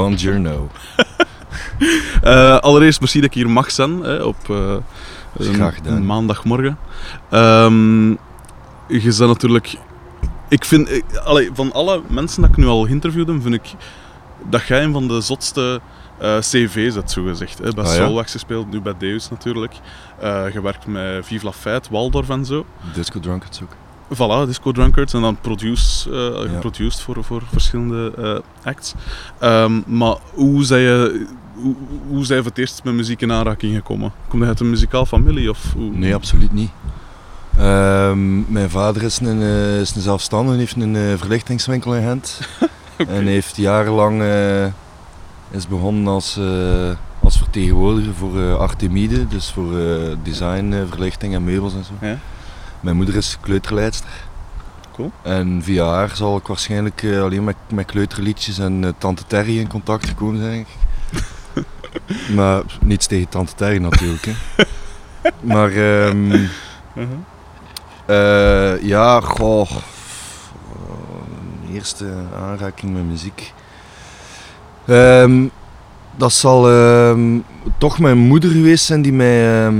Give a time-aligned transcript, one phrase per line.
[0.00, 0.68] Buongiorno.
[2.22, 4.76] Eh, allereerst merci dat ik hier mag zijn hè, op eh,
[6.06, 6.78] maandagmorgen.
[7.30, 9.76] Ehm, je bent natuurlijk...
[10.48, 10.90] Ik vind...
[10.92, 13.74] ik- allee, van alle mensen dat ik nu al geïnterviewd heb, vind ik
[14.48, 15.80] dat jij een van de zotste
[16.18, 17.58] eh, cv's hebt, zogezegd.
[17.58, 17.72] Hè.
[17.72, 18.04] Bij Ah, ja?
[18.06, 19.74] Solwax gespeeld, nu bij Deus natuurlijk.
[20.20, 22.66] Eh gewerkt met Vive la Fête, Waldorf en zo.
[22.94, 23.72] Disco Drunkards ook.
[24.14, 26.48] Voilà, Disco Drunkards en dan produce, eh, Ja.
[26.52, 28.94] geproduced voor, voor verschillende eh, acts.
[29.38, 31.74] Ehm, maar hoe zijn je hoe,
[32.08, 34.12] hoe zijn voor het eerst met muziek in aanraking gekomen?
[34.28, 35.50] Kom je uit een muzikaal familie?
[35.50, 35.90] Of hoe?
[35.90, 36.70] Nee, absoluut niet.
[37.58, 42.38] Ehm, mijn vader is een, eh, is een zelfstandige, heeft een verlichtingswinkel in Gent.
[43.08, 44.22] En heeft jarenlang
[45.50, 46.38] is begonnen als,
[47.22, 49.72] als vertegenwoordiger voor eh, Artemide, dus voor
[50.22, 52.06] design, verlichting en meubels en zo.
[52.06, 52.18] Ja.
[52.80, 54.08] Mijn moeder is kleuterleidster.
[54.94, 55.12] Cool.
[55.22, 59.58] En via haar zal ik waarschijnlijk eh, alleen met, met kleuterliedjes en eh, Tante Terry
[59.58, 60.50] in contact gekomen zijn.
[60.52, 60.66] denk
[62.06, 62.34] ik.
[62.34, 64.24] maar niets tegen Tante Terry natuurlijk.
[64.24, 64.32] Hè.
[65.40, 66.46] maar ehm,
[66.94, 67.16] Uh-huh.
[68.74, 69.70] eh, ja, goh.
[71.72, 73.52] Eerste aanraking met muziek.
[74.86, 75.46] Ehm,
[76.16, 77.38] dat zal ehm,
[77.78, 79.72] toch mijn moeder geweest zijn die mij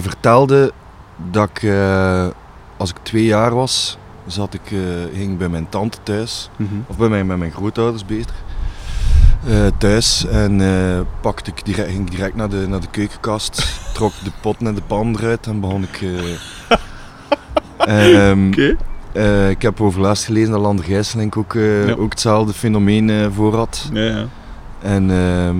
[0.00, 0.72] vertelde
[1.16, 2.26] dat ik, eh,
[2.76, 4.78] als ik twee jaar was, zat ik, eh,
[5.14, 6.74] ging ik bij mijn tante thuis, Mhm.
[6.86, 8.34] of bij mijn, met mijn grootouders beter,
[9.46, 10.26] eh, thuis.
[10.26, 14.30] En eh, pakte ik direct, ging ik direct naar de, naar de keukenkast, trok de
[14.40, 16.02] pot en de pan eruit en begon ik...
[16.02, 16.10] eh,
[18.48, 18.76] Oké.
[19.12, 21.94] eh, ik heb over laatst gelezen dat Lander Gijsselink ook, eh, Ja.
[21.94, 23.88] ook hetzelfde fenomeen eh, voor had.
[23.92, 24.24] Ja, ja.
[24.82, 25.56] En ehm,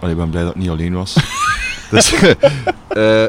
[0.00, 1.16] allee, ik ben blij dat ik niet alleen was.
[1.90, 2.14] dus,
[2.88, 3.24] eh,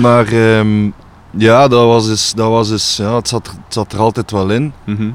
[0.00, 0.90] maar ehm,
[1.30, 4.30] ja, dat was dus, dat was dus ja, het, zat, er- het zat er altijd
[4.30, 4.72] wel in.
[4.84, 5.10] Mhm.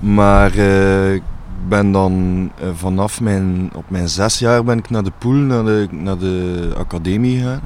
[0.00, 1.22] Maar eh, ik
[1.68, 5.64] ben dan eh, vanaf mijn, op mijn zes jaar ben ik naar de pool, naar
[5.64, 7.60] de, naar de academie gegaan.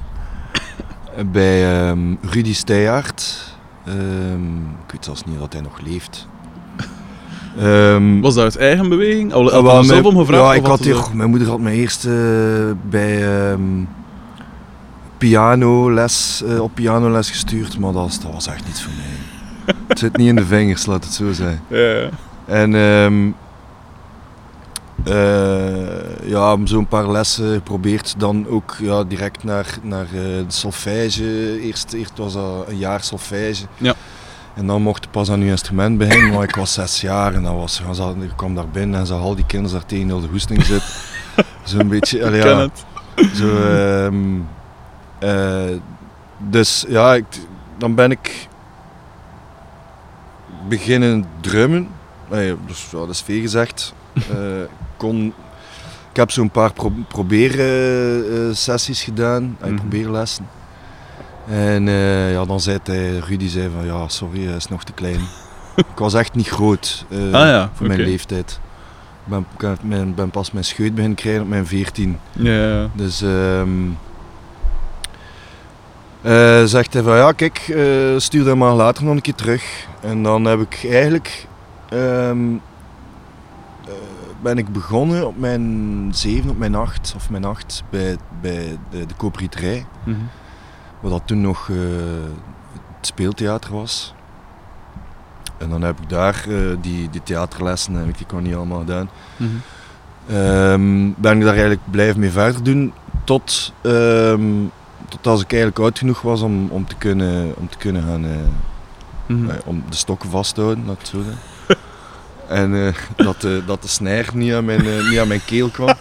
[1.32, 3.54] Bij ehm, Rudy Steijaert.
[3.84, 6.28] Ehm, ik weet zelfs niet dat hij nog leeft.
[8.22, 9.32] Was dat uit eigen beweging?
[9.32, 10.44] Ah, had je wel, er zelf mijn- om gevraagd?
[10.44, 12.12] Ja, ik had hier, mijn moeder had mij eerst eh,
[12.88, 13.22] bij
[15.18, 19.74] pianoles, eh, op pianoles gestuurd, maar dat was, dat was echt niets voor mij.
[19.88, 21.60] het zit niet in de vingers, laat het zo zijn.
[21.68, 22.08] Ja, ja.
[22.46, 23.30] En ehm
[25.04, 28.14] eh, ja, zo'n paar lessen geprobeerd.
[28.18, 31.60] Dan ook ja, direct naar, naar eh, de solfège.
[31.60, 33.64] Eerst, eerst was dat een jaar solfège.
[33.76, 33.94] Ja.
[34.54, 37.42] En dan mocht ik pas aan uw instrument beginnen, maar ik was zes jaar en
[37.42, 40.20] dan was, ze- ik kwam daar binnen en zag al die kinderen daar tegen heel
[40.20, 40.88] de hoesting zitten.
[41.64, 42.84] Zo'n beetje, allee, ja, ken het.
[43.36, 44.16] zo, ehm,
[45.30, 45.76] eh,
[46.38, 47.24] dus ja, ik,
[47.78, 48.48] dan ben ik
[50.68, 51.88] beginnen drummen.
[52.30, 53.94] Nee, dus, ja, dat is veel gezegd.
[54.14, 54.36] Eh,
[54.96, 55.26] kon,
[56.10, 59.74] ik heb zo'n paar pro probeersessies gedaan, mm Mhm.
[59.74, 60.48] probeerlessen.
[61.48, 64.92] En eh, ja, dan zei hij, Rudy zei van ja, sorry, hij is nog te
[64.92, 65.20] klein.
[65.76, 68.60] ik was echt niet groot eh, Ah ja, voor mijn leeftijd.
[69.30, 69.44] Ik
[70.14, 72.18] ben, pas mijn scheut beginnen krijgen op mijn 14.
[72.32, 72.88] Ja, ja.
[72.94, 73.88] Dus ehm
[76.26, 77.84] eh, zegt hij van ja, kijk, eh,
[78.16, 79.86] stuur dat maar later nog een keer terug.
[80.00, 81.46] En dan heb ik eigenlijk
[81.88, 82.54] ehm,
[83.84, 83.92] eh,
[84.42, 89.06] ben ik begonnen op mijn zeven, op mijn acht of mijn acht bij, bij de,
[89.06, 89.14] de
[90.04, 90.16] Mhm.
[91.00, 94.14] wat dat toen nog het speeltheater was.
[95.58, 96.44] En dan heb ik daar
[96.80, 99.08] die, die theaterlessen heb ik die kon niet allemaal gedaan.
[99.36, 99.50] Mhm.
[100.26, 102.92] Ehm, ben ik daar eigenlijk blijven mee verder doen
[103.24, 104.42] tot, ehm,
[105.08, 108.24] tot als ik eigenlijk oud genoeg was om, om, te, kunnen, om te kunnen gaan,
[108.24, 108.30] eh,
[109.26, 109.50] Mhm.
[109.50, 111.42] eh, om de stokken vast te houden, laat ik het zo zeggen.
[112.62, 112.94] en eh,
[113.26, 115.94] dat, de, dat de snijder niet aan mijn, niet aan mijn keel kwam.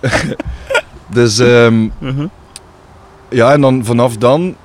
[1.18, 2.26] dus ehm, Mhm.
[3.28, 4.56] ja, en dan vanaf dan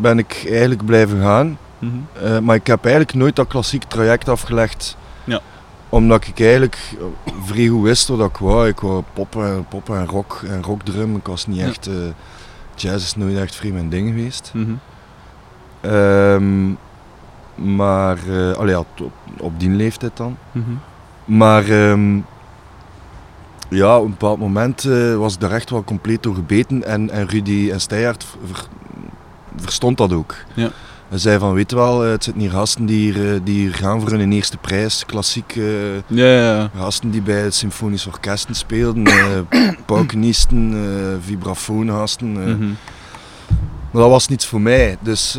[0.00, 1.58] ben ik eigenlijk blijven gaan.
[1.78, 2.44] Mhm.
[2.44, 4.96] Maar ik heb eigenlijk nooit dat klassiek traject afgelegd.
[5.24, 5.40] Ja.
[5.92, 8.68] Omdat ik eigenlijk eh, vrij goed wist wat ik wou.
[8.68, 11.16] Ik wou pop en, pop en rock en rockdrum.
[11.16, 11.66] Ik was niet Ja.
[11.66, 11.86] echt...
[11.86, 11.94] eh,
[12.74, 14.50] jazz is nooit echt vrij mijn ding geweest.
[14.54, 14.72] Mhm.
[15.80, 16.68] Ehm,
[17.76, 18.18] maar...
[18.56, 20.36] allee, ja, op, op die leeftijd dan.
[20.52, 20.70] Mhm.
[21.24, 21.68] Maar...
[21.68, 22.18] ehm,
[23.68, 24.82] ja, op een bepaald moment
[25.16, 26.84] was ik daar echt wel compleet door gebeten.
[26.84, 28.66] En, en Rudy en Steyert ver-
[29.56, 30.34] verstond dat ook.
[30.54, 30.70] Ja.
[31.12, 33.58] Hij zei van, weet je wel, eh, het zitten hier gasten die hier, eh, die
[33.60, 35.06] hier gaan voor hun eerste prijs.
[35.06, 39.06] Klassiek eh, Ja, ja, gasten die bij het symfonisch orkesten speelden.
[39.06, 39.38] eh
[39.86, 42.32] paukenisten, eh vibrafoongasten.
[42.32, 42.68] Mhm.
[43.90, 44.96] Maar dat was niets voor mij.
[45.00, 45.38] Dus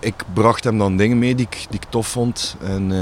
[0.00, 2.56] ik bracht hem dan dingen mee die ik, die ik tof vond.
[2.62, 2.92] En,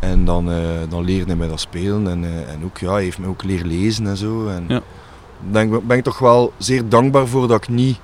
[0.00, 0.50] En dan,
[0.88, 2.08] dan leerde hij mij dat spelen.
[2.08, 4.48] En, en ook, ja, hij heeft mij ook leren lezen en zo.
[4.48, 4.80] En Ja.
[5.82, 7.98] ben ik toch wel zeer dankbaar voor dat ik niet...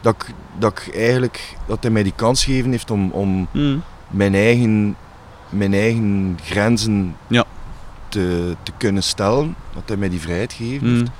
[0.00, 1.56] Dat ik, dat ik eigenlijk...
[1.66, 3.76] Dat hij mij die kans gegeven heeft om, om Mhm.
[4.08, 4.96] mijn eigen,
[5.48, 7.44] mijn eigen grenzen Ja.
[8.08, 9.54] te, te kunnen stellen.
[9.74, 10.96] Dat hij mij die vrijheid gegeven Mhm.
[10.98, 11.10] heeft.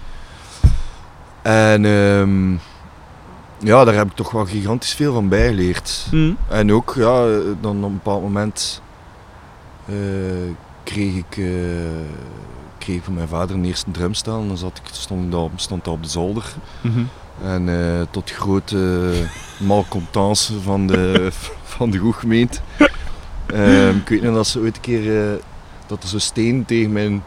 [1.42, 2.52] En ehm,
[3.68, 6.06] ja, daar heb ik toch wel gigantisch veel van bijgeleerd.
[6.10, 6.32] Mhm.
[6.48, 7.24] En ook, ja,
[7.60, 8.82] dan op een bepaald moment
[9.86, 9.94] eh,
[10.84, 11.44] kreeg ik, eh,
[12.78, 14.40] kreeg van mijn vader een eerste drumstel.
[14.40, 16.44] En dan zat ik, stond, ik op- stond dat op de zolder.
[16.80, 17.00] Mhm.
[17.44, 19.12] En eh, tot grote
[19.58, 21.28] malcontence van de,
[21.76, 22.58] van de goedgemeente.
[23.46, 25.38] Ehm ik weet nog dat ze ooit een keer, eh,
[25.86, 27.24] dat er zo steen tegen mijn,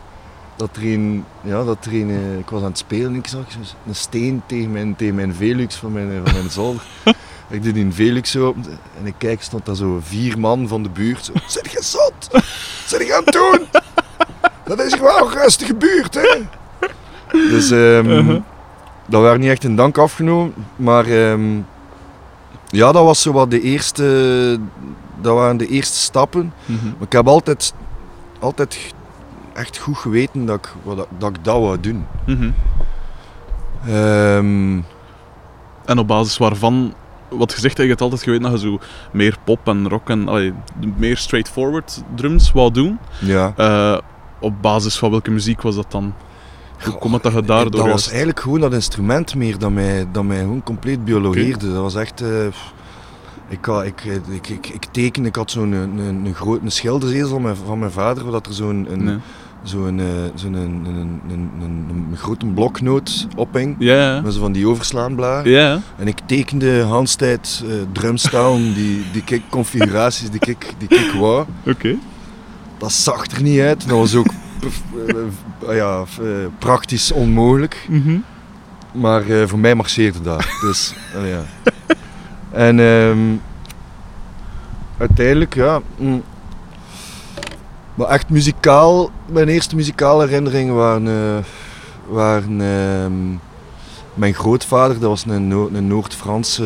[0.56, 3.46] dat er een, ja, dat er eh, ik was aan het spelen en ik zag
[3.88, 6.84] een steen tegen mijn, tegen mijn Velux van mijn, van mijn zolder.
[7.50, 8.66] ik doe die Velux open
[9.00, 11.26] en ik kijk, stond daar zo vier man van de buurt.
[11.26, 12.44] Zo, Zit je zot?
[12.88, 13.68] Zit je aan het doen?
[14.66, 16.42] Dat is gewoon een rustige buurt, hè?
[17.32, 18.42] Dus Uh-huh.
[19.06, 21.56] Dat werd niet echt in dank afgenomen, maar ehm,
[22.70, 24.60] ja, dat was zo wat de eerste,
[25.22, 26.54] dat waren de eerste stappen.
[26.66, 26.86] Mhm.
[26.86, 27.74] Maar ik heb altijd,
[28.40, 28.94] altijd
[29.54, 32.06] echt goed geweten dat ik, wat, dat, ik dat wou doen.
[32.26, 32.50] Mhm.
[33.88, 34.80] Ehm,
[35.86, 36.94] En op basis waarvan,
[37.30, 38.80] wat gezegd, heb je het altijd geweten dat je zo
[39.12, 40.54] meer pop en rock en allee,
[40.96, 43.00] meer straightforward drums wou doen.
[43.20, 43.54] ja.
[43.58, 43.98] Eh,
[44.40, 46.14] op basis van welke muziek was dat dan?
[46.86, 50.06] Hoe komt het dat je daardoor dat was eigenlijk gewoon dat instrument meer dat mij,
[50.12, 51.74] dat mij gewoon compleet biologeerde.
[51.74, 52.22] Dat was echt...
[52.22, 52.46] eh,
[53.50, 57.42] ik, ik, ik, ik, ik tekende, ik had zo'n een, een, een grote schildersezel van
[57.42, 59.18] mijn, van mijn vader, waar dat er zo'n een, Nee.
[59.64, 63.76] zo'n eh, zo'n een, een, een, een, een grote bloknoot ophing.
[63.80, 64.22] Ja.
[64.22, 65.52] Met zo van die overslaanbladen.
[65.52, 71.46] Ja, En ik tekende Hanstijd uh, die, die ik, configuraties die ik, die ik wou.
[71.68, 71.96] oké.
[72.78, 73.88] Dat zag er niet uit.
[73.88, 74.43] Dat was ook eh, eh,
[75.70, 76.28] ja, eh,
[76.60, 77.86] praktisch onmogelijk.
[77.90, 78.18] Mhm.
[78.92, 80.46] Maar eh, voor mij marcheerde dat.
[80.62, 81.42] Dus, eh, ja.
[82.52, 83.20] En ehm,
[84.98, 85.82] uiteindelijk, ja.
[85.98, 86.24] mm.
[87.96, 91.44] maar echt muzikaal, mijn eerste muzikale herinneringen waren, eh,
[92.14, 93.38] waren ehm,
[94.14, 96.64] mijn grootvader, dat was een, Noor- een Noord-Franse,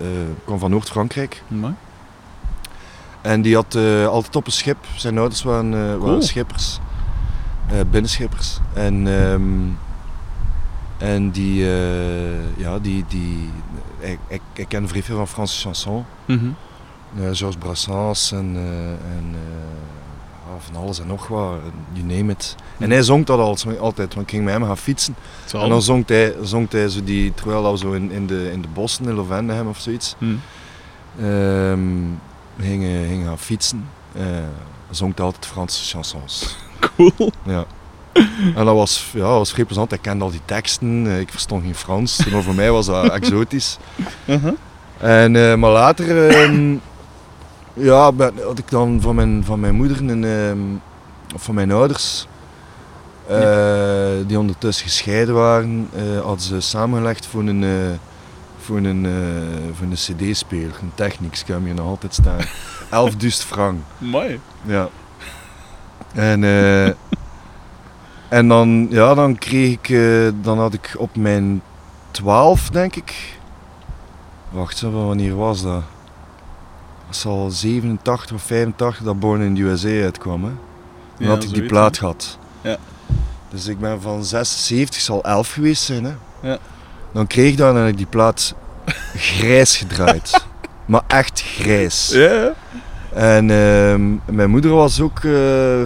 [0.00, 0.06] eh,
[0.44, 1.42] kwam van Noord-Frankrijk.
[3.20, 5.98] En die had eh, altijd op een schip, zijn ouders waren, eh, Cool.
[5.98, 6.83] waren schippers, eh,
[7.90, 8.58] binnenschippers.
[8.72, 9.42] En, ehm,
[10.98, 13.50] en die, eh, ja, die, die,
[13.98, 16.04] ik, ik, ik ken vrij veel van Franse chansons.
[16.24, 16.48] Mhm.
[17.16, 21.56] Eh, Georges Brassens en, eh, en eh, van alles en nog wat,
[21.92, 22.54] you name it.
[22.78, 25.14] En hij zong dat altijd, altijd want ik ging met hem gaan fietsen.
[25.44, 25.62] Zal.
[25.62, 28.62] En dan zong hij, zong hij zo die, terwijl we zo in, in, de, in
[28.62, 30.16] de bossen in Lovendehem of zoiets,
[31.20, 31.80] ehm
[32.60, 34.24] gingen, gingen gaan fietsen, eh
[34.90, 36.56] zong hij altijd Franse chansons.
[36.78, 37.32] Cool.
[37.42, 37.64] Ja.
[38.54, 39.92] En dat was, ja, dat was vrij plezant.
[39.92, 43.08] Ik kende al die teksten, eh, ik verstond geen Frans, maar voor mij was dat
[43.10, 43.78] exotisch.
[44.24, 44.52] Uh-huh.
[44.98, 46.74] En, eh, maar later ehm,
[47.74, 50.58] ja, ben- had ik dan van mijn, van mijn moeder een, ehm,
[51.34, 52.26] of van mijn ouders,
[53.26, 57.70] eh, die ondertussen gescheiden waren, eh, hadden ze samengelegd voor een, eh,
[58.60, 59.12] voor een, eh,
[59.76, 62.38] voor een cd-speler, een Technics, ik heb hem hier nog altijd staan.
[62.90, 63.80] 11 frank.
[63.98, 64.40] Mooi.
[64.62, 64.88] Ja.
[66.14, 66.86] En, eh,
[68.38, 71.62] en dan, ja, dan kreeg ik, eh, dan had ik op mijn
[72.10, 73.38] 12, denk ik.
[74.50, 75.82] Wacht, zo, wanneer was dat?
[77.06, 80.44] Dat zal 87 of 85 dat Born in the USA uitkwam.
[80.44, 80.50] Hè?
[81.18, 82.38] Dan Ja, had ik die plaat gehad.
[82.60, 82.76] Ja.
[83.48, 86.04] Dus ik ben van 76, zal 11 geweest zijn.
[86.04, 86.14] Hè?
[86.48, 86.58] Ja.
[87.12, 88.54] Dan kreeg ik dat en ik die plaat
[89.14, 90.44] grijs gedraaid.
[90.86, 92.08] maar echt grijs.
[92.08, 92.52] Ja.
[93.14, 95.20] En ehm, mijn moeder was ook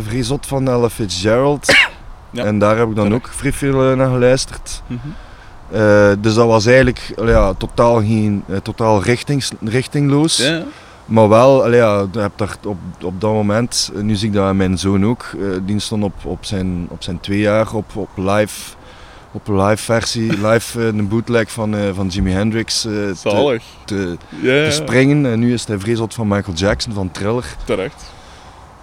[0.02, 1.66] vrij zot van Ella Fitzgerald.
[2.30, 2.44] Ja.
[2.44, 4.82] En daar heb ik dan ook vrij veel eh, naar geluisterd.
[4.86, 4.98] Mhm.
[5.70, 10.36] Eh, dus dat was eigenlijk ja, totaal, geen, totaal richtings, richtingloos.
[10.36, 10.62] Ja.
[11.04, 15.06] Maar wel, ja, heb daar op, op dat moment, nu zie ik dat mijn zoon
[15.06, 15.30] ook,
[15.64, 18.74] die stond op, op, zijn, op zijn twee jaar op, op live.
[19.32, 22.92] Op een live versie, live eh, een bootleg van, eh, van Jimi Hendrix eh,
[23.84, 24.16] te,
[24.68, 25.26] springen.
[25.26, 27.44] En nu is hij vrij zot van Michael Jackson, van Thriller.
[27.64, 28.12] Terecht.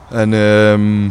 [0.09, 1.09] En ehm,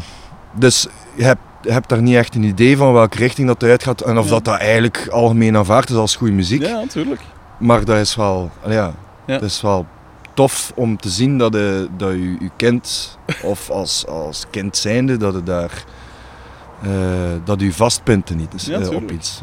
[0.52, 3.82] dus je hebt, je hebt daar niet echt een idee van welke richting dat eruit
[3.82, 4.30] gaat en of Ja.
[4.30, 6.62] dat, dat eigenlijk algemeen aanvaard is als goede muziek.
[6.62, 7.20] Ja, natuurlijk.
[7.58, 8.94] Maar dat is wel, ja,
[9.26, 9.38] Ja.
[9.38, 9.86] dat is wel
[10.34, 15.16] tof om te zien dat je, dat je, je kind, of als, als kind zijnde,
[15.16, 15.84] dat je daar
[17.44, 19.42] dat je vastpunten niet is, Ja, eh, op iets.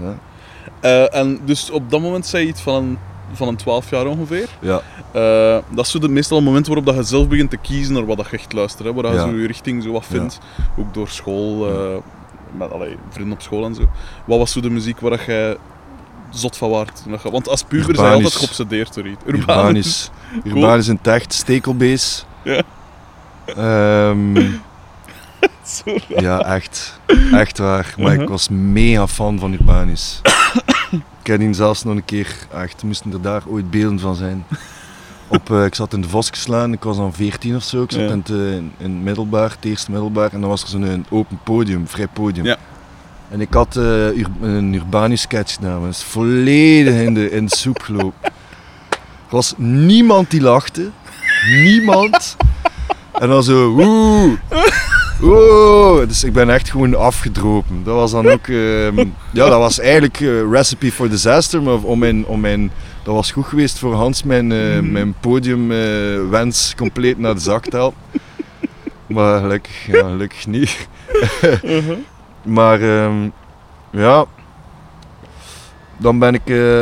[0.79, 2.98] Eh, en dus op dat moment zei je iets van een
[3.33, 4.48] van een 12 jaar ongeveer.
[4.60, 4.81] Ja,
[5.12, 7.93] Eh, dat is zo de, meestal een moment waarop dat je zelf begint te kiezen
[7.93, 8.88] naar wat dat je echt luistert.
[8.88, 9.24] Hè, waar je Ja.
[9.29, 10.39] zo je richting zo wat vindt.
[10.77, 11.98] Ook door school, eh,
[12.57, 13.81] met allee, vrienden op school en zo.
[14.25, 15.57] Wat was zo de muziek waar dat jij
[16.29, 17.01] zot van waard?
[17.10, 19.24] dat je- Want als puber zijn je altijd geobsedeerd door iets.
[20.43, 20.55] Cool.
[20.55, 22.25] Urbanus in Techt, Stekelbees.
[22.43, 22.62] Ja.
[23.45, 24.33] Ehm,
[25.71, 26.99] Zo ja, echt.
[27.31, 27.93] Echt waar.
[27.97, 28.29] Maar ik Uh-huh.
[28.29, 30.21] was mega fan van Urbanus.
[30.91, 32.35] ik ken die zelfs nog een keer.
[32.53, 34.45] Echt, moesten er daar ooit beelden van zijn.
[35.27, 37.83] Op, eh, ik zat in de Vos geslaan, ik was dan 14 of zo.
[37.83, 38.07] Ik zat Ja.
[38.09, 40.33] in, het, eh, in, in het middelbaar, het eerste middelbaar.
[40.33, 42.45] En dan was er zo'n een open podium, vrij podium.
[42.45, 42.57] Ja.
[43.29, 43.83] En ik had eh,
[44.17, 45.87] Ur- een Urbanus sketch gedaan.
[45.87, 48.19] is volledig in de, in de soep gelopen.
[49.29, 50.89] Er was niemand die lachte.
[51.51, 52.35] Niemand.
[53.19, 54.33] En dan zo, oeh,
[55.23, 56.07] oeh.
[56.07, 57.83] Dus ik ben echt gewoon afgedropen.
[57.83, 58.97] Dat was dan ook, ehm,
[59.39, 61.61] ja, dat was eigenlijk eh, recipe for disaster.
[61.61, 62.71] Maar om mijn, om mijn,
[63.03, 67.75] dat was goed geweest voor Hans mijn, eh, mijn podiumwens compleet naar de zak te
[67.77, 67.99] helpen.
[69.07, 70.87] Maar gelukkig, ja, gelukkig niet.
[71.63, 71.97] Uh-huh.
[72.43, 73.29] Maar ehm,
[73.91, 74.25] ja,
[75.97, 76.79] dan ben ik, eh,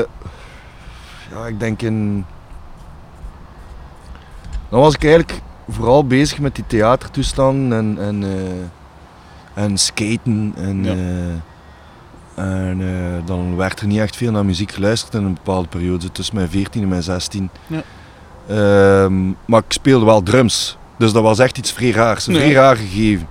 [1.32, 2.26] ja, ik denk in.
[4.70, 10.54] Dan was ik eigenlijk vooral bezig met die theatertoestanden en, en, eh, en skaten.
[10.58, 10.92] En, Ja.
[10.92, 15.68] eh, en eh, dan werd er niet echt veel naar muziek geluisterd in een bepaalde
[15.68, 17.50] periode, tussen mijn 14 en mijn 16.
[17.68, 17.82] Ja.
[18.48, 20.78] Ehm, maar ik speelde wel drums.
[20.98, 23.28] Dus dat was echt iets vrij raars, een vrij raar gegeven.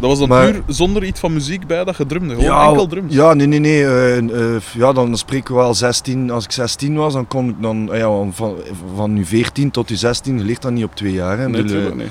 [0.00, 0.50] Dat was dan maar...
[0.50, 2.34] puur zonder iets van muziek bij dat je drumde?
[2.34, 3.14] Gewoon enkel drums?
[3.14, 3.82] Ja, nee, nee, nee.
[3.82, 6.30] Uh, uh, ja, dan spreek ik wel 16.
[6.30, 7.88] Als ik 16 was, dan kon ik dan...
[7.92, 8.56] Ja, van,
[8.94, 11.38] van nu 14 tot nu 16 ligt dat niet op twee jaar.
[11.38, 11.48] Hè.
[11.48, 12.08] Nee, bedoel, nee.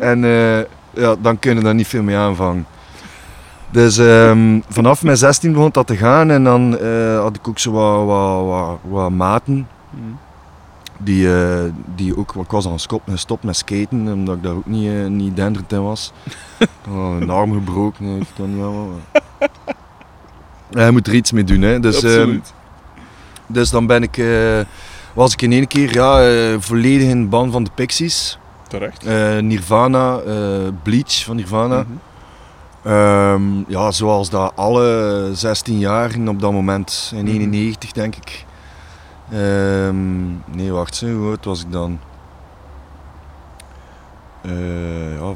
[0.00, 0.24] En
[0.94, 2.66] ja, dan kunnen daar niet veel mee aanvangen.
[3.70, 7.58] Dus um, vanaf mijn 16 begon dat te gaan en dan uh, had ik ook
[7.58, 9.68] zo wat, wat, wat, wat maten.
[10.98, 14.66] Die, eh, die ook, ik was dan stop, gestopt met skaten, omdat ik daar ook
[14.66, 16.12] niet, eh, niet denderend in was.
[16.58, 18.90] Ik had een arm gebroken, eh, ik kan.
[20.70, 21.62] Ja, je moet er iets mee doen.
[21.62, 21.80] Hè.
[21.80, 22.52] Dus, ehm, Absoluut.
[23.46, 24.60] dus dan ben ik, eh,
[25.14, 28.38] was ik in één keer ja, volledig in de ban van de Pixies.
[28.68, 29.04] Terecht.
[29.42, 30.20] Nirvana,
[30.82, 31.76] Bleach van Nirvana.
[31.82, 32.92] Mhm.
[32.92, 37.34] Ehm, ja, zoals dat alle 16-jarigen op dat moment, in Mhm.
[37.34, 38.44] 91 denk ik.
[39.30, 41.98] Ehm, nee, wacht, zo, hoe oud was ik dan?
[44.42, 45.34] Eh, ja,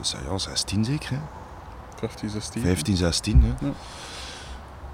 [0.00, 1.18] zeg, ja, 16 zeker, hè?
[1.98, 2.62] 15, 16.
[2.62, 3.42] 15, 16.
[3.42, 3.66] Hè?
[3.66, 3.72] Ja.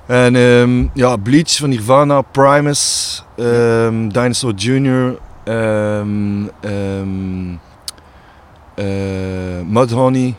[0.06, 7.54] En ehm, ja, Bleach van Nirvana, Primus, ehm, Dinosaur Jr., ehm, ehm,
[8.74, 10.34] eh, Mudhoney,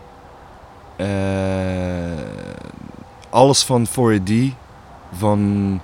[3.30, 4.32] alles van 4AD,
[5.18, 5.82] van,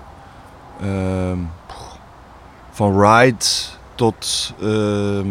[2.81, 3.45] van Ride
[3.95, 5.27] tot, ehm,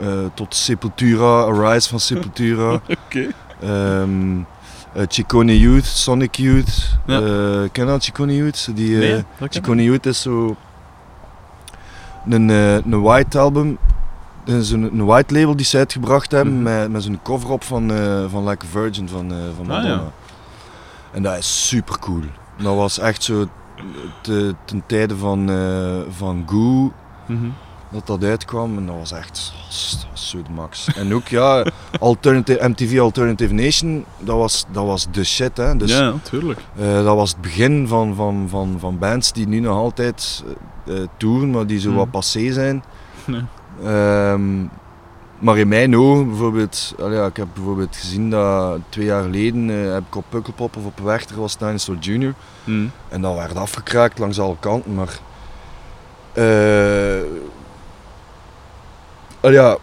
[0.00, 2.72] eh, tot Sepultura, Arise van Sepultura.
[3.06, 3.26] Oké.
[3.62, 4.38] Ehm
[4.92, 6.98] eh, Chicone Youth, Sonic Youth.
[7.06, 7.20] Ja.
[7.20, 8.68] Eh, ken je dat, Chicone Youth?
[8.76, 10.56] Die, Nee, Chicone Youth is zo
[12.28, 13.78] een, een white album.
[14.44, 16.62] Is een, white label die ze uitgebracht hebben Mhm.
[16.62, 17.90] met, met zo'n cover op van,
[18.30, 19.94] van Like a Virgin van, eh, van Ah, Madonna.
[19.94, 20.10] ja.
[21.12, 22.22] En dat is super cool.
[22.58, 23.46] Dat was echt zo
[24.22, 26.92] te, ten tijde van, eh, van Goo
[27.26, 27.46] Mhm.
[27.90, 29.52] dat dat uitkwam en dat was echt
[30.12, 30.86] zo de max.
[30.94, 31.66] En ook ja,
[32.00, 35.56] alternative, MTV Alternative Nation, dat was, dat was de shit.
[35.56, 35.76] Hè.
[35.76, 36.60] Dus, ja, ja, tuurlijk.
[36.78, 40.44] eh, dat was het begin van, van, van, van bands die nu nog altijd
[40.86, 41.98] eh, toeren, maar die zo Mhm.
[41.98, 42.82] wat passé zijn.
[43.84, 44.64] Ehm,
[45.38, 49.92] maar in mijn ogen, bijvoorbeeld, ja, ik heb bijvoorbeeld gezien dat twee jaar geleden eh,
[49.92, 52.34] heb ik op Pukkelpop of op Werchter was Dinosaur Junior.
[52.64, 52.86] Mhm.
[53.08, 55.18] En dat werd afgekraakt langs alle kanten, maar...
[56.32, 57.44] eh
[59.40, 59.76] wel ja,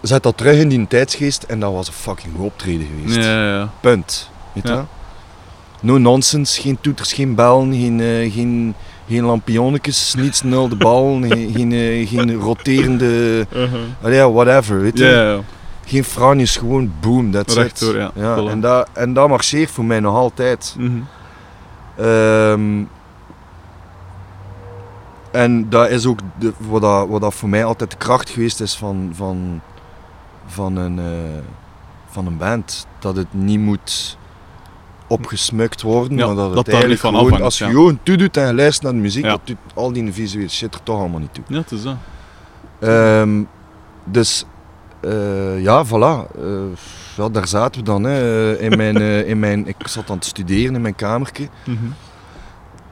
[0.00, 3.16] zet dat terug in die tijdsgeest en dat was een fucking optreden geweest.
[3.16, 3.70] Ja, ja, ja.
[3.80, 4.30] Punt.
[4.52, 4.82] Weet je?
[5.80, 8.74] No nonsense, geen toeters, geen bellen, geen, eh, geen,
[9.08, 13.46] geen lampionnetjes, niets nul de bal, geen, geen, eh, geen roterende...
[14.02, 15.04] Allee, ja, whatever, weet je.
[15.04, 15.40] Ja.
[15.84, 18.10] Geen franjes, gewoon boom, that's Rechtdoor, it.
[18.14, 18.36] ja.
[18.36, 18.50] Voilà.
[18.50, 20.74] en, dat, en dat marcheert voor mij nog altijd.
[20.78, 20.98] Mhm.
[21.96, 22.82] Ehm,
[25.30, 28.60] en dat is ook de, wat, dat, wat dat voor mij altijd de kracht geweest
[28.60, 29.60] is van, van,
[30.46, 31.42] van, een, eh,
[32.08, 32.86] van een band.
[32.98, 34.17] Dat het niet moet
[35.08, 37.70] opgesmukt worden, Ja, maar dat dat het daar niet van gewoon, afhangt, als je ja.
[37.70, 39.30] gewoon toedoet en je luistert naar de muziek, Ja.
[39.30, 41.44] dat doet al die visuele shit er toch allemaal niet toe.
[41.48, 41.96] Ja, het is dat.
[42.80, 43.42] Ehm,
[44.04, 44.44] dus
[45.00, 46.36] eh, ja, voilà.
[46.38, 46.50] Eh,
[47.16, 48.04] ja, daar zaten we dan.
[48.04, 48.58] Hè.
[48.58, 51.48] In mijn, eh, in mijn, ik zat aan te studeren in mijn kamertje.
[51.64, 51.76] Mhm.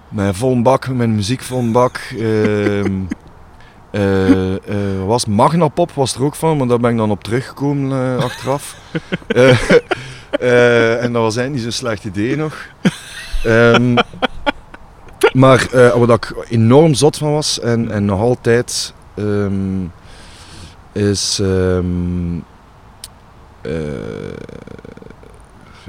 [0.09, 2.01] Met vol bak, mijn muziek vol bak.
[3.97, 8.25] Eh, was Magnapop was er ook van, maar daar ben ik dan op teruggekomen eh,
[8.25, 8.77] achteraf.
[11.01, 12.67] En dat was eigenlijk niet zo'n slecht idee nog.
[13.45, 13.97] Ehm,
[15.33, 19.85] maar wat ik enorm zot van was en, en nog altijd ehm,
[20.93, 21.39] is.
[21.43, 22.39] ehm,
[23.63, 23.73] eh,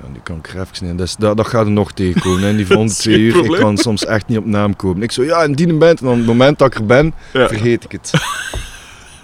[0.02, 0.98] ja, die kan ik even niet.
[0.98, 2.44] Dus dat, dat gaat er nog tegenkomen.
[2.50, 5.02] En die volgende is twee uur, ik kan soms echt niet op naam komen.
[5.04, 6.02] Ik zo, ja, in die band.
[6.02, 7.48] En op het moment dat ik er ben, Ja.
[7.48, 8.12] vergeet ik het.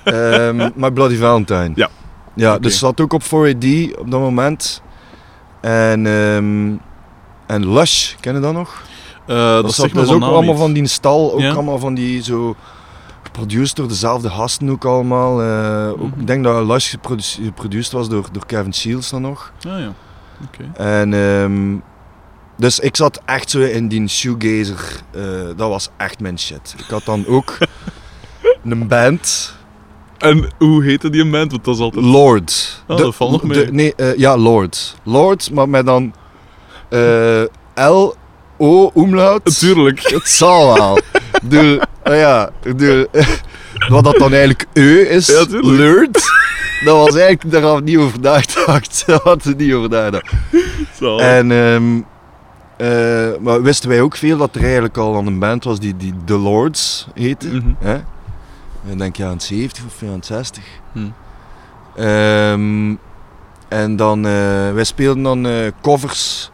[0.03, 1.71] Ehm maar Bloody Valentine.
[1.75, 1.89] Ja.
[2.35, 4.81] Ja, dus zat ook op 4AD op dat moment.
[5.61, 6.71] En, ehm
[7.47, 8.81] en Lush, ken je dat nog?
[9.27, 11.51] Eh, dat, dat, is van ook allemaal van die stal, ook Ja.
[11.53, 12.55] allemaal van die zo
[13.23, 15.41] geproduceerd door dezelfde gasten ook allemaal.
[15.41, 16.19] Eh, ook, Mhm.
[16.19, 19.51] Ik denk dat Lush geproduce- geproduceerd was door, door Kevin Shields dan nog.
[19.67, 19.93] Ah ja,
[20.75, 21.75] En ehm,
[22.57, 25.21] dus ik zat echt zo in die shoegazer, eh,
[25.55, 26.75] dat was echt mijn shit.
[26.77, 27.57] Ik had dan ook
[28.63, 29.55] een band,
[30.17, 31.51] En hoe heette die band?
[31.51, 32.05] Want dat is altijd...
[32.05, 32.83] Lord.
[32.87, 33.65] Oh, dat valt nog mee.
[33.65, 34.95] de- nee, eh, ja, Lord.
[35.03, 36.13] Lord, maar met dan
[36.89, 37.43] eh,
[37.75, 39.43] L-O umlaut.
[39.43, 39.99] Natuurlijk.
[39.99, 40.99] Het zal wel.
[42.03, 43.05] Ah ja, bedoel,
[43.87, 46.07] wat dat dan eigenlijk is, Ja.
[46.83, 49.03] Dat was eigenlijk, daar niet over nagedacht.
[49.07, 50.33] Daar hadden we niet over nagedacht.
[50.99, 51.17] Zo.
[51.17, 51.51] En,
[52.77, 55.97] eh, maar wisten wij ook veel dat er eigenlijk al aan een band was die,
[55.97, 57.47] die The Lords heette.
[57.47, 57.73] Mhm.
[57.79, 57.95] Hè?
[58.91, 60.63] Ik denk jaren 70 of jaren 60.
[60.91, 60.99] Hm.
[61.95, 62.95] Ehm,
[63.67, 66.49] en dan, eh, wij speelden dan eh, covers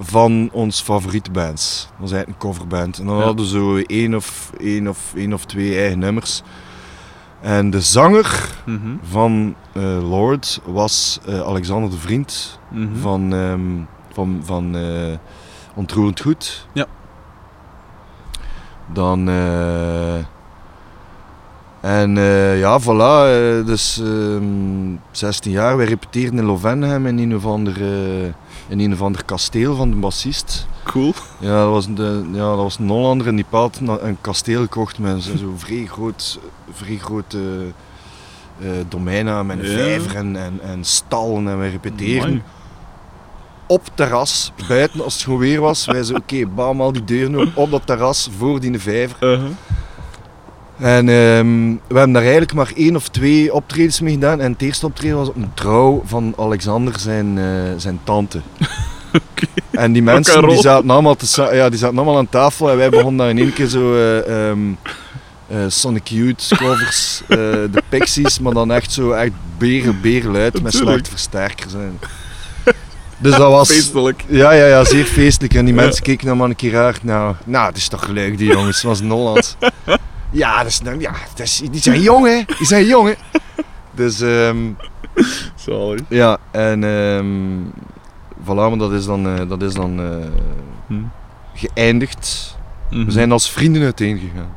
[0.00, 1.86] van ons favoriete bands.
[1.90, 2.98] Dat was eigenlijk een coverband.
[2.98, 3.22] En dan Ja.
[3.22, 6.42] hadden we zo één of, één, of, één of twee eigen nummers.
[7.40, 8.78] En de zanger Mhm.
[9.02, 12.96] van eh, Lord was eh, Alexander de Vriend Mhm.
[12.96, 13.60] van, ehm,
[14.12, 15.16] van, van eh,
[15.74, 16.66] Ontroerend Goed.
[16.72, 16.86] Ja.
[18.92, 19.28] Dan...
[19.28, 20.14] eh,
[21.80, 22.16] en
[22.58, 23.64] ja, voilà.
[23.66, 25.76] dus ehm 16 jaar.
[25.76, 28.32] Wij repeteerden in Lovenham in een of ander, eh,
[28.68, 30.66] in een of ander kasteel van de bassist.
[30.84, 31.12] Cool.
[31.38, 34.98] Ja, dat was, de, ja, dat was een Hollander en die had een, kasteel gekocht
[34.98, 36.38] met zo- zo'n vrij groot,
[36.72, 37.40] vrij groot eh,
[38.70, 39.76] eh, domein met een Ja.
[39.76, 42.42] vijver en, en, en stallen en wij repeteren Amai.
[43.66, 45.84] op terras, buiten als het gewoon weer was.
[45.84, 49.16] Wij zo, oké, bam, al die deuren open, op dat terras, voor die vijver.
[49.32, 49.50] Uh-huh.
[50.78, 54.40] En ehm, we hebben daar eigenlijk maar één of twee optredens mee gedaan.
[54.40, 57.44] En het eerste optreden was op een trouw van Alexander, zijn, eh,
[57.76, 58.40] zijn tante.
[59.70, 62.90] En die mensen die zaten, allemaal te, ja, die zaten allemaal aan tafel en wij
[62.90, 64.58] begonnen daar in één keer zo eh, ehm,
[65.46, 67.36] eh, Sonic Youth covers, eh,
[67.70, 70.90] de Pixies, maar dan echt zo echt beren, beren luid met Natuurlijk.
[70.90, 71.72] slechte versterkers.
[71.74, 71.98] En.
[73.18, 73.68] Dus dat was...
[73.68, 74.24] Feestelijk.
[74.28, 75.54] Ja, ja, ja, zeer feestelijk.
[75.54, 75.80] En die Ja.
[75.80, 76.98] mensen keken dan maar een keer raar.
[77.02, 78.76] Nou, nou, het is toch leuk, die jongens.
[78.76, 79.56] Het was in Holland.
[80.30, 81.12] Ja, dat is, nou- ja
[81.70, 82.42] die zijn jong, hè.
[82.58, 83.14] Die zijn jong, hè.
[83.94, 84.56] Dus, ehm,
[85.54, 86.00] Zalig.
[86.08, 87.26] ja, en ehm
[88.42, 90.26] voilà, maar dat is dan, eh, dat is dan eh,
[90.86, 91.02] Hm.
[91.54, 92.56] geëindigd.
[92.90, 93.04] Mhm.
[93.04, 94.56] We zijn als vrienden uiteengegaan.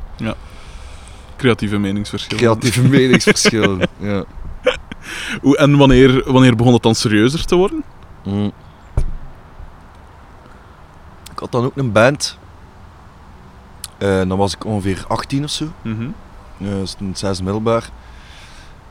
[1.37, 2.37] Creatieve meningsverschillen.
[2.43, 3.79] Creatieve meningsverschillen.
[3.97, 4.23] Ja.
[5.41, 7.83] Hoe- En wanneer, wanneer begon het dan serieuzer te worden?
[8.23, 8.51] Mm.
[11.31, 12.37] Ik had dan ook een band.
[14.01, 15.67] Eh, dan was ik ongeveer 18 of zo.
[15.81, 16.07] Mhm.
[16.57, 17.89] Ja, dat is een zesde middelbaar.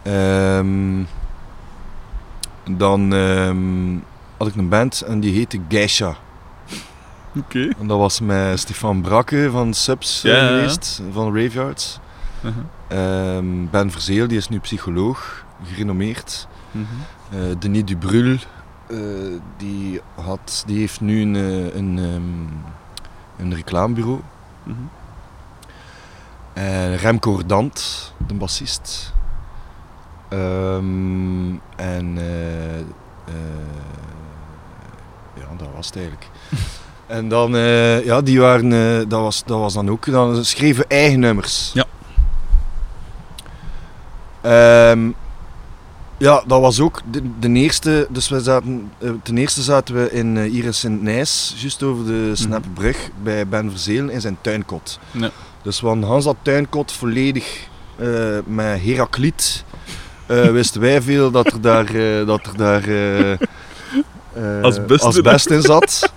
[0.02, 1.02] Ehm,
[2.70, 3.96] dan ehm,
[4.36, 6.16] had ik een band en die heette Geisha.
[7.36, 7.68] Oké.
[7.78, 10.56] En dat was met Stefan Brakke van Subs eh, Ja, ja, ja.
[10.56, 11.98] geweest, van Raveyards.
[12.44, 12.64] Uh-huh.
[13.36, 16.48] Ehm, ben Verzeel, die is nu psycholoog, gerenommeerd.
[16.70, 16.84] Mhm.
[17.30, 18.36] Eh, Denis Dubrul,
[19.56, 21.34] die, had, die heeft nu een,
[21.76, 21.98] een,
[23.38, 24.20] een reclamebureau.
[24.62, 24.78] Mhm.
[26.60, 29.12] En Remco Ordant, de bassist.
[30.28, 32.84] Ehm, en eh, eh,
[35.34, 36.28] ja, dat was het eigenlijk.
[37.06, 40.88] en dan, eh, ja, die waren, eh, dat, was, dat was dan ook, dan schreven
[40.88, 41.70] eigen nummers.
[41.74, 41.84] Ja.
[44.40, 45.10] Ehm,
[46.18, 50.10] ja, dat was ook de, de eerste, dus we zaten, eh, ten eerste zaten we
[50.12, 54.98] in hier in Sint-Nijs, juist over de Snapbrug, bij Ben Verzelen in zijn tuinkot.
[55.10, 55.30] Ja.
[55.62, 58.08] Dus hadden Hans dat tuinkot volledig eh,
[58.44, 59.64] met Herakliet.
[60.26, 62.82] eh, wisten wij veel dat er daar, eh, dat er daar
[64.62, 65.08] Asbest in.
[65.08, 66.12] asbest in zat.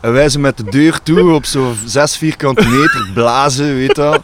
[0.00, 4.02] En wij zijn met de deur toe op zo'n 6 vierkante meter blazen, weet je
[4.02, 4.16] wel.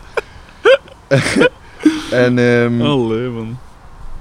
[2.24, 3.58] en, ehm, Allee, man.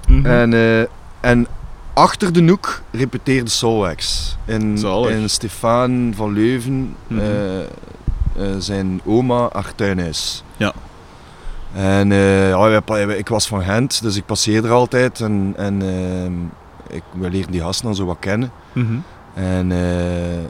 [0.07, 0.25] Mhm.
[0.25, 0.87] En,
[1.21, 1.47] en
[1.93, 4.35] achter de hoek repeteerde Solwax.
[4.45, 5.09] In, Zalig.
[5.11, 7.21] in Stefan van Leuven, Mhm.
[8.57, 10.43] Zijn oma, haar tuinhuis.
[10.57, 10.73] Ja.
[11.73, 12.81] En eh, ja,
[13.13, 15.21] ik was van Gent, dus ik passeerde er altijd.
[15.21, 16.33] En, en ehm,
[16.95, 18.51] ik, we leerden die gasten dan zo wat kennen.
[18.73, 18.97] Mhm.
[19.33, 20.45] En eh,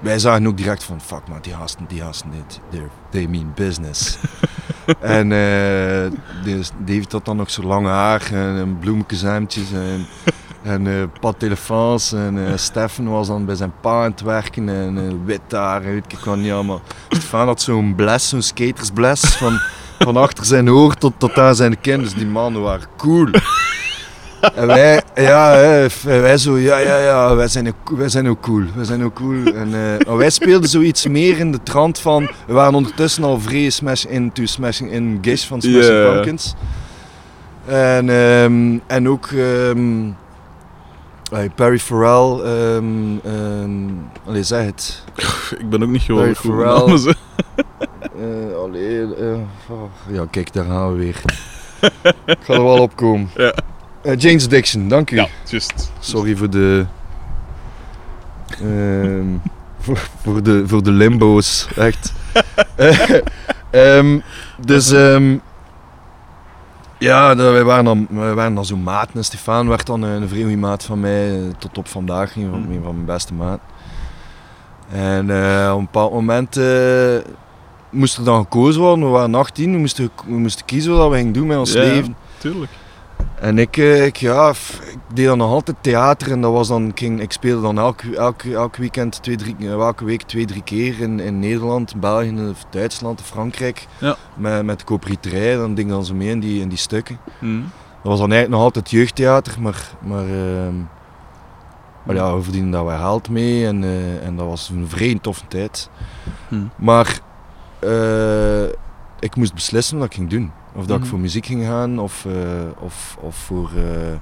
[0.00, 2.30] wij zagen ook direct van, fuck man, die gasten, die gasten,
[2.70, 4.18] they're- they mean business.
[5.00, 6.10] en eh,
[6.44, 8.78] dus David had dan nog zo lang haar en, en,
[10.68, 12.12] en eh pat telefoons.
[12.12, 15.82] En eh Stefan was dan bij zijn pa aan het werken en eh, wit haar
[15.82, 16.80] en weet ik wat niet allemaal.
[17.08, 19.60] Stefan had zo'n bles, zo'n skatersbles van,
[19.98, 22.00] van achter zijn oor tot, tot aan zijn kin.
[22.00, 23.28] Dus die mannen waren cool.
[24.54, 25.50] En wij, ja,
[26.02, 28.64] wij zo, ja, ja, ja, wij zijn ook, wij zijn ook cool.
[28.74, 29.44] Wij zijn ook cool.
[29.44, 29.70] En,
[30.16, 34.46] wij speelden zoiets meer in de trant van, we waren ondertussen al vrij smash into
[34.46, 36.12] Smashing in Gish van Smashing Ja.
[36.12, 36.54] Pumpkins.
[37.68, 40.12] En, ehm, en ook ehm, eh,
[41.54, 43.88] Perry Farrell, ehm ehm
[44.26, 45.04] allee, zeg het.
[45.60, 47.12] Ik ben ook niet gewoon goed namen, zo.
[48.18, 49.38] Eh, allee, eh,
[49.68, 51.20] oh, ja, kijk, daar gaan we weer.
[52.26, 53.30] Ik ga er wel op komen.
[53.36, 53.52] Ja.
[54.02, 55.16] Eh, James Dixon, dank u.
[55.16, 55.92] Ja, juist.
[55.98, 56.86] Sorry voor de.
[58.50, 59.26] ehm,
[59.80, 62.12] voor, voor, de, voor de limbo's, echt.
[63.70, 64.18] Ehm,
[64.64, 64.90] dus.
[64.90, 65.36] ehm,
[66.98, 69.08] ja, wij waren dan, wij waren dan zo maat.
[69.14, 71.34] En Stefan werd dan een vreemde maat van mij.
[71.34, 73.60] eh, Tot op vandaag, een van, een van mijn beste maat.
[74.92, 77.16] En eh, op een bepaald moment eh,
[77.90, 79.04] moest er dan gekozen worden.
[79.04, 81.80] We waren 18, we moesten, we moesten kiezen wat we gingen doen met ons ja.
[81.80, 82.16] leven.
[82.38, 82.70] Tuurlijk.
[83.40, 86.88] En ik, eh, ik, ja, ik deed dan nog altijd theater en dat was dan,
[86.88, 90.46] ik, ging, ik speelde dan elk, elk, elk weekend, twee, drie, eh, elke week twee,
[90.46, 93.86] drie keer in, in Nederland, België, of Duitsland, of Frankrijk.
[93.98, 94.16] Ja.
[94.34, 97.18] Met, met de koperieterij, dan ik dan zo mee in die, in die stukken.
[97.38, 97.60] Mhm.
[98.02, 100.76] Dat was dan eigenlijk nog altijd jeugdtheater, maar, maar, ehm,
[102.04, 105.22] maar ja, we verdienden daar wel geld mee en, eh, en dat was een vreemd
[105.22, 105.90] toffe tijd.
[106.48, 106.62] Mhm.
[106.76, 107.20] Maar
[109.18, 110.52] ik moest beslissen wat ik ging doen.
[110.74, 111.02] Of dat Mhm.
[111.04, 112.32] ik voor muziek ging gaan, of, eh,
[112.78, 114.16] of, of voor, eh,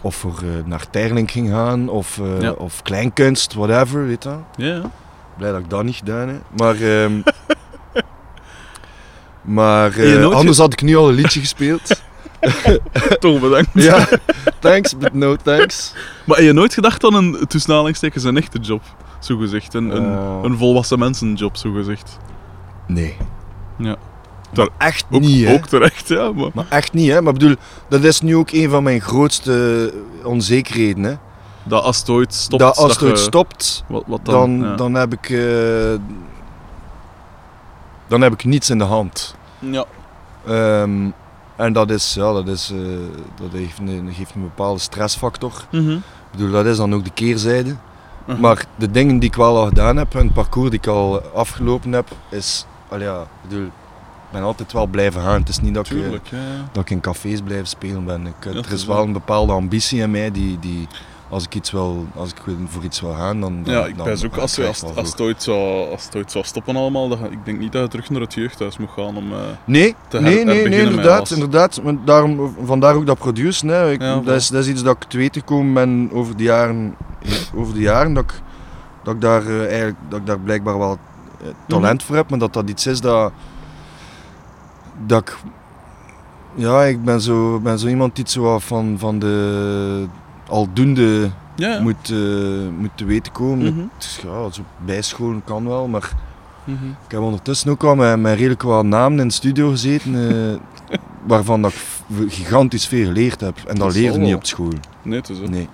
[0.00, 2.50] of voor eh, naar Terling ging gaan, of, Ja.
[2.52, 4.30] of kleinkunst, whatever, weet je.
[4.56, 4.90] Ja, ja.
[5.36, 6.42] Blij dat ik dat niet gedaan heb.
[6.56, 7.12] Maar, ehm,
[9.42, 12.02] maar anders had ik nu al een liedje gespeeld.
[13.20, 13.68] Toch bedankt.
[13.72, 14.06] ja,
[14.58, 15.94] thanks, but no thanks.
[16.24, 18.82] Maar heb je nooit gedacht aan een, tussen aanhalingstekens, een echte job?
[19.18, 19.74] Zo gezegd.
[19.74, 20.12] Een, een,
[20.44, 22.18] een volwassen mensenjob, zo gezegd.
[22.86, 23.16] Nee.
[23.76, 23.96] Ja.
[24.54, 25.52] Maar echt Ook, niet, hè.
[25.52, 26.32] ook terecht, ja.
[26.32, 27.22] Maar, Maar echt niet, hè.
[27.22, 27.54] Maar bedoel,
[27.88, 29.92] dat is nu ook een van mijn grootste
[30.24, 31.14] onzekerheden, hè.
[31.62, 32.62] dat als het ooit stopt...
[32.62, 34.58] dat als het ooit stopt, Wat, wat dan?
[34.60, 34.76] dan, ja.
[34.76, 35.30] dan heb ik...
[35.30, 35.94] eh,
[38.08, 39.34] dan heb ik niets in de hand.
[39.58, 39.84] Ja.
[40.46, 41.06] Ehm,
[41.56, 42.78] en dat is, ja, dat is, eh,
[43.40, 45.52] dat heeft een, geeft een bepaalde stressfactor.
[45.70, 45.90] Mhm.
[45.92, 47.76] Ik bedoel, dat is dan ook de keerzijde.
[48.26, 48.40] Mhm.
[48.40, 51.20] Maar de dingen die ik wel al gedaan heb, en het parcours die ik al
[51.34, 53.68] afgelopen heb, is, al ja, bedoel,
[54.30, 55.40] ben altijd wel blijven gaan.
[55.40, 56.36] Het is niet dat ik, Tuurlijk, ja.
[56.36, 56.68] ja.
[56.72, 58.26] dat ik in cafés blijven spelen ben.
[58.26, 60.88] Ik, Ja, er is wel een bepaalde ambitie in mij die, die
[61.28, 62.36] als ik iets wil, als ik
[62.66, 63.62] voor iets wil gaan, dan.
[63.62, 66.44] dan Ja, ik ben ook als, als, als, het ooit zou, als het ooit zou
[66.44, 69.32] stoppen allemaal, dan, ik denk niet dat je terug naar het jeugdhuis moet gaan om...
[69.32, 71.80] eh, Nee, te nee, nee, nee, inderdaad, inderdaad.
[72.04, 73.76] Daarom, vandaar ook dat produceren.
[73.76, 73.90] Hè.
[73.90, 76.96] Ik, dat, is, dat is iets dat ik te weten gekomen ben over de jaren,
[77.54, 78.40] over de jaren dat, ik,
[79.02, 80.98] dat, ik daar, eh, eigenlijk, dat ik daar blijkbaar wel
[81.42, 83.32] eh, talent voor heb, maar dat dat iets is dat,
[85.06, 85.36] dat ik,
[86.54, 90.06] ja, ik ben zo, ben zo iemand die zo van, van de
[90.48, 91.80] aldoende ja, ja.
[91.80, 92.18] moet, eh,
[92.78, 93.74] moet te weten komen.
[93.74, 93.86] Mhm.
[94.28, 96.12] Ja, zo bijscholen kan wel, maar
[96.64, 96.84] Mhm.
[96.86, 100.96] ik heb ondertussen ook al met, met redelijk wat namen in de studio gezeten, eh,
[101.26, 103.58] waarvan dat ik gigantisch veel geleerd heb.
[103.66, 104.72] En dat, leerde niet op school.
[105.02, 105.46] Nee, het is zo.
[105.48, 105.68] Nee.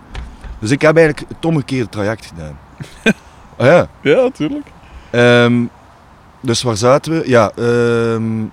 [0.59, 2.59] Dus ik heb eigenlijk het omgekeerde traject gedaan.
[3.59, 3.89] ah ja.
[4.01, 4.67] Ja, tuurlijk.
[5.11, 5.65] Ehm,
[6.41, 7.29] dus waar zaten we?
[7.29, 8.45] Ja, ehm,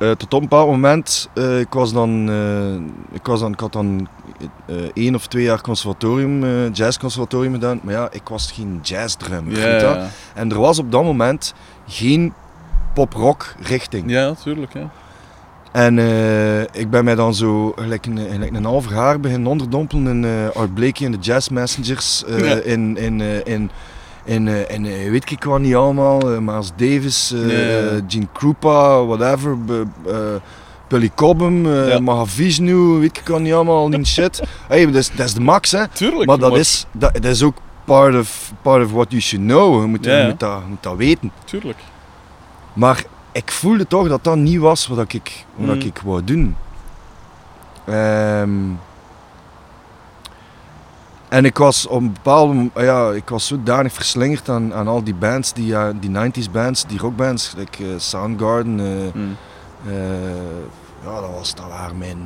[0.00, 3.60] eh, tot op een bepaald moment, eh, ik was dan, eh, ik was dan, ik
[3.60, 4.08] had dan
[4.94, 9.58] één of twee jaar conservatorium, jazzconservatorium gedaan, maar ja, ik was geen jazzdrummer.
[9.58, 11.54] Ja, En er was op dat moment
[11.86, 12.32] geen
[12.94, 14.10] pop-rock richting.
[14.10, 14.72] ja, tuurlijk.
[14.72, 14.90] Ja.
[15.72, 15.98] En
[16.72, 20.56] ik ben mij dan zo gelijk een, gelijk een half jaar beginnen onderdompelen in eh
[20.56, 22.24] Art Blakey en de Jazz Messengers.
[22.26, 22.54] Ja.
[22.54, 23.70] In, in, in,
[24.34, 26.18] in, eh, in eh, weet ik wat niet allemaal.
[26.76, 27.88] Davis, eh, ja, ja.
[27.88, 29.56] eh, Gene Krupa, whatever.
[30.88, 31.98] Billy Cobham, Ja.
[32.00, 34.42] Mahavishnu, weet ik wat niet allemaal, die shit.
[34.68, 35.88] Hey, dat, is, dat is de max, hè.
[35.88, 36.26] Tuurlijk.
[36.26, 39.80] Maar dat is, dat, dat is ook part of, part of what you should know.
[39.80, 41.32] Je moet, Ja, je moet, dat, je moet dat weten.
[41.44, 41.78] Tuurlijk.
[42.72, 45.80] Maar ik voelde toch dat dat niet was wat ik, wat Mm.
[45.82, 46.56] ik wou doen.
[47.84, 48.50] Ehm,
[51.30, 55.04] en ik was op een bepaalde mom- ja, ik was zodanig verslingerd aan, aan al
[55.04, 58.80] die bands, die, ja, die 90s bands, die rockbands, like, eh, Soundgarden.
[58.80, 59.36] eh, Mm.
[61.04, 62.18] ja, dat, was, dat waren mijn.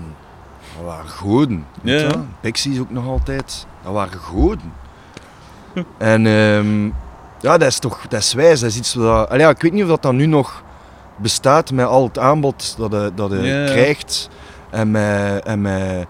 [0.77, 1.67] Dat waren goden.
[1.83, 2.11] Ja.
[2.41, 3.67] Pixies ook nog altijd.
[3.83, 4.73] Dat waren goden.
[5.99, 6.85] en ehm,
[7.41, 8.61] ja, dat is toch dat is wijs.
[8.61, 9.29] Dat is iets wat.
[9.37, 10.63] ja, ik weet niet of dat dan nu nog
[11.17, 14.29] bestaat met al het aanbod dat je, dat je krijgt.
[14.71, 16.07] En met, en met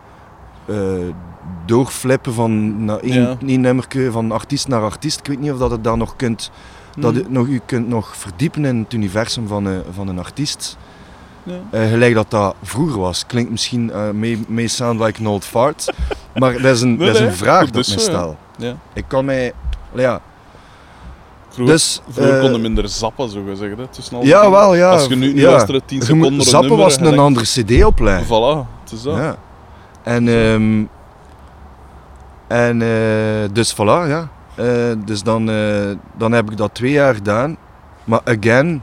[1.66, 3.36] doorflippen van naar één, Ja.
[3.46, 5.18] één nummerke van artiest naar artiest.
[5.18, 6.50] Ik weet niet of dat het dan nog kunt
[6.98, 7.18] dat Mm.
[7.18, 10.76] je, nog, je kunt nog verdiepen in het universum van een, van een artiest.
[11.42, 11.54] Ja.
[11.70, 13.26] Eh, gelijk dat dat vroeger was.
[13.26, 15.92] Klinkt misschien eh may, may sound like an old fart.
[16.34, 18.18] maar dat is een, Nee, dat is een vraag dat ik me zo, ja.
[18.18, 18.36] stel.
[18.56, 18.76] Ja.
[18.92, 19.52] Ik kan mij...
[19.94, 20.20] Ja,
[21.48, 22.00] Vroeger, dus...
[22.08, 23.76] vroeger eh, kon je minder zappen, zo gezegd.
[23.76, 24.90] Hè, tussen al die ja, wel, ja.
[24.90, 25.50] Als je nu, ja.
[25.50, 28.26] luistert 10 Je seconden Zappen nummer was een andere cd-opleiding.
[28.26, 29.16] Voilà, het is dat.
[29.16, 29.36] Ja.
[30.02, 30.84] En, ehm,
[32.54, 34.28] en eh, dus voilà, ja.
[34.54, 37.56] Eh, dus dan, eh, dan heb ik dat twee jaar gedaan.
[38.04, 38.82] Maar again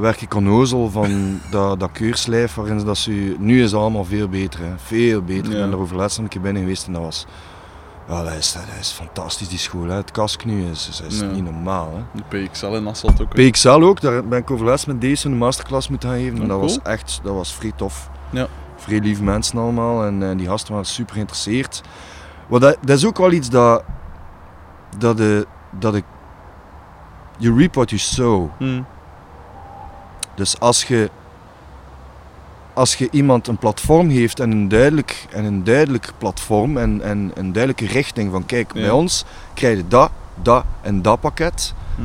[0.00, 1.10] werk ik onnozel van
[1.50, 3.36] dat, dat keurslijf waarin dat ze...
[3.38, 4.72] Nu is het allemaal veel beter, hè.
[4.76, 5.44] veel beter.
[5.46, 5.58] Ik Ja.
[5.62, 7.26] ben er over laatst een keer binnen geweest en dat was...
[8.08, 9.86] Ja, dat is, dat is fantastisch, die school.
[9.88, 9.94] Hè.
[9.94, 11.26] Het kask nu is, is, is Ja.
[11.26, 11.92] niet normaal.
[11.94, 12.20] Hè.
[12.28, 13.36] De PXL in Asselt ook.
[13.36, 13.50] hè.
[13.50, 16.36] PXL ook, daar ben ik overlaatst met deze een masterclass moeten gaan geven.
[16.36, 18.10] Ja, en dat was echt, dat was vrij tof.
[18.30, 18.46] Ja.
[18.86, 21.82] Vrij lieve mensen allemaal en, eh, die gasten waren super geïnteresseerd.
[22.48, 23.82] Maar dat, dat is ook wel iets dat,
[24.98, 26.04] dat, de, dat ik...
[27.38, 28.48] You reap what you sow.
[28.58, 28.82] Hm.
[30.34, 31.10] Dus als je,
[32.74, 37.30] als je iemand een platform geeft en een duidelijk, en een duidelijk platform en, en
[37.34, 38.80] een duidelijke richting van kijk, Ja.
[38.80, 40.10] bij ons krijg je dat,
[40.42, 42.02] dat en dat pakket, Hm.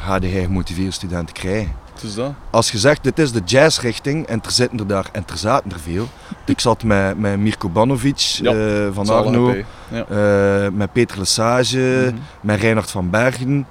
[0.00, 1.77] ga je gemotiveerde studenten krijgen.
[2.00, 2.32] Dat.
[2.50, 5.70] Als je zegt, dit is de jazzrichting en er zitten er daar, en er zaten
[5.72, 6.08] er veel.
[6.44, 9.54] Ik zat met, met Mirko Banovic Ja, eh, van Arno.
[9.90, 10.04] Ja.
[10.08, 11.78] eh, met Peter Lesage,
[12.12, 12.16] Mhm.
[12.40, 13.66] met Reinhard van Bergen,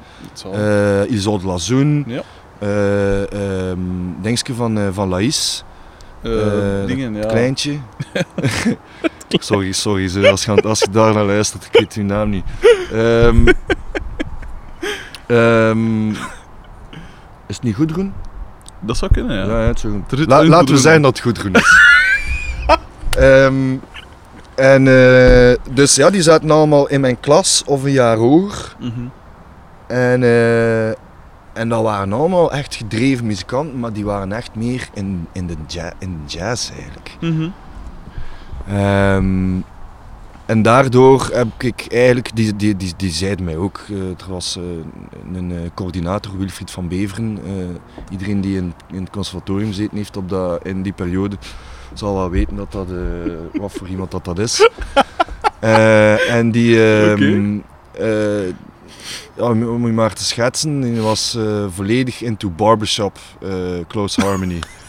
[0.53, 2.21] eh Isolde Lazoen, Ja.
[2.59, 3.31] eh
[3.71, 3.79] ehm,
[4.21, 5.63] Dingske van, van Laïs,
[6.85, 7.25] dingen, ja.
[7.25, 7.77] Kleintje.
[9.29, 12.43] sorry, sorry, als, je, als je daar naar luistert, ik weet uw naam niet.
[15.27, 16.13] Ehm,
[17.47, 18.13] is het niet goed, Groen?
[18.79, 19.43] Dat zou kunnen, ja.
[19.45, 20.27] Ja, ja, het wel goed.
[20.27, 21.75] La- laten we zeggen dat het goed groen is.
[23.17, 23.75] Ehm,
[24.55, 28.75] en eh, dus ja, die zaten allemaal in mijn klas of een jaar hoger.
[28.79, 28.91] Mhm.
[29.87, 30.87] En, eh,
[31.53, 35.55] en dat waren allemaal echt gedreven muzikanten, maar die waren echt meer in, in, de,
[35.67, 37.17] ja- in de jazz eigenlijk.
[38.67, 39.55] Ehm,
[40.47, 44.57] en daardoor heb ik eigenlijk, die, die, die, die zeiden mij ook, eh, er was
[44.57, 44.63] eh,
[45.33, 47.39] een eh, coördinator, Wilfried van Beveren.
[48.11, 51.37] iedereen die in, in het conservatorium zitten heeft op dat, in die periode,
[51.93, 52.87] zal wel weten dat dat,
[53.53, 54.59] wat voor iemand dat, dat is.
[55.59, 57.57] En die, ehm,
[57.91, 58.47] eh,
[59.35, 61.37] ja, om om je maar te schetsen, die was
[61.69, 63.17] volledig into barbershop,
[63.87, 64.59] close harmony.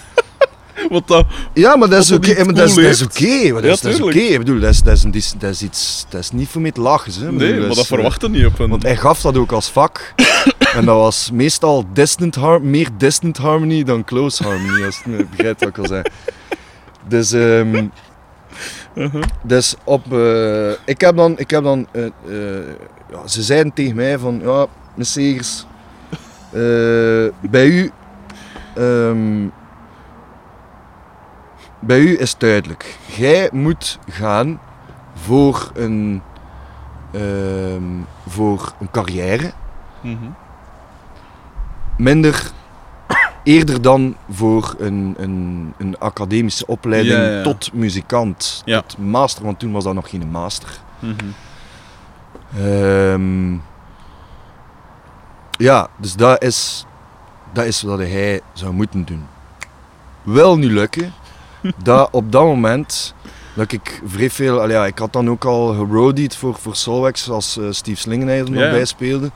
[0.94, 1.26] Wat dat...
[1.54, 2.26] Ja, maar dat is oké.
[2.26, 3.52] dat niet maar dat is, dat is oké.
[3.52, 4.18] dat Ja, is, dat is oké.
[4.18, 6.72] Ik bedoel, dat is, dat is, een dat is iets, dat is niet voor mij
[6.72, 7.12] te lachen.
[7.12, 7.18] Hè.
[7.18, 8.68] Bedoel, Nee, maar dat eh, verwacht niet op een...
[8.70, 10.14] Want hij gaf dat ook als vak.
[10.76, 15.26] en dat was meestal distant har meer distant harmony dan close harmony, als je me
[15.30, 16.12] begrijpt wat ik wil zeggen.
[17.08, 17.86] Dus, ehm,
[18.94, 19.22] Uh-huh.
[19.42, 22.02] dus op, eh, ik heb dan, ik heb dan eh,
[23.10, 25.66] ja, ze zeiden tegen mij van, ja, meneer Segers,
[27.50, 27.90] bij u,
[28.74, 29.46] ehm,
[31.80, 32.96] bij u is duidelijk.
[33.16, 34.60] Jij moet gaan
[35.14, 36.22] voor een,
[37.12, 37.82] ehm,
[38.28, 39.52] voor een carrière,
[40.00, 40.16] Mhm.
[41.96, 42.50] minder
[43.42, 47.42] eerder dan voor een, een, een academische opleiding Ja, ja.
[47.42, 48.80] tot muzikant, Ja.
[48.80, 50.68] tot master, want toen was dat nog geen master.
[50.98, 51.14] Mhm.
[52.56, 53.52] Ehm,
[55.50, 56.86] ja, dus dat is,
[57.52, 59.26] dat is wat hij zou moeten doen.
[60.22, 61.12] Wel niet lukken,
[61.82, 63.14] dat op dat moment
[63.54, 67.30] dat ik vrij veel, al ja, ik had dan ook al geroadied voor, voor Solwax
[67.30, 69.30] als eh, Steve Slingenheid er nog bij speelde.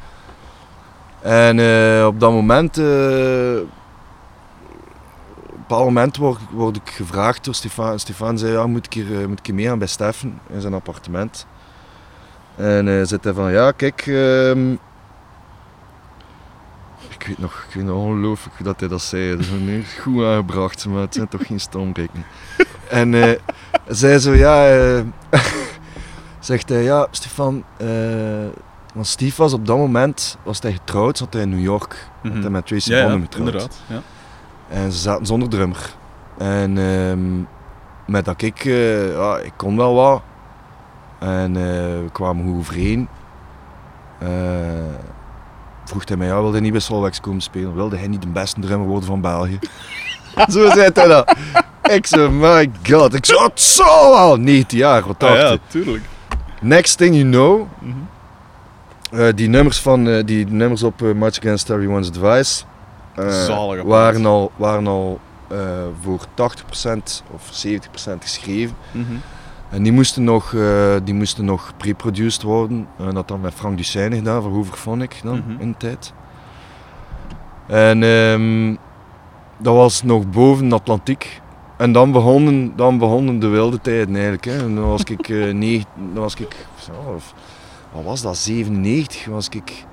[1.21, 2.85] En eh, op dat moment, eh,
[5.37, 7.99] op een bepaald moment word, word ik gevraagd door Stefan.
[7.99, 10.75] Stefan zei, ja, moet ik hier, moet ik hier mee aan bij Steffen in zijn
[10.75, 11.47] appartement.
[12.57, 14.75] En hij zei hij van, ja, kijk, ehm,
[17.23, 19.31] ik weet nog, ik weet nog ongelooflijk dat hij dat zei.
[19.31, 22.25] Dat is nu goed aangebracht, maar het zijn toch geen stombreken.
[22.91, 23.39] En eh
[23.87, 25.01] zei zo, ja, eh,
[26.39, 27.87] zegt hij, ja, Stefan, eh,
[28.95, 32.09] want Steve was op dat moment, was hij getrouwd, zat hij in New York.
[32.23, 32.41] Mhm.
[32.41, 33.47] Hij met Tracy Ja, ja, Bonham getrouwd.
[33.47, 33.81] inderdaad.
[33.87, 34.01] Ja.
[34.69, 35.95] En ze zaten zonder drummer.
[36.39, 37.41] En ehm,
[38.13, 40.23] met dat ik, ja, ik kon wel wat.
[41.19, 43.09] En we kwamen goed overeen.
[45.93, 47.75] Vroeg hij mij, ja, wilde hij niet bij Solvex komen spelen?
[47.75, 49.59] Wilde hij niet de beste drummer worden van België?
[50.53, 51.37] zo zei hij dat.
[51.91, 53.15] Ik zo, my god.
[53.15, 54.37] Ik zo, het zal wel.
[54.37, 55.61] 19 jaar, wat Ah, dacht ja, je?
[55.69, 56.05] tuurlijk.
[56.61, 57.67] Next thing you know,
[59.11, 62.63] eh, die nummers, van, eh, die nummers op eh, Much Against Everyone's Advice
[63.85, 65.21] waren al, waren al
[66.03, 68.77] voor 80% of 70% geschreven.
[68.91, 69.13] Mhm.
[69.73, 72.87] En die moesten nog, eh, die moesten nog pre-produced worden.
[72.99, 75.61] En dat dan met Frank Duchesne gedaan, voor Hooverphonic dan, Mhm.
[75.61, 76.13] in de tijd.
[77.67, 78.75] En ehm,
[79.59, 81.41] dat was nog boven de Atlantiek.
[81.77, 84.45] En dan begonnen, dan begonnen de wilde tijden eigenlijk.
[84.45, 84.59] Hè.
[84.59, 87.35] En dan was ik, eh negen, dan was ik zo, of-
[87.93, 89.85] wat was dat, 97 was ik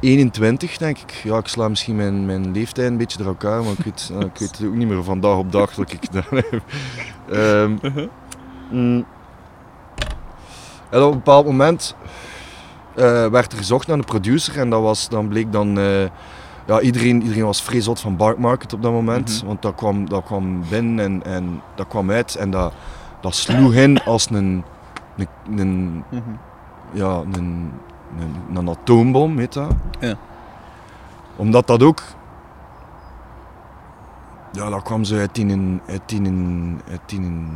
[0.00, 1.10] 21 denk ik.
[1.24, 4.38] Ja, ik sla misschien mijn, mijn leeftijd een beetje door elkaar, maar ik weet, ik
[4.38, 6.62] weet ook niet meer van dag op dag wat ik gedaan heb.
[7.30, 7.76] Ehm,
[8.70, 9.04] Mm.
[10.90, 11.94] En op een bepaald moment
[12.94, 15.78] eh, werd er gezocht naar een producer en dat was, dan bleek dan...
[15.78, 16.04] eh,
[16.66, 19.36] ja, iedereen, iedereen was zot van Bark Market op dat moment.
[19.36, 19.46] Mhm.
[19.46, 22.72] Want dat kwam, dat kwam binnen en, en dat kwam uit en dat,
[23.20, 24.64] dat sloeg in als een,
[25.16, 26.30] een, een, Mhm.
[26.92, 27.72] ja, een,
[28.18, 29.70] een, een atoombom, weet dat?
[30.00, 30.14] Ja.
[31.36, 32.02] Omdat dat ook...
[34.52, 37.48] Ja, dat kwam zo uit in een, uit in uit in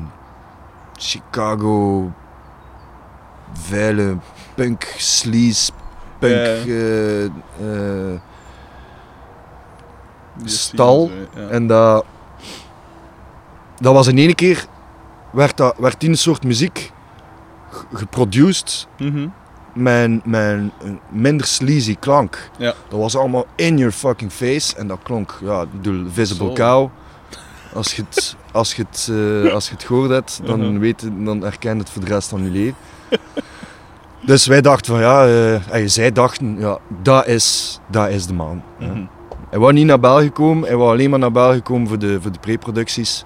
[0.96, 2.10] Chicago
[3.68, 4.16] vuile
[4.54, 5.72] punk, sleaze,
[6.18, 6.66] punk...
[6.66, 8.20] Eh, eh,
[10.44, 11.10] Stal.
[11.50, 12.04] en dat,
[13.80, 14.66] dat was in één keer,
[15.32, 16.92] werd, dat, werd die een soort muziek
[17.70, 18.86] ge- geproduced
[19.72, 22.50] met, met een minder sleazy klank.
[22.58, 22.74] Ja.
[22.88, 26.52] Dat was allemaal in your fucking face en dat klonk, ja, ik bedoel, Visible Zo.
[26.52, 26.90] Cow.
[27.74, 29.08] Als je het, als je het,
[29.46, 30.78] eh, als je het gehoord hebt, dan, Mhm.
[30.78, 32.76] weet dan herken je het voor de rest van je leven.
[34.26, 38.34] Dus wij dachten van ja, eh, en zij dachten, ja, dat is, dat is de
[38.34, 38.62] man.
[38.78, 39.04] Mhm.
[39.50, 42.18] Hij wou niet naar België komen, hij wou alleen maar naar België komen voor de,
[42.20, 43.24] voor de pre-producties.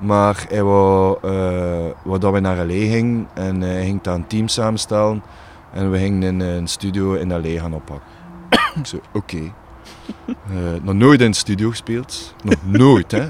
[0.00, 1.30] Maar hij wou, eh,
[2.04, 2.90] wou dat we naar L.A.
[2.90, 5.22] gingen en eh, hij ging daar een team samenstellen.
[5.72, 7.60] En we gingen in een studio in L.A.
[7.60, 8.08] gaan oppakken.
[8.50, 9.52] Ik zei, oké.
[10.26, 10.34] Eh,
[10.82, 12.34] nog nooit in een studio gespeeld.
[12.44, 13.28] Nog nooit, hè.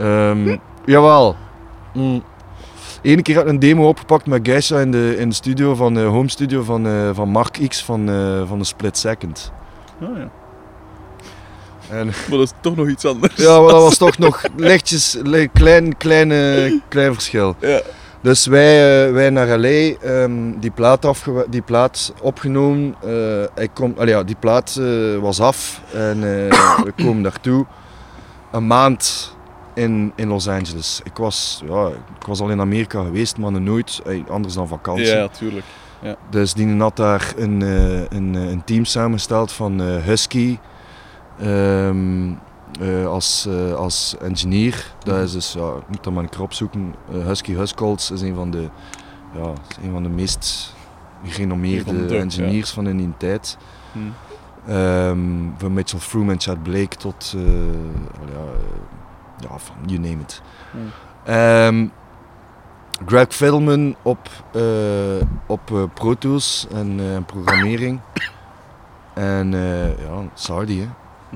[0.00, 1.36] Ehm, jawel.
[1.94, 2.22] Mm.
[3.02, 5.94] Eén keer had ik een demo opgepakt met Geisha in de, in de studio van
[5.94, 9.52] de home studio van, eh, van Mark X van, eh, van de Split Second.
[10.02, 10.28] Ah, ja.
[11.90, 13.36] En, Maar dat is toch nog iets anders.
[13.36, 17.54] ja, maar dat was toch nog lichtjes, li- klein, kleine, klein verschil.
[17.60, 17.80] Ja.
[18.22, 19.94] Dus wij, eh, wij naar L.A.
[20.02, 22.94] ehm, die, plaat afge- die plaat opgenomen.
[23.02, 23.08] eh,
[23.54, 26.14] hij kom, allee, ja, die plaat eh, was af en
[26.48, 27.66] eh, we komen daartoe.
[28.52, 29.34] Een maand
[29.74, 31.00] in, in Los Angeles.
[31.04, 31.86] Ik was, ja,
[32.18, 35.06] ik was al in Amerika geweest, maar nooit anders dan vakantie.
[35.06, 35.64] Ja, tuurlijk.
[36.30, 40.58] Dus die had daar een, eh, een, eh, een team samengesteld van eh, Husky
[41.38, 42.32] ehm,
[42.80, 44.94] eh, als, als engineer.
[45.04, 46.94] Dat is dus, ja, ik moet dat maar een keer opzoeken.
[47.12, 48.68] Eh, Husky Huskolds is een van de,
[49.34, 49.52] ja,
[49.82, 50.74] een van de meest
[51.24, 52.20] gerenommeerde ja.
[52.20, 53.56] engineers van in die tijd.
[53.92, 53.98] Hm.
[54.70, 55.18] Ehm,
[55.56, 57.36] van Mitchell Froome en Chad Blake tot,
[58.32, 58.44] ja,
[59.40, 60.42] ja, van you name it.
[61.24, 61.86] Ehm,
[63.06, 68.00] Greg Fiddleman op, eh, op eh, Pro Tools en eh, programmering.
[69.14, 70.88] En eh, ja, Sardi hè.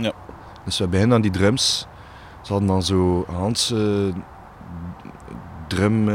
[0.03, 0.13] Ja.
[0.65, 1.87] Dus we beginnen aan die drums.
[2.43, 3.75] Ze hadden dan zo Hans
[5.69, 6.09] drum,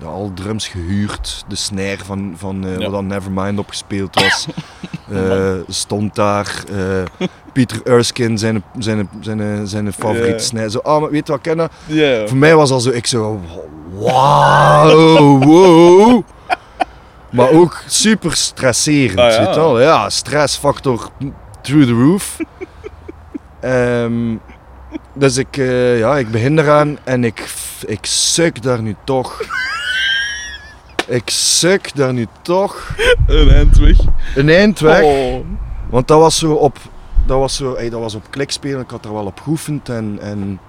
[0.00, 1.44] ja, al drums gehuurd.
[1.48, 2.78] De snare van, van eh, Ja.
[2.82, 4.46] wat dan Nevermind opgespeeld was.
[5.12, 6.64] eh, stond daar.
[6.72, 7.02] eh,
[7.52, 10.38] Peter Erskine, zijn, zijn, zijn, zijn favoriete Ja.
[10.38, 10.70] snare.
[10.70, 11.56] Zo, ah, maar weet je wat ik ken?
[11.56, 11.72] dat?
[11.86, 12.26] Ja, ja.
[12.26, 13.40] Voor mij was al zo, ik zo,
[13.92, 16.22] wauw, wow.
[17.30, 19.38] Maar ook super stresserend, Ah, ja.
[19.44, 19.80] weet je wel.
[19.80, 21.08] Ja, stressfactor
[21.62, 22.36] through the roof.
[23.60, 24.34] Ehm,
[25.12, 27.54] dus ik, eh, ja, ik begin eraan en ik,
[27.86, 29.40] ik suk daar nu toch.
[31.06, 32.94] Ik suk daar nu toch
[33.26, 33.96] Een eind weg.
[34.34, 35.02] een eind weg.
[35.02, 35.44] Oh.
[35.90, 36.78] Want dat was zo op,
[37.26, 38.80] dat was zo, ey, dat was op klikspelen.
[38.80, 40.60] Ik had er wel op geoefend en, en,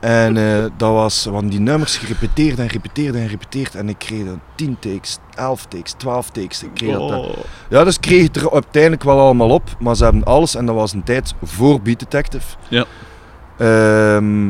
[0.00, 3.74] en eh, dat was, want die nummers gerepeteerd en repeteerd en repeteerd.
[3.74, 6.62] En ik kreeg dan 10 takes, 11 takes, 12 takes.
[6.62, 7.36] Ik kreeg dat, Oh.
[7.68, 9.76] ja, dus kreeg het er uiteindelijk wel allemaal op.
[9.78, 12.56] Maar ze hebben alles, en dat was een tijd voor Beat Detective.
[12.68, 12.84] Ja.
[13.58, 14.48] Ehm,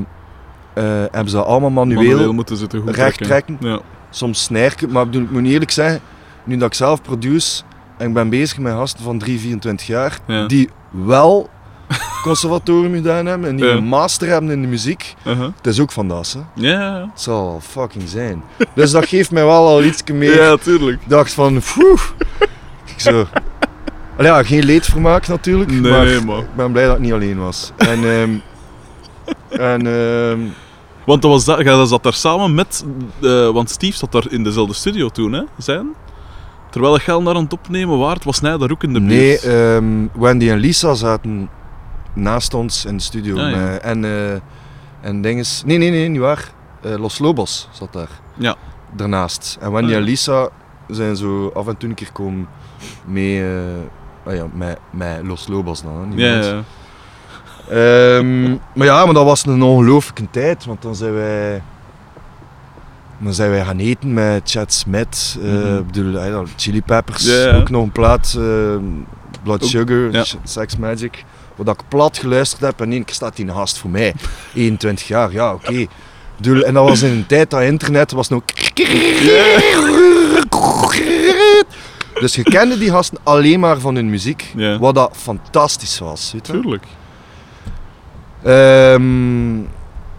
[0.75, 3.57] eh, hebben ze dat allemaal manueel, Manueel moeten ze goed recht trekken.
[3.61, 3.81] Ja.
[4.11, 4.91] soms snerken.
[4.93, 6.01] Maar ik bedoel, ik moet eerlijk zeggen,
[6.45, 7.63] nu dat ik zelf produce
[7.97, 10.47] en ik ben bezig met gasten van 3, 24 jaar, Ja.
[10.47, 11.49] die wel
[12.29, 15.15] conservatorium gedaan hebben en die een master hebben in de muziek.
[15.27, 15.49] Uh-huh.
[15.57, 16.69] Het is ook van dat, hè.
[16.69, 18.43] Ja, Het zal fucking zijn.
[18.75, 20.43] Dus dat geeft mij wel al iets meer.
[20.43, 21.01] Ja, tuurlijk.
[21.03, 21.57] Ik dacht van.
[21.57, 23.27] Ik zo.
[24.17, 26.39] Allee, ja, geen leedvermaak natuurlijk, Nee, maar nee, maar...
[26.39, 27.73] ik ben blij dat ik niet alleen was.
[27.77, 28.31] En, ehm,
[29.61, 30.39] en ehm,
[31.07, 32.85] Want dat was dat, jij zat daar samen met...
[33.23, 35.43] eh, want Steve zat daar in dezelfde studio toen, hè?
[35.59, 35.87] Zijn?
[36.71, 39.43] Terwijl jij daar aan het opnemen waard, was hij daar ook in de nee, buurt.
[39.45, 41.51] ehm, Wendy en Lisa zaten
[42.19, 43.39] naast ons in de studio.
[43.39, 43.57] Ah, ja.
[43.57, 44.41] met- en, eh
[45.01, 46.51] en dinges, nee, nee, nee, niet waar.
[46.83, 48.09] Eh, Los Lobos zat daar.
[48.37, 48.57] Ja.
[48.97, 49.57] Daarnaast.
[49.61, 50.49] En Wendy Ah, en Lisa
[50.89, 52.49] zijn zo af en toe een keer komen
[53.07, 53.43] mee...
[53.43, 53.51] eh,
[54.27, 56.63] ah ja, met, met Los Lobos dan, niet ja.
[57.71, 61.63] Ehm, maar ja, maar dat was een ongelooflijke tijd, want dan zijn wij,
[63.19, 67.71] dan zijn wij gaan eten met Chad Smith, eh, ik bedoel, eh, Chili Peppers, ook
[67.71, 68.77] nog een plaat, eh,
[69.43, 70.11] Blood Sugar.
[70.45, 71.25] Sex Magic,
[71.59, 74.15] wat ik plat geluisterd heb en in één keer staat die een gast voor mij,
[74.55, 75.87] 21 jaar, ja oké.
[76.65, 78.43] En dat was in een tijd dat internet was nog...
[82.21, 84.79] Dus je kende die gasten alleen maar van hun muziek, Ja.
[84.79, 86.33] wat dat fantastisch was.
[86.33, 86.45] Weet?
[86.45, 86.85] Tuurlijk.
[88.43, 89.59] Ehm,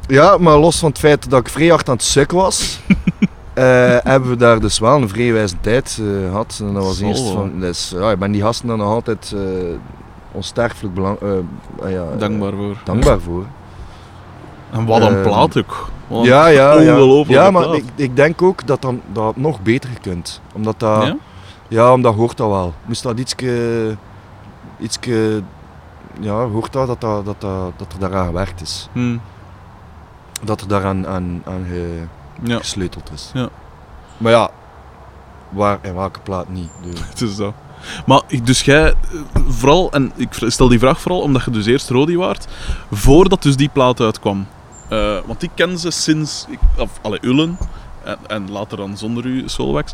[0.07, 2.79] ja, maar los van het feit dat ik vrij hard aan het suk was,
[3.53, 6.57] eh, hebben we daar dus wel een vrij wijze tijd eh, gehad.
[6.61, 9.41] En dat was eerst van, dus, ja, ik ben die gasten dan nog altijd eh,
[10.31, 11.29] onsterfelijk belang, eh,
[11.83, 12.77] ah ja, eh, Dankbaar voor.
[12.83, 13.45] dankbaar voor.
[14.71, 15.89] En wat een Ehm, plaat ook.
[16.07, 17.23] Wat Ja, ja, ja.
[17.27, 20.41] Ja, maar ik, ik denk ook dat dan, dat nog beter kunt.
[20.53, 21.15] Omdat dat, Ja?
[21.67, 21.93] ja?
[21.93, 22.73] omdat hoort dat wel.
[22.85, 23.95] Moest dat ietske,
[24.79, 25.41] ietske
[26.19, 28.89] ja, hoort dat dat, dat, dat, er daaraan gewerkt is.
[28.91, 29.17] Hm.
[30.43, 32.03] Dat er daaraan aan, aan ge-
[32.43, 33.31] Ja, gesleuteld is.
[33.33, 33.49] Ja.
[34.17, 34.49] Maar ja,
[35.49, 36.69] waar en welke plaat niet.
[36.83, 36.99] Dus.
[37.09, 37.53] het is dat.
[38.05, 38.93] Maar ik- dus jij, eh,
[39.47, 42.47] vooral, en ik stel die vraag vooral omdat je dus eerst Rodi waart,
[42.91, 44.47] voordat dus die plaat uitkwam.
[44.89, 47.57] Eh, want ik ken ze sinds, ik, of alle Ullen,
[48.03, 49.91] en, en later dan zonder u, Solwax,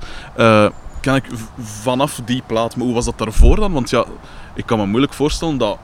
[1.02, 1.26] ken ik
[1.60, 2.76] vanaf die plaat.
[2.76, 3.72] Maar hoe was dat daarvoor dan?
[3.72, 4.06] Want ja,
[4.54, 5.78] ik kan me moeilijk voorstellen dat,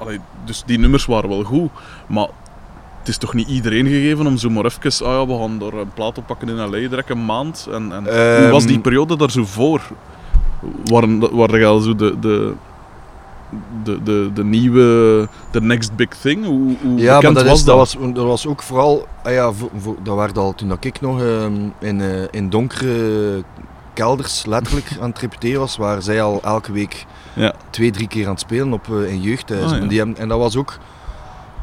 [0.00, 1.70] allee, dus die nummers waren wel goed,
[2.06, 2.28] maar
[2.98, 5.74] het is toch niet iedereen gegeven om zo maar even, ah ja, we gaan er
[5.78, 6.70] een plaat op pakken in L.A.
[6.88, 7.68] direct een maand.
[7.72, 8.04] En, en
[8.42, 9.80] hoe was die Ehm, periode daar zo voor?
[11.32, 12.54] Waren jij al zo de, de,
[13.82, 16.44] de, de, de nieuwe, de next big thing?
[16.44, 17.76] Hoe, hoe Ja, maar dat, was is, dat?
[17.76, 21.00] was, dat was ook vooral, ah ja, voor, voor, dat werd al toen dat ik
[21.00, 23.42] nog ehm, in, eh, in donkere
[23.94, 27.54] kelders letterlijk aan het repeteren was, waar zij al elke week Ja.
[27.70, 29.82] twee, drie keer aan het spelen op eh in jeugdhuizen.
[29.82, 30.06] Ah, ja.
[30.16, 30.78] en, dat was ook,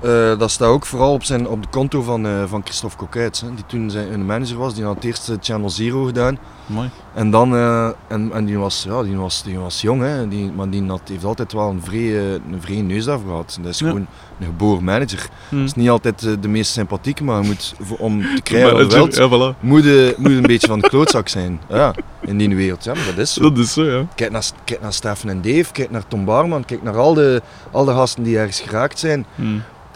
[0.01, 3.53] eh, dat staat ook vooral op, zijn, op de konto van, van Christophe Coquet, hè,
[3.55, 6.37] die toen zijn een manager was, die had het eerste Channel Zero gedaan.
[6.65, 6.89] Mooi.
[7.13, 10.51] En dan, eh, en, en die, was, ja, die, was, die was jong, hè, die,
[10.51, 13.57] maar die had, heeft altijd wel een vrij, eh, een vrij neus daarvoor gehad.
[13.61, 13.87] Dat is Ja.
[13.87, 14.07] gewoon
[14.39, 15.29] een geboren manager.
[15.49, 18.93] Het is niet altijd eh, de meest sympathieke, maar je moet, om te krijgen wat
[18.93, 19.59] wilt, ja, voilà.
[19.59, 21.61] moet je, moet een beetje van de klootzak zijn.
[21.69, 22.83] Ja, in die wereld.
[22.83, 23.41] Ja, maar dat is zo.
[23.41, 24.05] Dat is zo, ja.
[24.15, 27.41] Kijk naar, kijk naar Stefan en Dave, kijk naar Tom Barman, kijk naar al de,
[27.71, 29.25] al de gasten die ergens geraakt zijn.
[29.35, 29.43] Hm.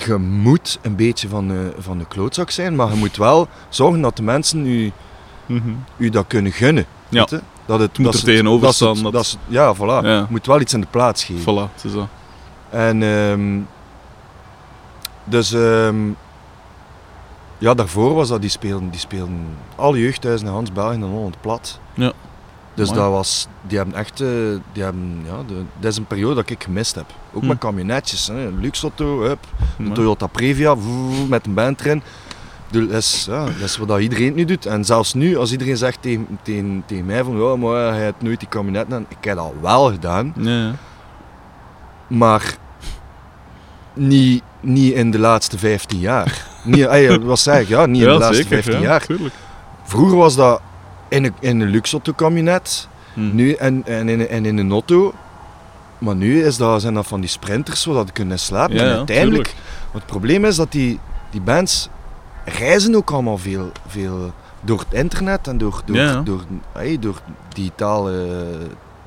[0.05, 4.01] Je moet een beetje van de, van de klootzak zijn, maar je moet wel zorgen
[4.01, 4.63] dat de mensen
[5.47, 5.69] u, Mhm.
[5.97, 6.85] u dat kunnen gunnen.
[7.09, 7.19] Ja.
[7.19, 7.41] weet je?
[7.65, 9.79] Dat het, moet dat er tegenover staan, dat- dat ja, voilà.
[9.79, 10.01] Ja.
[10.01, 11.41] Je moet wel iets in de plaats geven.
[11.41, 12.07] Voilà, het is dat.
[12.69, 13.59] En ehm,
[15.23, 15.97] dus ehm,
[17.57, 21.41] ja, daarvoor was dat die speelden, die speelden alle jeugdhuizen in Hans België en Holland
[21.41, 21.79] plat.
[21.93, 22.11] Ja.
[22.73, 24.27] Dus dat was, die hebben echt, eh,
[24.73, 27.05] die hebben, ja, de, dat is een periode dat ik gemist heb.
[27.33, 27.47] Ook Hm.
[27.47, 29.45] met camionetjes, hè, een Luxauto, hup,
[29.79, 30.75] een Toyota Previa,
[31.27, 32.01] met een band erin.
[32.71, 34.65] Bedoel, Dat is, ja, dat is wat iedereen nu doet.
[34.65, 38.21] En zelfs nu, als iedereen zegt tegen, tegen, tegen mij van, ja, maar hij hebt
[38.21, 39.05] nooit die aan.
[39.09, 40.33] Ik heb dat wel gedaan.
[40.37, 40.71] Ja.
[42.07, 42.57] Maar
[43.93, 46.45] niet, niet in de laatste 15 jaar.
[46.63, 47.67] Niet, ah, wat zeg ik?
[47.67, 49.05] Ja, niet in de laatste zeker, 15 ja, jaar.
[49.05, 49.35] tuurlijk.
[49.83, 50.61] Vroeger was dat
[51.09, 52.87] in een, in een Luxotto kabinet
[53.17, 53.35] Hm.
[53.35, 55.13] nu, en, en, in, en in een auto.
[55.97, 58.75] Maar nu is dat, zijn dat van die sprinters zodat je kunnen slapen.
[58.75, 59.53] Ja, en uiteindelijk,
[59.91, 60.99] het probleem is dat die,
[61.29, 61.89] die bands
[62.57, 64.31] reizen ook allemaal veel, veel
[64.61, 67.21] door het internet en door, door, Ja, door, hey, door
[67.53, 68.27] digitale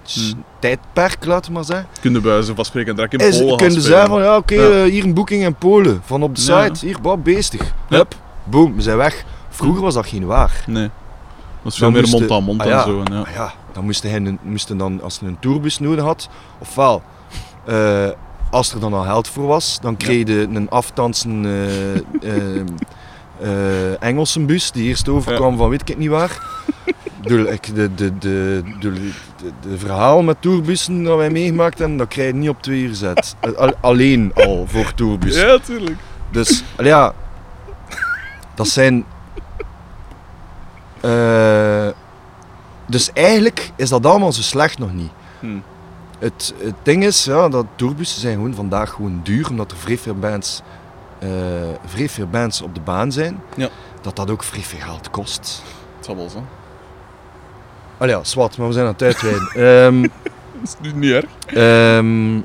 [0.03, 0.38] s- Hm.
[0.59, 1.86] tijdperk, laten we maar zeggen.
[2.01, 3.82] Kunnen bij wijze van spreken direct in Polen kunnen spelen.
[3.82, 4.70] zeggen van ja, oké, Ja.
[4.84, 7.72] eh, hier een boeking in Polen, van op de site, hier, beestig.
[7.88, 7.97] Ja.
[7.97, 8.14] Hup,
[8.45, 9.24] boom, we zijn weg.
[9.49, 10.64] Vroeger was dat geen waar.
[10.66, 10.91] Nee.
[11.62, 13.03] Dat is Dan veel meer mond aan mond ah, en zo.
[13.03, 13.20] En ja.
[13.20, 16.28] Maar ja, dan moesten, hen, moesten dan, als je een tourbus nodig had,
[16.59, 17.03] ofwel,
[17.66, 18.09] eh,
[18.51, 21.45] als er dan al geld voor was, dan kreeg je een aftansen
[22.22, 22.30] eh,
[23.41, 26.43] eh, eh, Engelse bus die eerst overkwam van weet ik het niet waar.
[27.22, 32.34] De, de, de, de, de, verhaal met tourbussen dat wij meegemaakt hebben, dat krijg je
[32.34, 33.36] niet op twee uur gezet.
[33.57, 35.47] Al- alleen al voor tourbussen.
[35.47, 35.97] Ja, tuurlijk.
[36.30, 37.14] Dus, ja.
[38.55, 39.05] Dat zijn...
[41.01, 41.88] eh,
[42.86, 45.11] dus eigenlijk is dat allemaal zo slecht nog niet.
[45.41, 45.59] Hm.
[46.18, 49.99] Het, het ding is, ja, dat tourbussen zijn gewoon vandaag gewoon duur, omdat er vrij
[49.99, 50.62] veel bands,
[51.21, 51.29] eh,
[51.87, 53.41] vrij veel bands op de baan zijn.
[53.57, 53.68] Ja.
[54.01, 55.62] Dat dat ook vrij veel geld kost.
[55.97, 56.45] Het zal wel zo.
[57.99, 59.49] Allee, ja, zwart, maar we zijn aan het uitweiden.
[59.55, 60.03] Ehm,
[60.61, 61.27] Dat is niet erg.
[61.47, 62.41] Ehm,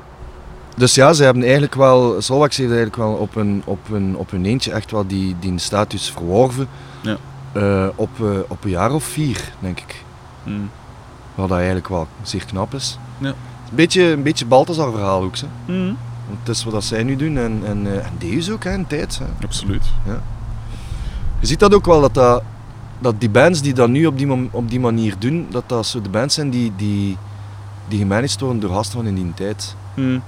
[0.76, 4.30] dus ja, ze hebben eigenlijk wel, Solvax heeft eigenlijk wel op hun, op hun, op
[4.30, 6.68] hun eentje echt wel die, die status verworven.
[7.00, 7.16] Ja.
[7.52, 10.04] Eh, op, eh, op een jaar of vier, denk ik.
[10.44, 10.50] Hm.
[11.34, 12.98] Wat dat eigenlijk wel zeer knap is.
[13.18, 13.28] Ja.
[13.28, 13.34] Een
[13.70, 15.34] beetje, een beetje Balthazar verhaal ook.
[15.66, 15.92] Hm.
[16.26, 18.86] Want het is wat zij nu doen en, en, eh, en Deus ook hè, in
[18.86, 19.18] tijd.
[19.18, 19.24] Hè.
[19.44, 19.84] Absoluut.
[21.40, 22.42] Je ziet dat ook wel, dat, dat,
[22.98, 26.00] dat die bands die dat nu op die, op die manier doen, dat dat zo
[26.02, 27.16] de bands zijn die, die,
[27.88, 29.76] die gemanaged worden door gasten van in die tijd.
[29.94, 30.18] Hm.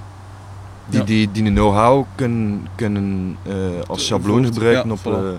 [0.85, 1.05] Die, Ja.
[1.05, 3.53] die, die know-how kunnen, kunnen eh,
[3.87, 5.29] als schabloon gebruiken ja, op, eh,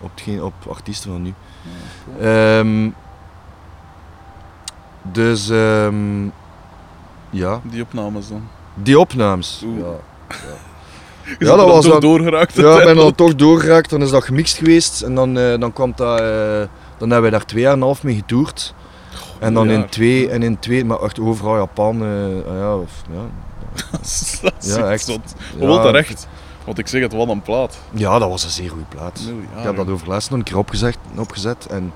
[0.00, 1.34] op, hetgeen- op artiesten van nu.
[2.20, 2.90] Ehm,
[5.02, 6.24] dus ehm,
[7.30, 8.42] ja, Die opnames dan.
[8.82, 9.62] Die opnames.
[9.64, 9.78] Oeh.
[9.78, 9.84] Ja,
[11.24, 12.54] Ja, bent dat was dan- doorgeraakt.
[12.54, 15.72] ja, ik ben dan toch doorgeraakt, dan is dat gemixt geweest en dan, eh, dan
[15.72, 16.26] kwam dat, eh,
[16.98, 18.74] dan hebben wij daar twee jaar en een half mee getoerd.
[19.38, 23.20] En dan in twee, en in twee, maar echt overal Japan, eh, ja, of, ja,
[24.42, 25.34] dat is Ja, echt zot.
[25.58, 25.66] Ja.
[25.66, 26.28] Wel terecht.
[26.64, 27.78] Want ik zeg het, wat een plaat.
[27.94, 29.20] ja, dat was een zeer goede plaat.
[29.56, 31.92] Ik heb dat overlaatst nog een keer opgezet, opgezet en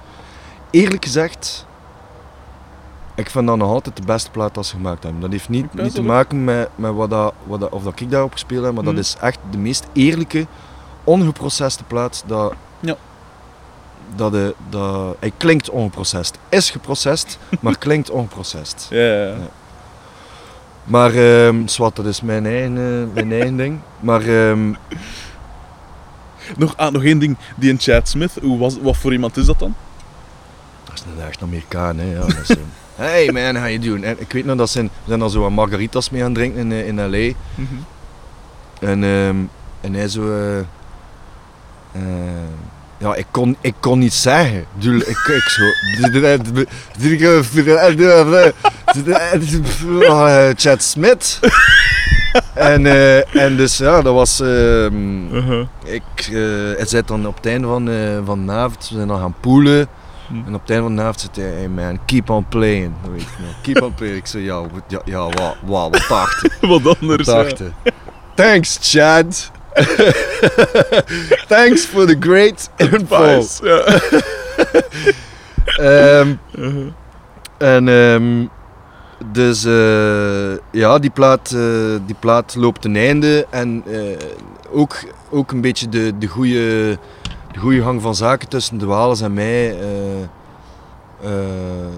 [0.70, 1.66] eerlijk gezegd,
[3.15, 5.21] ik vind dat nog altijd de beste plaat dat ze gemaakt hebben.
[5.21, 8.11] Dat heeft niet, niet te maken met, met wat, dat, wat dat, of dat ik
[8.11, 10.47] daarop gespeeld heb, maar dat is echt de meest eerlijke,
[11.05, 12.55] ongeproceste plaat dat...
[12.81, 12.97] Ja.
[14.17, 16.39] Dat, de, dat, hij klinkt ongeprocessed.
[16.49, 18.87] Is geprocessed, maar klinkt ongeprocessed.
[18.91, 19.35] Ja, ja, ja.
[20.85, 23.79] Maar, ehm zwart, dat is mijn eigen, eh, mijn eigen ding.
[24.01, 24.73] Maar, ehm,
[26.57, 27.37] Nog, ah, nog één ding.
[27.57, 29.75] Die in Chad Smith, hoe was, wat voor iemand is dat dan?
[30.85, 32.12] Dat is een echt Amerikaan, hè.
[32.12, 34.05] Ja, dat is, een- hey man, how you doing?
[34.05, 36.35] En ik weet nog dat ze, we zijn al zo wat margaritas mee aan het
[36.39, 37.33] drinken in, eh, in L.A.
[38.81, 39.37] En, ehm,
[39.81, 40.31] en hij zo...
[40.33, 40.59] eh,
[41.93, 42.05] eh,
[42.99, 44.59] ja, ik kon, ik kon niet zeggen.
[44.79, 45.63] Ik Ik, ik zo...
[50.27, 51.39] Eh, Chad Smith.
[52.55, 54.41] En, eh, en dus ja, dat was...
[54.41, 55.67] ehm, Uh-huh.
[55.85, 59.09] ik, eh hij zei dan op het einde van, eh, van de avond, we zijn
[59.09, 59.87] dan gaan poelen.
[60.29, 60.35] Hm.
[60.47, 62.93] En op het einde van de avond zei hij, hey man, keep on playing.
[63.12, 63.61] Weet ik nog.
[63.62, 64.18] Keep on playing.
[64.18, 66.49] Ik zei, ja, ja, ja wat, wat, wat dacht?
[66.61, 67.27] Wat anders.
[67.27, 67.47] ja.
[68.35, 69.51] Thanks, Chad.
[71.49, 73.14] Thanks for the great info.
[73.14, 73.85] Advice, Ja.
[75.77, 76.87] Ehm, Uh-huh.
[77.59, 78.47] en ehm,
[79.33, 81.61] dus eh, ja, die plaat, eh,
[82.07, 83.47] die plaat loopt ten einde.
[83.51, 84.16] En eh,
[84.72, 84.97] ook,
[85.31, 86.99] ook een beetje de, de goede
[87.55, 89.81] de goede gang van zaken tussen de Wales en mij.
[89.81, 90.23] eh,
[91.23, 91.89] eh,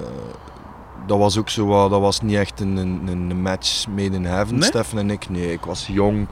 [1.07, 4.25] dat was ook zo wat, dat was niet echt een, een, een match made in
[4.25, 4.63] heaven, Nee?
[4.69, 5.29] Stefan en ik.
[5.29, 6.27] Nee, ik was jong.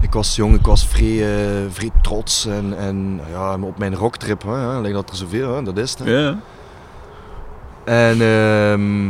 [0.00, 4.42] Ik was jong, ik was vrij, eh, vrij trots en, en ja, op mijn rocktrip,
[4.42, 5.98] hè, lijkt dat er zoveel, hè, dat is het.
[5.98, 6.10] hè.
[6.10, 6.38] Ja.
[7.84, 9.06] En ehm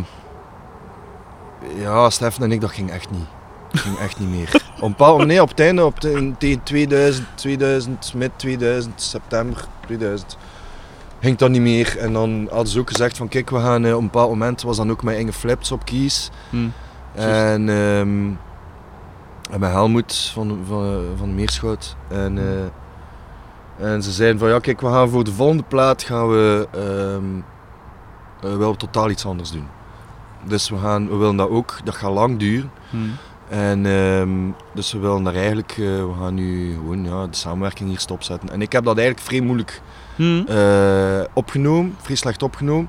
[1.82, 3.26] ja, Stefan en ik, dat ging echt niet.
[3.72, 4.62] Ging echt niet meer.
[4.76, 9.02] Op een bepaald moment, nee, op het einde, op de, tegen 2000, 2000, mid 2000,
[9.02, 10.36] september 2000,
[11.20, 11.98] ging dat niet meer.
[11.98, 14.62] En dan hadden ze ook gezegd van, kijk, we gaan eh, op een bepaald moment,
[14.62, 16.30] was dan ook met Inge Flips op kies.
[16.50, 16.68] Hm.
[17.14, 18.46] En, ehm
[19.50, 21.96] en met Helmoet van, van, van de Meerschout.
[22.08, 26.28] En, eh, en ze zeiden van ja, kijk, we gaan voor de volgende plaat gaan
[26.28, 27.40] we ehm,
[28.50, 29.66] eh, wel totaal iets anders doen.
[30.44, 32.70] Dus we, gaan, we willen dat ook, dat gaat lang duren.
[32.90, 32.96] Hm.
[33.49, 34.30] En ehm,
[34.74, 38.49] dus we willen daar eigenlijk, eh, we gaan nu gewoon ja, de samenwerking hier stopzetten.
[38.49, 39.80] En ik heb dat eigenlijk vrij moeilijk
[40.16, 40.42] Hm.
[40.49, 42.88] eh, opgenomen, vrij slecht opgenomen.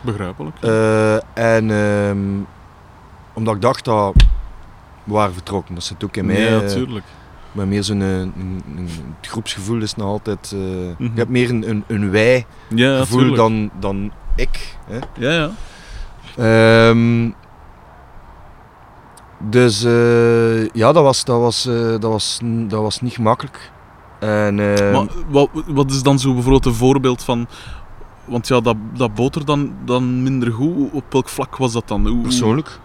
[0.00, 0.56] Begrijpelijk.
[0.60, 1.14] Eh,
[1.54, 2.18] en ehm,
[3.32, 4.14] omdat ik dacht dat
[5.04, 5.74] we waren vertrokken.
[5.74, 6.40] Dat zit ook in mij.
[6.50, 7.04] ja, eh, tuurlijk.
[7.52, 8.88] maar meer zo'n een, een, een-
[9.20, 10.52] het groepsgevoel is nog altijd.
[10.54, 11.02] eh, Mhm.
[11.02, 13.36] Je hebt meer een, een, een wij Ja, gevoel tuurlijk.
[13.38, 14.76] dan, dan ik.
[14.86, 14.98] Hè.
[15.26, 15.50] Ja, ja.
[16.36, 17.30] Ehm,
[19.38, 23.70] dus eh, ja, dat was, dat, was, eh, dat, was, dat was niet gemakkelijk.
[24.18, 27.46] En, ehm, Maar wat, wat is dan zo bijvoorbeeld een voorbeeld van...
[28.24, 30.90] Want ja, dat, dat boter dan, dan minder goed.
[30.92, 32.06] Op welk vlak was dat dan?
[32.06, 32.78] Hoe, persoonlijk.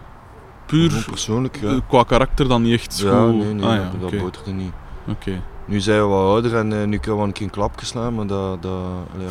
[0.66, 1.70] Puur Gewoon persoonlijk, ja.
[1.70, 3.34] eh, qua karakter dan niet echt ja, goed?
[3.36, 4.72] nee, nee, ah, ja, dat boterde niet.
[5.08, 5.42] Oké.
[5.66, 8.28] Nu zijn we wat ouder en nu kunnen we een keer een klapje slaan, maar
[8.28, 8.62] dat...
[8.62, 8.82] dat
[9.18, 9.28] ja.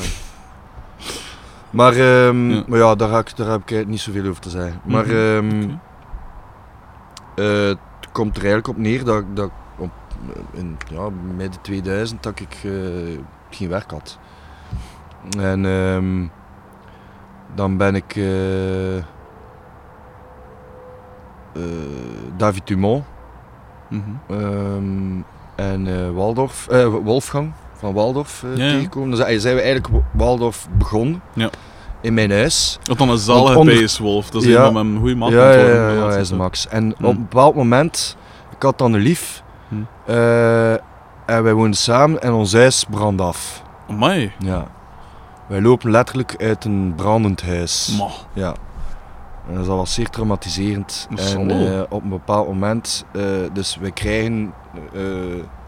[1.71, 2.63] Maar, ehm, Ja.
[2.67, 4.81] maar ja, daar, ga ik, daar heb ik niet zoveel over te zeggen.
[4.85, 5.71] Maar Mhm, ehm.
[7.35, 7.79] Eh, het
[8.13, 9.91] komt er eigenlijk op neer dat, dat ik op,
[10.53, 12.73] in ja, midden 2000 dat ik eh,
[13.51, 14.19] geen werk had.
[15.39, 16.27] En ehm,
[17.55, 19.05] dan ben ik eh,
[22.37, 23.05] David Dumont
[23.89, 24.11] Mhm.
[24.41, 25.21] ehm,
[25.55, 26.67] en Waldorf,
[27.05, 28.57] Wolfgang van Waldorf Ja, ja.
[28.57, 29.27] tegengekomen.
[29.27, 31.51] Eh, zijn we eigenlijk Wa- Waldorf begonnen Ja.
[32.03, 32.79] In mijn huis.
[32.85, 34.31] Wat dan een zalige onder- Wolf.
[34.31, 34.67] Dat is Ja.
[34.67, 35.31] een van mijn goede maat.
[35.31, 36.69] ja, ja, ja, ja, hij is max.
[36.69, 37.05] En Hm.
[37.05, 38.17] op een bepaald moment,
[38.57, 39.43] ik had dan een lief.
[39.69, 39.75] Hm.
[40.07, 40.73] eh,
[41.27, 43.63] en wij woonden samen en ons huis brandde af.
[43.89, 44.33] Amai.
[44.39, 44.67] Ja.
[45.47, 47.95] Wij lopen letterlijk uit een brandend huis.
[47.99, 48.07] Ma.
[48.33, 48.55] Ja.
[49.49, 51.09] En dat was zeer traumatiserend.
[51.17, 53.23] En eh, op een bepaald moment, eh,
[53.53, 54.53] dus wij krijgen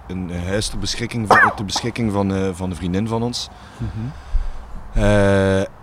[0.06, 3.48] een huis ter beschikking van, ter beschikking van, van een vriendin van ons.
[3.80, 3.86] Eh,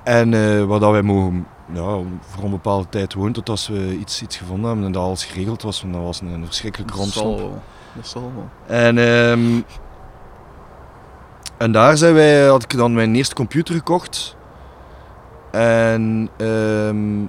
[0.03, 3.97] en eh waar dat wij mogen ja, voor een bepaalde tijd wonen tot als we
[3.97, 5.81] iets, iets gevonden hebben en dat alles geregeld was.
[5.81, 7.61] Want dat was een, verschrikkelijke wel.
[7.93, 8.49] Dat zal wel.
[8.77, 9.61] En, ehm,
[11.57, 14.35] en daar zijn wij, had ik dan mijn eerste computer gekocht.
[15.51, 17.27] En ehm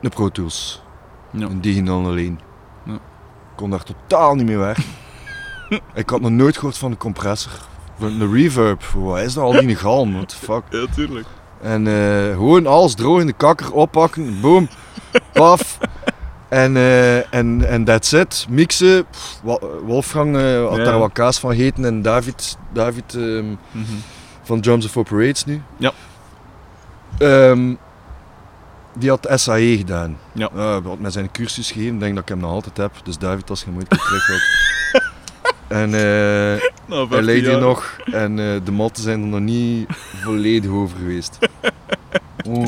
[0.00, 0.82] een Pro Tools.
[1.30, 1.46] Ja.
[1.46, 2.40] Een digitaal alleen.
[2.84, 2.92] Ja.
[2.92, 4.84] Ik kon daar totaal niet mee werken.
[5.94, 7.52] ik had nog nooit gehoord van een compressor.
[8.00, 8.82] Een reverb.
[8.94, 10.12] Wat is dat al die galm?
[10.12, 10.62] What the fuck?
[10.70, 11.26] Ja, tuurlijk.
[11.62, 14.68] En eh, gewoon alles droog in de kakker oppakken, boom,
[15.32, 15.78] paf.
[16.48, 18.46] En, eh, en, en that's it.
[18.48, 19.06] Mixen.
[19.10, 19.40] Pff,
[19.84, 20.84] Wolfgang eh, had Ja.
[20.84, 23.92] daar wat kaas van gegeten en David, David ehm, Mhm.
[24.42, 25.62] van Drums of Operates nu.
[25.76, 25.92] Ja.
[27.18, 27.74] Ehm,
[28.94, 30.16] die had SAE gedaan.
[30.32, 30.48] Ja.
[30.54, 32.92] hij had mij zijn cursus gegeven, ik denk dat ik hem nog altijd heb.
[33.02, 34.42] Dus David, als je keer terug wilt.
[35.70, 37.60] En eh, Nou, hij 15 leed hier jaar.
[37.60, 39.86] nog en eh, de matten zijn er nog niet
[40.22, 41.38] volledig over geweest.
[42.46, 42.66] Oh.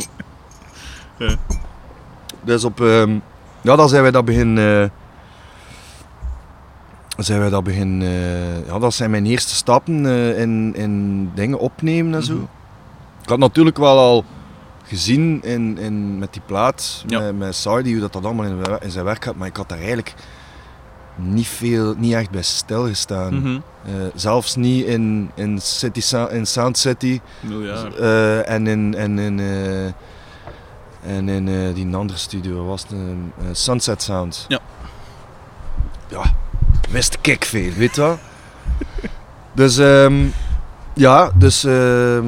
[1.18, 1.36] Ja.
[2.42, 3.18] Dus op, ehm,
[3.60, 4.84] ja, dan zijn wij dat begin, eh,
[7.16, 8.02] zijn wij dat begin,
[8.66, 12.34] ja, dat zijn mijn eerste stappen in, in dingen opnemen en zo.
[12.34, 12.42] Mhm.
[13.22, 14.24] Ik had natuurlijk wel al
[14.84, 17.20] gezien in, in, met die plaat, Ja.
[17.20, 19.68] met, met Saudi, hoe dat, dat allemaal in, in zijn werk gaat, maar ik had
[19.68, 20.14] daar eigenlijk
[21.14, 23.34] niet, veel, niet echt bij stilgestaan.
[23.34, 23.60] Mhm.
[23.84, 27.94] Eh, zelfs niet in, in, City, in Sound City Miljard.
[27.96, 29.84] eh, en in, en in, eh,
[31.16, 34.44] en in die andere studio was het, Sunset Sound.
[34.48, 34.58] Ja.
[36.08, 36.34] Ja,
[36.90, 38.18] wist ik veel, weet je wel.
[39.54, 40.26] Dus ehm,
[40.94, 42.24] ja, dus ehm,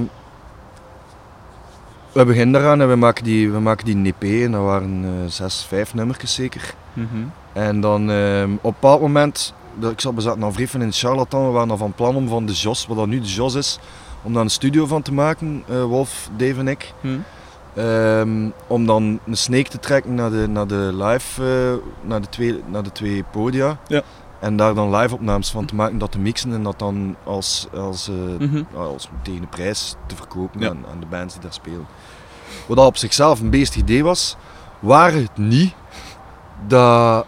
[2.12, 5.30] we beginnen daaraan en we maken die, we maken die een EP en dat waren
[5.30, 6.74] zes, vijf nummertjes zeker.
[6.92, 7.24] Mhm.
[7.54, 9.54] En dan ehm, op een bepaald moment,
[9.90, 12.52] ik zat bezaten aan Vrieven in Charlatan, we waren dan van plan om van de
[12.52, 13.78] Jos, wat dat nu de Jos is,
[14.22, 16.92] om daar een studio van te maken, eh, Wolf, Dave en ik.
[17.00, 17.14] Mhm.
[17.74, 22.28] Ehm, om dan een snake te trekken naar de, naar de live, eh, naar, de
[22.28, 23.78] twee, naar de twee podia.
[23.86, 24.02] Ja.
[24.40, 27.66] En daar dan live opnames van te maken, dat te mixen en dat dan als,
[27.76, 28.62] als, eh, Mhm.
[28.76, 30.68] als tegen de prijs te verkopen Ja.
[30.68, 31.86] aan, aan de bands die daar spelen.
[32.66, 34.36] Wat dat op zichzelf een beest idee was,
[34.80, 35.74] waren het niet
[36.66, 37.26] dat,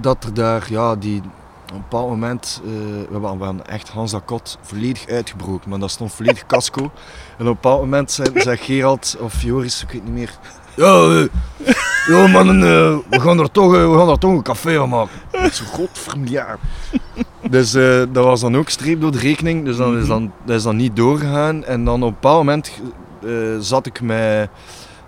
[0.00, 1.22] dat er daar, ja, die,
[1.70, 2.70] op een bepaald moment, eh,
[3.10, 6.82] we waren, we waren echt Hans dat Kot volledig uitgebroken, maar dat stond volledig casco.
[6.82, 6.88] En
[7.38, 10.38] op een bepaald moment zei, zei Gerald of Joris, ik weet niet meer,
[10.74, 11.74] ja, eh,
[12.06, 15.52] ja mannen, eh, we, gaan er toch, we gaan er toch een café van maken.
[15.52, 16.58] Zo, godvermjaar.
[17.50, 17.72] Dus
[18.12, 20.76] dat was dan ook streep door de rekening, dus dan is, dan, dat is dan
[20.76, 21.64] niet doorgegaan.
[21.64, 22.72] En dan op een bepaald moment
[23.60, 24.48] zat ik met,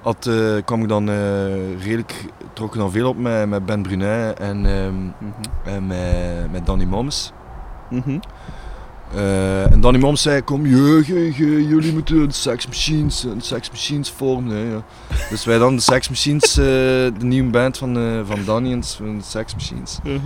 [0.02, 0.34] had, eh,
[0.64, 4.66] kwam ik dan eh, redelijk, trok ik dan veel op met, met Ben Brunet en,
[4.66, 5.14] ehm, Mhm.
[5.64, 7.32] en met, met Danny Moms.
[7.90, 8.18] Mhm.
[9.14, 13.34] Eh, en Danny Moms zei, kom, je, je, je, jullie moeten de Sex Machines, de
[13.38, 14.56] Sex Machines vormen.
[14.56, 14.82] Hè, ja.
[15.30, 19.54] Dus wij dan de Sex Machines, de nieuwe band van, van Danny en de Sex
[19.54, 19.98] Machines.
[20.02, 20.16] Mhm.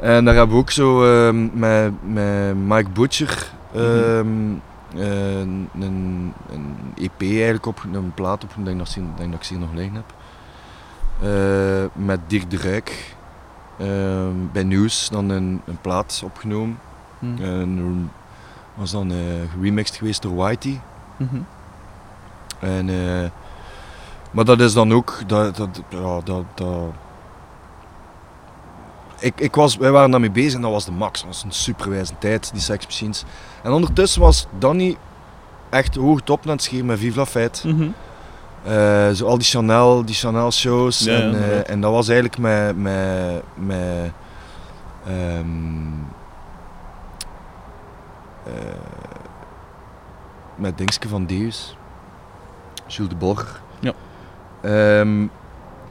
[0.00, 4.26] En daar hebben we ook zo ehm, met, met Mike Butcher ehm,
[4.96, 6.34] eh, een, een,
[6.96, 9.94] EP eigenlijk op, een plaat op, denk dat, ik denk dat ik ze nog liggen
[9.94, 10.14] heb.
[11.22, 13.14] Eh, met Dirk de Rijk.
[13.78, 16.78] ehm, bij Nieuws dan een, een plaat opgenomen.
[17.18, 17.42] Mhm.
[17.42, 18.10] En
[18.74, 19.16] was dan eh
[19.54, 20.80] geremixed geweest door Whitey.
[21.16, 21.40] Mhm.
[22.60, 23.30] En, eh,
[24.30, 26.92] maar dat is dan ook, dat, dat, ja, dat, dat,
[29.20, 31.20] ik, ik was, wij waren daarmee bezig en dat was de max.
[31.20, 33.24] Dat was een superwijze tijd, die Sex Machines.
[33.62, 34.96] En ondertussen was Danny
[35.70, 37.92] echt hoog top aan het scheren met Vive la Fête.
[38.64, 40.98] Eh, zo al die Chanel, die Chanel shows.
[40.98, 44.12] Ja, en, eh, en dat was eigenlijk met, met, met
[45.06, 45.46] ehm,
[48.44, 48.52] eh,
[50.56, 51.76] met Dingske van Deus.
[52.86, 53.60] Jules de Borger.
[53.78, 53.92] Ja.
[54.60, 55.26] Ehm,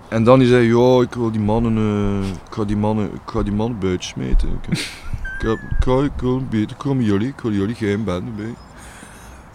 [0.09, 3.21] en dan die zei, ja, ik wil die mannen, eh, ik ga die mannen, ik
[3.25, 4.49] ga die mannen buiten smeten.
[4.49, 8.31] Ik, ik, heb- ik, ga, ik wil beter komen jullie, ik wil jullie geen bende
[8.31, 8.53] bij.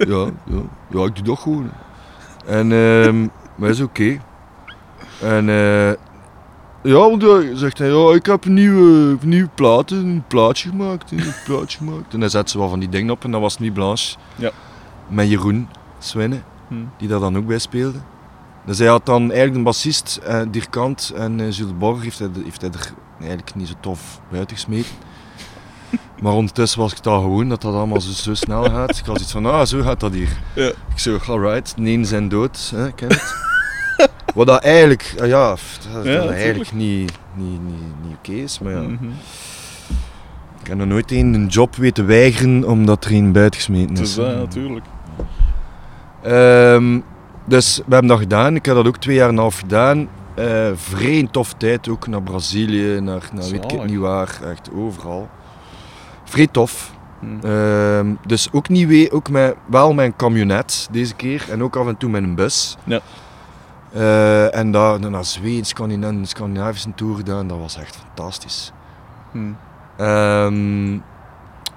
[0.08, 1.70] Ja, ja, ja, ik doe dat gewoon.
[2.46, 4.20] En, ehm, maar is oké.
[5.20, 5.90] En, eh,
[6.82, 11.10] ja, want hij zegt hij, ja, ik heb een nieuwe, nieuwe plaat, een plaatje gemaakt,
[11.10, 12.14] een plaatje gemaakt.
[12.14, 14.16] En hij zet ze wel van die dingen op en dat was Nuit Blanche.
[14.36, 14.50] Ja.
[15.08, 16.38] Met Jeroen Swenne,
[16.68, 16.74] Hm.
[16.96, 17.98] die daar dan ook bij speelde.
[18.64, 22.18] Dus hij had dan eigenlijk een bassist, eh, Dirkant en eh, Jules de Borger heeft
[22.18, 24.90] hij, heeft hij er eigenlijk niet zo tof buiten gesmeten.
[26.22, 28.98] Maar ondertussen was ik daar gewoon dat dat allemaal zo, zo snel gaat.
[28.98, 30.28] Ik was iets van, ah, zo gaat dat hier.
[30.54, 30.68] Ja.
[30.68, 33.34] Ik zo, alright, nee zijn dood, hè, ken het?
[34.34, 35.58] Wat dat eigenlijk, ah ja, dat,
[35.92, 36.36] dat natuurlijk.
[36.36, 38.80] eigenlijk niet, niet, niet, niet oké is, maar ja.
[38.80, 39.04] Mhm.
[40.60, 44.00] Ik heb nog nooit een, een job weten weigeren omdat er een buiten gesmeten Het
[44.00, 44.08] is.
[44.08, 44.84] is dat, natuurlijk.
[46.22, 47.00] Ehm,
[47.44, 48.54] dus we hebben dat gedaan.
[48.54, 50.08] Ik heb dat ook twee jaar en een half gedaan.
[50.34, 52.06] Eh vreemd tof tijd ook.
[52.06, 54.38] Naar Brazilië, naar, naar weet ik niet waar.
[54.50, 55.28] Echt overal.
[56.24, 56.92] Vrij tof.
[57.20, 57.46] Hm.
[57.46, 61.46] Ehm, dus ook niet wee, ook met, wel een camionet deze keer.
[61.50, 62.76] En ook af en toe met een bus.
[62.84, 63.00] Ja.
[63.92, 67.48] Eh, en daar dan naar Zweden, Scandinavië, een Scandinavische tour gedaan.
[67.48, 68.72] Dat was echt fantastisch.
[69.30, 69.52] Hm.
[69.96, 70.92] Ehm,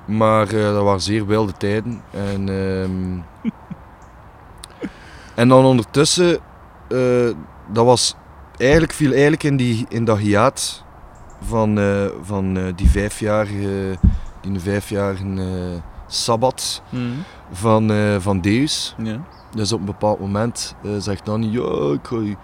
[0.05, 2.01] maar eh, dat waren zeer wilde tijden.
[2.11, 3.49] En, ehm,
[5.37, 6.39] en dan ondertussen,
[6.89, 7.29] eh,
[7.71, 8.15] dat was
[8.57, 10.83] eigenlijk, viel eigenlijk in, die, in dat hiaat
[11.41, 13.97] van, eh, van eh, die vijfjarige,
[14.41, 16.97] die vijfjarige sabbat Hm.
[17.51, 18.95] van, van Deus.
[18.97, 19.19] Ja.
[19.55, 22.37] Dus op een bepaald moment zegt Danny, ja, ik ga je, ik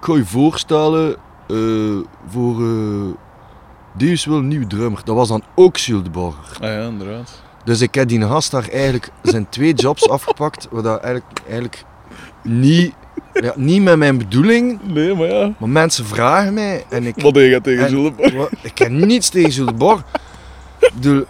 [0.00, 1.16] ga je voorstellen
[2.28, 3.14] voor uh,
[3.96, 5.00] Deus wil een nieuwe drummer.
[5.04, 6.56] Dat was dan ook Jules de Borger.
[6.60, 7.42] Ah ja, inderdaad.
[7.64, 11.84] Dus ik heb die gast daar eigenlijk zijn twee jobs afgepakt, wat dat eigenlijk, eigenlijk
[12.42, 12.94] niet,
[13.32, 15.52] ja, niet met mijn bedoeling, Nee, maar ja.
[15.58, 18.16] maar mensen vragen mij en ik, Wat deed je tegen?
[18.36, 20.02] Wa- Ik heb niets tegen Borg.
[20.78, 21.24] Ik bedoel,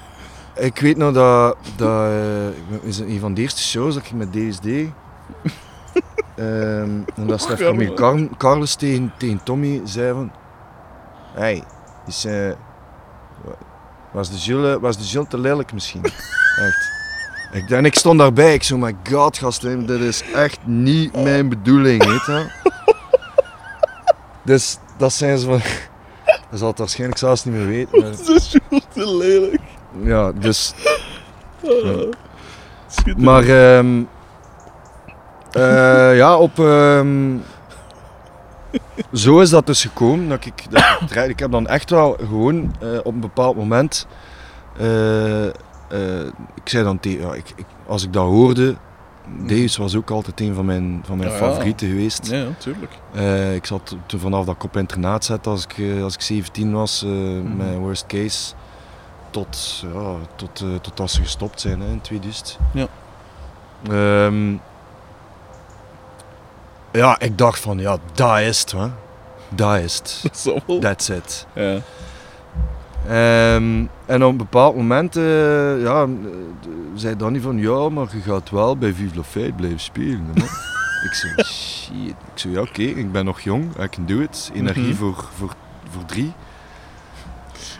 [0.56, 2.46] ik weet nog dat, dat eh,
[2.82, 4.66] is een van de eerste shows dat ik met DSD.
[6.36, 10.32] ehm en dat Stef Camille Car- Carlos tegen, tegen Tommy zei van...
[11.34, 11.62] Hey,
[12.06, 12.48] is, eh,
[13.44, 13.52] wa-
[14.12, 16.04] was, de Jules, was de Jules te lelijk misschien?
[16.66, 16.90] Echt.
[17.52, 21.48] Ik, en ik stond daarbij, ik zo, my god gasten, dit is echt niet mijn
[21.48, 22.46] bedoeling, weet je.
[24.42, 25.60] Dus dat zijn ze van...
[26.50, 28.00] Dat zal het waarschijnlijk zelfs niet meer weten.
[28.00, 28.56] maar- Dat is
[28.92, 29.60] te lelijk.
[30.02, 30.74] ja, dus...
[31.64, 32.10] Ah.
[33.16, 34.02] Maar ehm,
[35.50, 36.58] eh, ja, op...
[36.58, 37.36] ehm,
[39.12, 40.28] zo is dat dus gekomen.
[40.28, 44.06] Dat ik, dat ik heb dan echt wel gewoon eh, op een bepaald moment...
[44.78, 45.46] eh,
[45.92, 47.20] eh, ik zei dan tegen...
[47.26, 48.74] Ja, ik, ik, als ik dat hoorde...
[49.46, 51.42] Deus was ook altijd een van mijn, van mijn Ja, ja.
[51.42, 52.26] favorieten geweest.
[52.26, 52.92] Ja, ja, tuurlijk.
[53.14, 56.20] Eh, ik zat toen vanaf dat ik op internaat zat als ik, eh, als ik
[56.20, 57.74] 17 was, eh Mhm.
[57.78, 58.54] worst case,
[59.30, 62.58] tot, ja, tot, tot als ze gestopt zijn hè, in 2000.
[62.72, 62.86] Ja.
[63.90, 64.52] Ehm,
[66.92, 68.86] ja, ik dacht van, ja, dat is het, hè.
[69.48, 70.22] Dat is het.
[70.80, 71.46] That's it.
[71.54, 71.78] Ja.
[73.08, 76.08] Ehm, en op een bepaald moment eh, ja, eh,
[76.94, 80.26] zei Danny van ja, maar je gaat wel bij Vive la Fête blijven spelen.
[81.04, 82.08] Ik zei shit.
[82.10, 84.50] Ik zei ja, oké, ik ben nog jong, I can do it.
[84.54, 84.94] Energie Mhm.
[84.94, 85.54] voor, voor,
[85.90, 86.32] voor drie.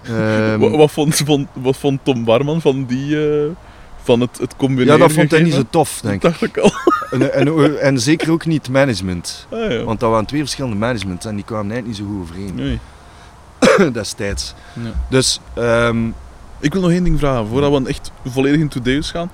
[0.03, 3.29] Ehm, Wat, wat, vond, wat vond Tom Barman van die...
[3.31, 3.51] eh,
[4.03, 4.93] van het, het combineren?
[4.93, 6.39] ja, dat vond hij niet zo tof, denk Dat ik.
[6.41, 6.73] dacht ik al.
[7.11, 9.47] En, en, en zeker ook niet management.
[9.51, 9.85] Ah, ja.
[9.85, 12.79] Want dat waren twee verschillende managements en die kwamen eigenlijk niet zo goed overeen Nee.
[13.93, 14.55] destijds.
[14.73, 14.91] Ja.
[15.11, 16.07] Dus ehm,
[16.61, 19.31] Ik wil nog één ding vragen, voordat we echt volledig in Deus gaan.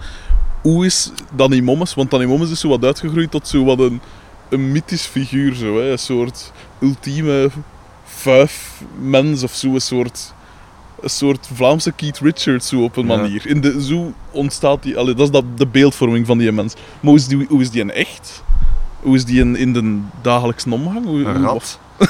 [0.63, 1.95] Hoe is Danny Mommes?
[1.95, 4.01] Want Danny Mommes is zo wat uitgegroeid tot zo wat een,
[4.49, 5.55] een mythisch figuur.
[5.55, 5.91] Zo, hè?
[5.91, 7.51] Een soort ultieme
[9.01, 9.75] mens of zo.
[9.75, 10.35] Een soort,
[11.01, 13.17] een soort Vlaamse Keith Richards zo op een Ja.
[13.17, 13.47] manier.
[13.47, 14.97] In de, zo ontstaat die...
[14.99, 16.75] Allee, dat is dat, de beeldvorming van die mens.
[16.75, 18.43] Maar hoe is die, hoe is die in echt?
[19.01, 21.05] Hoe is die in, in de dagelijkse omgang?
[21.05, 21.61] Hoe, een hoe-.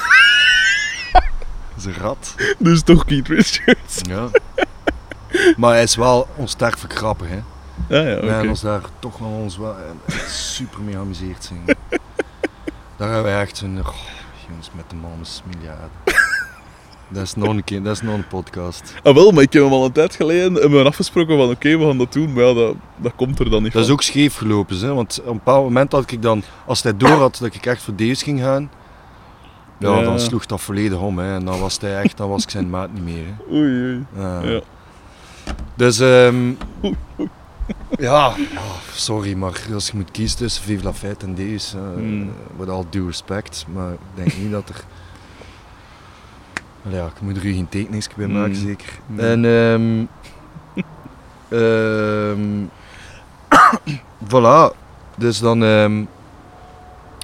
[1.79, 2.35] Dat is een rat.
[2.59, 4.01] Dus toch Keith Richards?
[4.09, 4.29] Ja.
[5.57, 7.41] maar hij is wel onsterfelijk grappig, hè.
[7.89, 8.27] Ja, ja, oké.
[8.27, 11.77] We hebben ons daar toch wel ons wel eh, super mee geamuseerd zijn.
[12.97, 13.79] daar hebben we echt een...
[13.79, 13.95] oh,
[14.49, 15.91] jongens, met de mannen miljarden.
[17.09, 18.95] Dat is nog een keer, dat is nog een podcast.
[19.03, 21.79] Ah, wel, maar ik heb hem al een tijd geleden hebben we afgesproken van oké,
[21.79, 24.03] we gaan dat doen, maar ja, dat, dat komt er dan niet Dat is ook
[24.03, 24.95] scheef gelopen, hè?
[24.95, 27.83] want op een bepaald moment had ik dan, als hij door had dat ik echt
[27.83, 28.71] voor Deus ging gaan,
[29.79, 31.19] ja, dan sloeg dat volledig om.
[31.19, 31.35] Hè?
[31.35, 33.25] En dan was hij echt, dan was ik zijn maat niet meer.
[33.27, 33.33] Hè?
[33.57, 34.05] Oei, oei.
[34.53, 34.61] Ja.
[35.75, 36.53] Dus, ehm,
[37.99, 38.61] Ja, ja,
[38.95, 42.31] sorry, maar als je moet kiezen tussen Vive la Fête en Deus, uh, Hmm.
[42.59, 44.85] with all due respect, maar ik denk niet dat er...
[46.95, 48.67] Ja, ik moet er u geen tekeningsje bij maken, Hmm.
[48.67, 48.89] zeker.
[49.17, 50.05] En ehm
[51.49, 52.65] ehm
[54.35, 54.77] voilà,
[55.17, 55.63] dus dan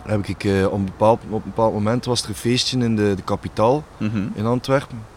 [0.07, 2.79] ehm, heb ik eh, op, een bepaald, op een bepaald moment was er een feestje
[2.79, 4.27] in de, de kapitaal Mhm.
[4.35, 5.13] in Antwerpen.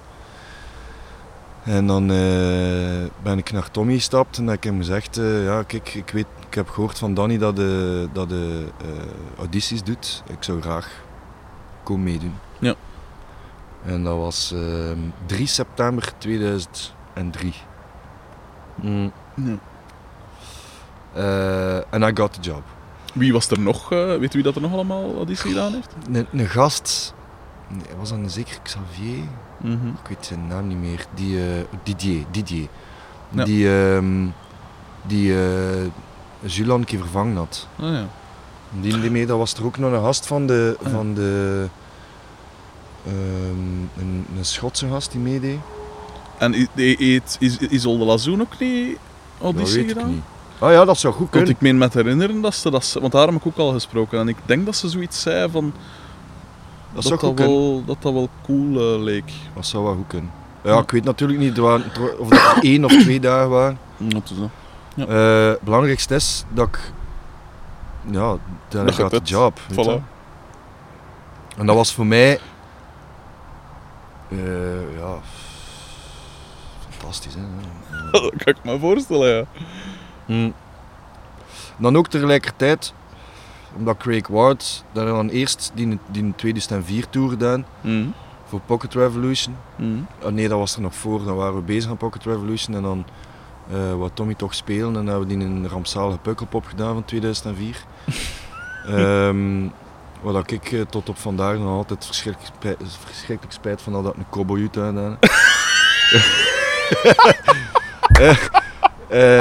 [1.63, 5.63] En dan eh, ben ik naar Tommy gestapt en heb ik hem gezegd, eh, ja
[5.63, 8.65] kijk, ik, weet, ik heb gehoord van Danny dat de, dat de
[9.37, 10.23] audities doet.
[10.29, 10.89] Ik zou graag
[11.83, 12.33] komen meedoen.
[12.59, 12.75] Ja.
[13.85, 17.53] En dat was ehm, 3 september 2003.
[18.75, 19.11] Mm.
[19.35, 19.57] Ja.
[21.89, 22.61] En I got the job.
[23.17, 23.91] Wie was er nog?
[23.91, 25.95] eh, weet wie dat er nog allemaal auditie gedaan heeft?
[26.11, 27.13] Een, een gast,
[27.67, 29.23] nee, was dat een zeker Xavier?
[29.61, 29.87] Mhm.
[29.87, 31.45] ik weet zijn naam niet meer, die eh,
[31.83, 32.67] Didier, Didier,
[33.29, 33.43] Ja.
[33.43, 34.25] die, ehm
[35.07, 35.85] die eh
[36.41, 37.67] Jules al een keer vervangen had.
[37.79, 38.07] Ah, ja.
[38.81, 41.65] Die, die mee, dat was er ook nog een gast van de, van de
[43.05, 45.59] ehm, een, een Schotse gast die meedeed.
[46.37, 48.97] En is, Isolde Lazoen ook niet
[49.37, 50.09] Dat auditie ik gedaan?
[50.09, 50.21] niet.
[50.59, 51.49] Ah ja, dat zou goed Want kunnen.
[51.51, 52.85] ik meen me te herinneren dat ze dat...
[52.85, 54.19] ze- Want daar heb ik ook al gesproken.
[54.19, 55.73] En ik denk dat ze zoiets zei van...
[56.93, 59.31] Dat Dat wel, dat dat wel cool eh, leek.
[59.55, 60.31] Dat zou wel goed kunnen.
[60.63, 61.81] Ja, ik weet natuurlijk niet of
[62.29, 63.77] dat één of twee dagen waren.
[63.97, 64.37] Dat is.
[64.95, 65.05] Ja.
[65.51, 66.91] Het belangrijkste is dat ik...
[68.11, 68.35] Ja,
[68.67, 69.59] dat Dat had de job.
[69.71, 70.01] Voilà.
[71.57, 72.39] En dat was voor mij...
[74.29, 74.37] eh,
[74.99, 75.17] ja...
[76.89, 77.41] Fantastisch, hè.
[78.11, 79.43] dat kan ik me voorstellen, ja.
[80.27, 80.49] Hm.
[81.77, 82.93] Dan ook tegelijkertijd,
[83.75, 88.05] omdat Craig Ward, daar dan eerst die, die in 2004 tour gedaan Mhm.
[88.45, 89.55] voor Pocket Revolution.
[89.75, 89.91] Mhm.
[90.23, 92.81] Ah, nee, dat was er nog voor, dan waren we bezig aan Pocket Revolution en
[92.81, 93.05] dan
[93.71, 96.93] eh wat Tommy toch spelen en dan hebben we die in een rampzalige pukkelpop gedaan
[96.93, 97.83] van 2004.
[98.87, 99.67] Ehm
[100.33, 104.13] dat ik eh, tot op vandaag nog altijd verschrikkelijk spijt, verschrikkelijk spijt van had dat
[104.13, 105.17] ik een cowboy uit gedaan.
[108.17, 108.37] Eh,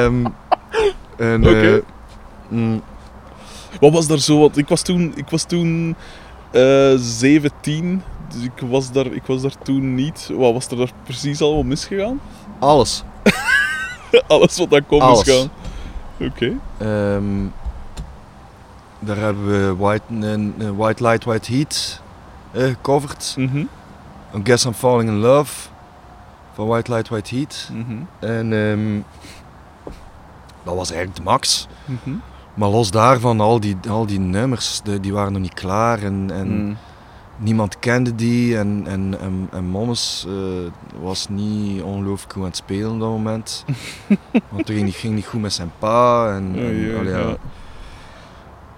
[0.04, 0.24] ehm,
[1.16, 1.74] en, eh,
[2.48, 2.82] mm,
[3.80, 4.38] Wat was daar zo?
[4.40, 5.96] Want ik was toen, ik was toen
[6.50, 10.30] eh 17, dus ik was, daar, ik was daar toen niet.
[10.34, 12.20] Wat was er daar precies allemaal misgegaan?
[12.58, 13.02] alles.
[14.26, 15.24] Alles wat daar kon Alles.
[15.24, 15.48] misgaan.
[16.20, 16.52] Oké.
[16.78, 17.46] Ehm,
[18.98, 22.00] daar hebben we White, een White Light, White Heat
[22.52, 23.34] eh, gecoverd.
[23.38, 23.58] Mhm.
[24.34, 25.68] I Guess I'm Falling in Love
[26.54, 27.70] van White Light, White Heat.
[27.72, 27.96] Mhm.
[28.18, 29.00] En ehm,
[30.66, 31.66] dat was eigenlijk de max.
[31.84, 32.16] Mhm.
[32.54, 36.30] Maar los daarvan, al die, al die nummers, de- die waren nog niet klaar en,
[36.32, 36.74] en Mhm.
[37.38, 38.58] niemand kende die.
[38.58, 40.34] En, en, en, en Monnes eh,
[41.02, 43.64] was niet ongelooflijk goed aan het spelen op dat moment.
[44.32, 46.28] Want het ging niet, ging niet goed met zijn pa.
[46.34, 47.36] En, allee, ja.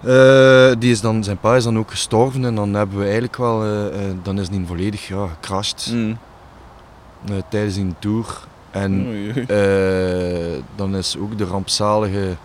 [0.03, 3.37] Eh, die is dan, zijn pa is dan ook gestorven en dan hebben we eigenlijk
[3.37, 3.89] wel, eh,
[4.23, 6.13] dan is hij volledig ja, gecrashed Mhm.
[7.49, 8.47] tijdens die tour.
[8.71, 9.07] En
[9.47, 12.35] eh, dan is ook de rampzalige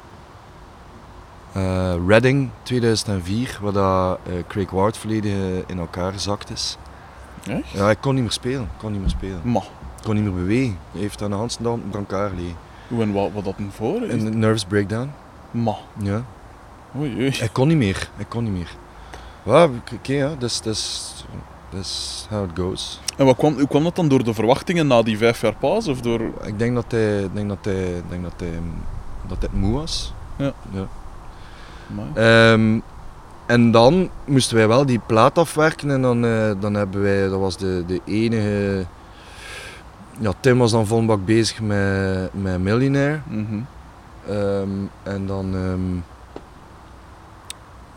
[1.55, 6.77] eh, Reading 2004, waar dat, eh, Craig Ward volledig eh, in elkaar gezakt is.
[7.49, 7.71] Echt?
[7.71, 9.41] Ja, ik kon niet meer spelen, ik kon niet meer spelen.
[9.43, 9.59] Ma.
[9.97, 10.79] Ik kon niet meer bewegen.
[10.93, 12.57] Hij heeft aan de hand een brancard liggen.
[12.89, 14.23] Hoe en wat, wat dat een voor is?
[14.23, 15.11] Een nervous breakdown.
[15.51, 15.75] Ma.
[15.99, 16.25] Ja.
[16.97, 17.27] Oei, oei.
[17.27, 18.71] Ik kon niet meer, ik kon niet meer.
[19.43, 20.77] Ja, oké, ja, dus dat
[21.75, 23.01] is how it goes.
[23.17, 25.89] En wat kwam, hoe kwam dat dan door de verwachtingen na die vijf jaar paas?
[25.89, 26.21] Of door...
[26.45, 28.61] Ik denk dat hij, denk dat hij, denk dat hij,
[29.29, 30.13] dat hij moe was.
[30.37, 30.53] Ja.
[30.71, 30.87] ja.
[32.15, 32.81] Ehm,
[33.47, 37.41] en dan moesten wij wel die plaat afwerken en dan, eh, dan hebben wij, dat
[37.41, 38.85] was de, de enige...
[40.19, 43.21] Ja, Tim was dan vol bak bezig met, met Millionaire.
[43.29, 43.61] Mhm.
[44.29, 44.71] Ehm,
[45.03, 45.55] en dan...
[45.55, 46.13] ehm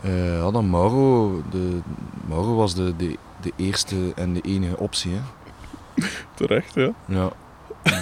[0.00, 1.42] eh, ja, dan Mauro.
[1.50, 1.80] De,
[2.28, 5.12] Mauro was de, de, de eerste en de enige optie.
[5.12, 5.20] Hè.
[6.34, 6.92] Terecht, ja.
[7.06, 7.30] Ja.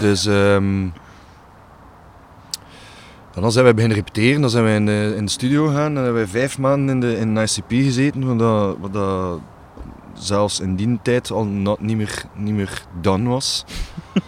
[0.00, 0.88] Dus ehm
[3.40, 5.94] dan zijn wij beginnen repeteren, dan zijn wij in de, in de studio gegaan en
[5.94, 9.40] hebben wij vijf maanden in de, in de ICP gezeten, wat dat, wat dat
[10.12, 13.64] zelfs in die tijd al niet, meer, niet meer done was.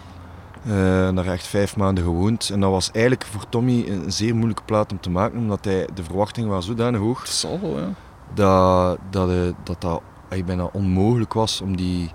[0.67, 4.63] Eh daar echt vijf maanden gewoond en dat was eigenlijk voor Tommy een zeer moeilijke
[4.63, 7.89] plaat om te maken, omdat hij, de verwachtingen waren zodanig hoog Het zal wel, ja.
[8.35, 12.11] dat dat, eh, dat, dat eigenlijk bijna onmogelijk was om die,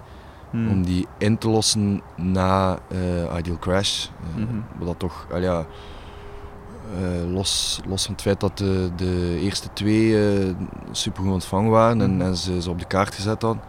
[0.49, 0.69] Hmm.
[0.69, 4.05] om die in te lossen na eh, Ideal Crash.
[4.05, 4.85] Eh, Mhm.
[4.85, 5.65] Dat toch, al ja,
[7.01, 10.49] eh, los, los van het feit dat de, de eerste twee eh
[10.91, 12.21] super goed ontvangen waren en, Mhm.
[12.21, 13.63] en ze ze op de kaart gezet hadden,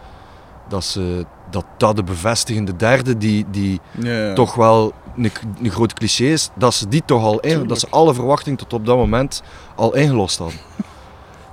[0.68, 4.32] dat, ze, dat dat de bevestigende derde, die, die Ja, ja.
[4.32, 5.30] toch wel een,
[5.62, 8.72] een groot cliché is, dat ze die toch al in, dat ze alle verwachtingen tot
[8.72, 9.42] op dat moment
[9.76, 10.58] al ingelost hadden.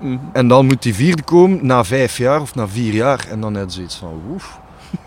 [0.02, 0.18] Mhm.
[0.34, 3.26] En dan moet die vierde komen na vijf jaar of na vier jaar.
[3.30, 4.60] En dan net zoiets van, woef,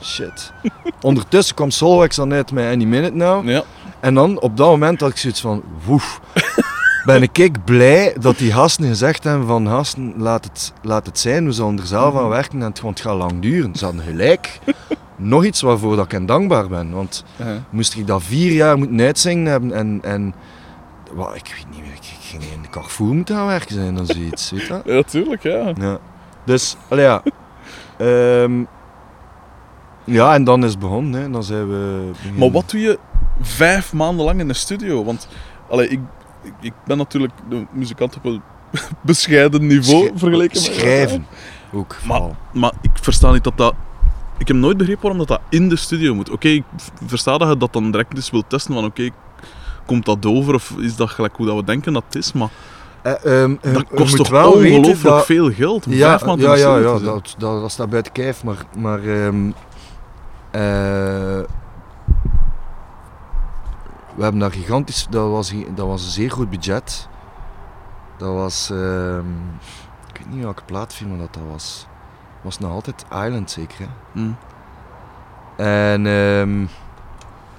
[0.03, 0.53] shit.
[1.01, 3.49] Ondertussen kwam Solwax dan uit met Any Minute Now.
[3.49, 3.63] Ja.
[4.01, 6.21] En dan op dat moment had ik zoiets van, woef.
[7.05, 11.45] Ben ik blij dat die gasten gezegd hebben van, gasten, laat het, laat het zijn.
[11.45, 13.75] We zullen er zelf aan werken en het, want het gaat lang duren.
[13.75, 14.59] Ze hadden gelijk.
[15.17, 16.91] Nog iets waarvoor dat ik hen dankbaar ben.
[16.91, 17.25] Want
[17.71, 19.99] moest ik dat vier jaar moeten uitzingen hebben en...
[20.03, 20.35] en
[21.13, 21.94] wat, ik weet niet meer,
[22.41, 24.81] ging in de Carrefour moeten gaan werken zijn of zoiets, weet je?
[24.95, 25.73] Ja, tuurlijk, ja.
[25.81, 25.99] Ja.
[26.45, 27.23] Dus, allee, ja.
[27.99, 28.65] Ehm,
[30.05, 31.21] ja, en dan is het begonnen.
[31.23, 31.31] Hè.
[31.31, 32.09] Dan zijn we...
[32.13, 32.99] beginnen- Maar wat doe je
[33.41, 35.05] vijf maanden lang in de studio?
[35.05, 35.29] Want
[35.71, 36.01] allee, ik,
[36.43, 38.43] ik, ik ben natuurlijk de muzikant op een
[39.03, 40.73] bescheiden niveau Schri- vergeleken met.
[40.75, 41.27] Schrijven.
[41.73, 42.23] Ook Maar,
[42.53, 43.75] maar ik versta niet dat dat...
[44.39, 46.31] Ik heb nooit begrepen waarom dat, dat in de studio moet.
[46.31, 46.65] Oké, ik
[47.07, 49.09] versta dat je dat dan direct eens wilt testen van oké,
[49.87, 52.49] komt dat over of is dat gelijk hoe dat we denken dat het is, maar
[53.03, 56.55] Eh, ehm, dat je kost toch wel ongelooflijk dat- veel geld om Ja, vijf ja,
[56.55, 58.45] ja, ja dat, dat, dat staat buiten kijf.
[58.45, 59.47] Maar, maar ehm,
[60.51, 61.43] eh,
[64.15, 65.07] we hebben daar gigantisch...
[65.11, 67.09] Dat was, dat was een zeer goed budget.
[68.19, 68.71] Dat was...
[68.71, 69.31] ehm,
[70.09, 71.87] ik weet niet welke plaatfirma dat, dat was.
[72.43, 73.87] was nog altijd Island zeker, hè?
[74.13, 74.31] Hm.
[75.57, 76.65] En ehm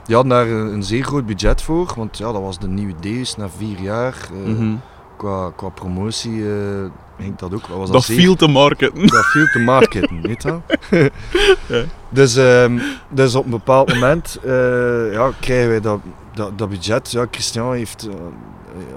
[0.05, 3.35] die hadden daar een, zeer groot budget voor, want ja, dat was de nieuwe Deus
[3.35, 4.15] na vier jaar.
[4.45, 4.73] Eh, Mhm.
[5.17, 6.85] qua, qua promotie eh,
[7.19, 7.67] ging dat ook.
[7.67, 9.07] Was Dat zeer- viel te marketen.
[9.17, 10.59] dat viel te marketen, weet je.
[11.67, 11.83] Ja.
[12.09, 12.79] dus, ehm,
[13.09, 15.99] dus op een bepaald moment eh, ja, krijgen wij dat,
[16.33, 17.11] dat, dat budget.
[17.11, 18.09] Ja, Christian heeft,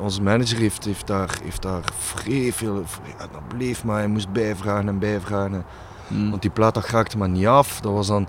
[0.00, 2.84] onze manager heeft, heeft, daar, heeft daar vrij veel...
[3.18, 5.64] Ja, dat bleef maar, hij moest bijvragen en bijvragen.
[6.08, 6.30] Hm.
[6.30, 7.80] Want die plaat dat raakte maar niet af.
[7.80, 8.28] Dat was dan...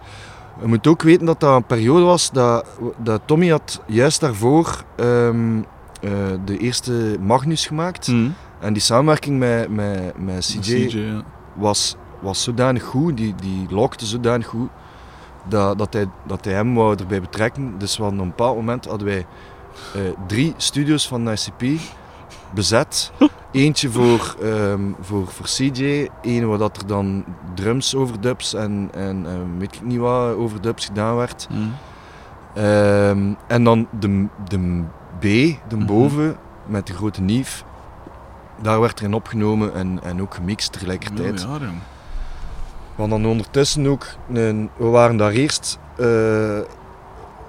[0.62, 2.66] Je moet ook weten dat dat een periode was dat,
[2.98, 5.58] dat Tommy had juist daarvoor ehm,
[6.02, 6.12] eh,
[6.46, 8.06] de eerste Magnus gemaakt.
[8.06, 8.30] Hm.
[8.60, 11.22] En die samenwerking met, met, met CJ, CJ, ja.
[11.54, 14.70] was, was zodanig goed, die, die lokte zodanig goed,
[15.48, 17.78] dat, dat, hij, dat hij hem wou erbij betrekken.
[17.78, 19.26] Dus we op een bepaald moment hadden wij
[19.96, 21.64] eh, drie studios van ICP
[22.54, 23.12] bezet.
[23.52, 27.26] Eentje voor, ehm, voor, voor CJ, één waar dat er dan
[27.56, 31.48] drums overdubs en, en eh, weet ik niet wat overdubs gedaan werd.
[31.50, 31.56] Hm.
[32.54, 34.84] Ehm, en dan de, de
[35.20, 35.22] B,
[35.70, 35.86] de Mhm.
[35.86, 37.64] boven, met de grote nief.
[38.62, 41.42] Daar werd erin opgenomen en, en ook gemixt tegelijkertijd.
[41.42, 41.48] Ja.
[42.96, 46.58] We hadden dan ondertussen ook, een, we waren daar eerst eh,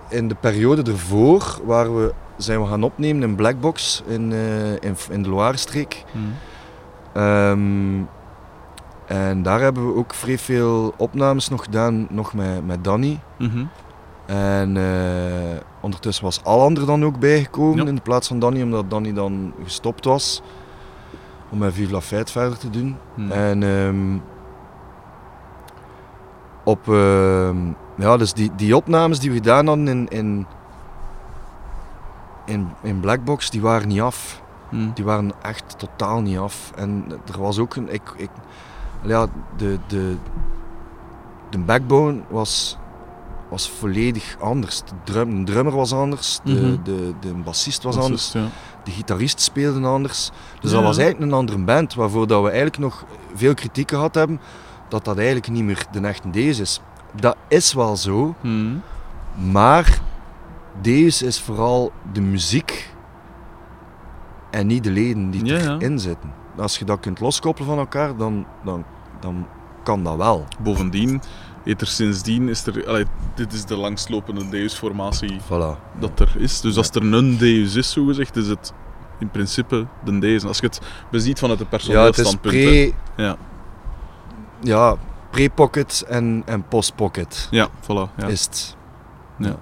[0.09, 2.13] in de periode ervoor, waar we
[2.43, 6.05] zijn we gaan opnemen in Blackbox in, eh, in, in de Loire-streek.
[6.13, 6.19] Hm.
[7.19, 8.03] Ehm,
[9.07, 13.21] en daar hebben we ook vrij veel opnames nog gedaan, nog met, met Danny.
[13.39, 13.65] Mhm.
[14.27, 17.89] En eh, ondertussen was Alander dan ook bijgekomen Ja.
[17.89, 20.43] in de plaats van Danny, omdat Danny dan gestopt was
[21.51, 22.97] om met Vive la Fête verder te doen.
[23.15, 23.31] Hm.
[23.31, 24.19] En ehm,
[26.65, 27.57] op, ehm,
[27.97, 30.47] ja, dus die, die opnames die we gedaan hadden in, in,
[32.51, 34.43] in, in Blackbox, die waren niet af.
[34.69, 34.91] Hm.
[34.95, 36.73] Die waren echt totaal niet af.
[36.77, 37.93] En er was ook een.
[37.93, 38.31] Ik, ik,
[39.03, 39.27] ja,
[39.57, 40.17] de, de,
[41.51, 42.77] de backbone was,
[43.49, 44.79] was volledig anders.
[44.81, 46.77] De, drum, de drummer was anders, de, Mhm.
[46.83, 48.45] de, de bassist was anders, ja.
[48.85, 50.31] de gitarist speelde anders.
[50.61, 50.77] Dus Ja.
[50.77, 54.41] dat was eigenlijk een andere band, waarvoor dat we eigenlijk nog veel kritiek gehad hebben
[54.89, 56.81] dat dat eigenlijk niet meer de echte deze is.
[57.21, 58.75] Dat is wel zo, Hm.
[59.53, 59.99] maar
[60.81, 62.95] deze is vooral de muziek
[64.51, 65.75] en niet de leden die Ja, ja.
[65.79, 66.33] erin zitten.
[66.57, 68.85] Als je dat kunt loskoppelen van elkaar, dan, dan,
[69.21, 69.47] dan
[69.83, 70.47] kan dat wel.
[70.63, 71.23] Bovendien,
[71.65, 73.05] er sindsdien is er, allee,
[73.35, 75.99] dit is de langslopende Deus-formatie Voilà.
[75.99, 76.61] dat er is.
[76.61, 78.73] Dus als er een Deus is, zogezegd, is het
[79.19, 80.45] in principe de Deus.
[80.45, 82.55] Als je het beziet vanuit de Ja, het is personeelstandpunt.
[82.55, 82.93] pre,
[83.25, 83.37] Ja.
[84.61, 84.97] ja,
[85.31, 88.15] pre-pocket en, en post-pocket ja, voilà.
[88.17, 88.27] Ja.
[88.27, 88.77] is het.
[89.39, 89.57] Ja.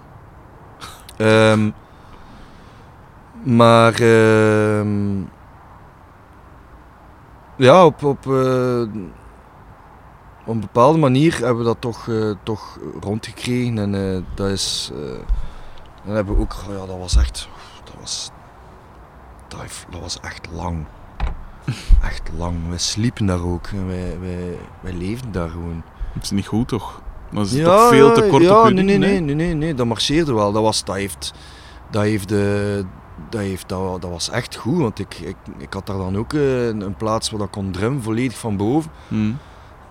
[1.19, 1.71] Ehm,
[3.43, 5.21] maar ehm,
[7.57, 8.81] ja, op, op, eh,
[10.41, 13.79] op een bepaalde manier hebben we dat toch, eh, toch rondgekregen.
[13.79, 14.91] En eh, dat is.
[16.05, 16.55] dan hebben we ook.
[16.69, 17.49] oh ja, dat was echt.
[17.85, 18.31] Dat was,
[19.49, 20.87] dat, was echt lang.
[22.11, 22.69] Echt lang.
[22.69, 23.67] We sliepen daar ook.
[23.67, 25.83] En wij, wij, wij leefden daar gewoon.
[26.13, 27.03] Het is niet goed, toch?
[27.31, 29.87] Maar is toch veel te kort ja, op nee, nee, nee, nee, nee, nee, dat
[29.87, 30.53] marcheerde wel.
[30.53, 31.33] Dat, was, dat, heeft,
[31.91, 32.85] dat, heeft de,
[33.31, 36.33] dat, heeft, dat, dat was echt goed, want ik, ik, ik had daar dan ook
[36.33, 38.91] eh, een, een plaats waar dat kon drummen, volledig van boven.
[39.09, 39.31] Hm.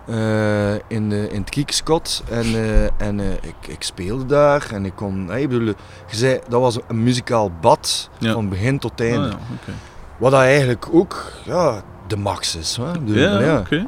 [0.06, 2.22] eh, in, de, in het Kiekskot.
[2.30, 5.30] En, eh, en eh, ik, ik speelde daar en ik kon...
[5.32, 5.66] eh, ik bedoel,
[6.10, 8.32] je zei, dat was een muzikaal bad Ja.
[8.32, 9.26] van begin tot Ah, einde.
[9.28, 9.72] ja, oké.
[10.18, 12.76] Wat dat eigenlijk ook ja, de max is.
[12.76, 12.92] Hè?
[12.94, 13.58] Ik bedoel, Ja, ja.
[13.58, 13.86] oké.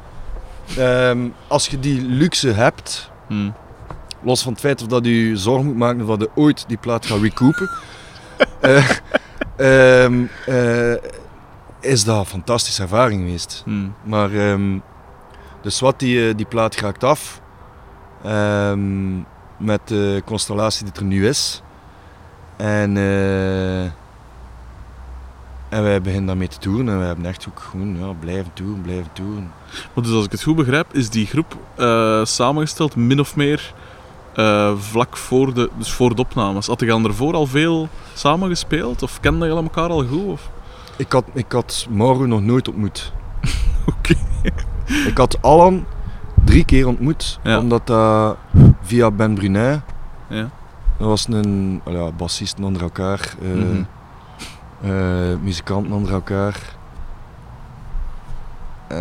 [0.76, 3.52] Ehm, als je die luxe hebt, Hmm.
[4.22, 7.06] los van het feit of dat je zorg moet maken dat je ooit die plaat
[7.06, 7.70] gaat recoupen,
[8.60, 8.90] eh,
[9.56, 10.94] ehm, eh,
[11.80, 13.62] is dat een fantastische ervaring geweest.
[13.64, 13.94] Hmm.
[14.02, 14.78] Maar ehm,
[15.62, 17.40] dus wat die, eh, die plaat raakt af
[18.24, 19.16] ehm,
[19.56, 21.62] met de constellatie die er nu is.
[22.56, 22.96] En,
[25.70, 28.80] en wij beginnen daarmee te toeren en we hebben echt ook gewoon ja, blijven toeren,
[28.82, 29.52] blijven toeren.
[29.94, 33.74] Maar dus als ik het goed begrijp, is die groep eh, samengesteld min of meer
[34.34, 36.66] eh, vlak voor de, dus voor de opnames.
[36.66, 39.02] Had je ervoor al veel samengespeeld?
[39.02, 40.26] Of kenden jullie elkaar al goed?
[40.26, 40.50] Of?
[40.96, 43.12] Ik had, ik had Mauro nog nooit ontmoet.
[43.98, 44.14] Oké.
[45.06, 45.84] Ik had Alan
[46.44, 47.58] drie keer ontmoet, Ja.
[47.58, 48.36] omdat dat
[48.82, 49.80] via Ben Brunet,
[50.28, 50.50] Ja.
[50.98, 53.82] dat was een ja, bassisten onder elkaar, eh, Mhm.
[54.82, 54.90] Eh,
[55.42, 56.76] muzikanten onder elkaar.
[58.88, 58.98] Eh,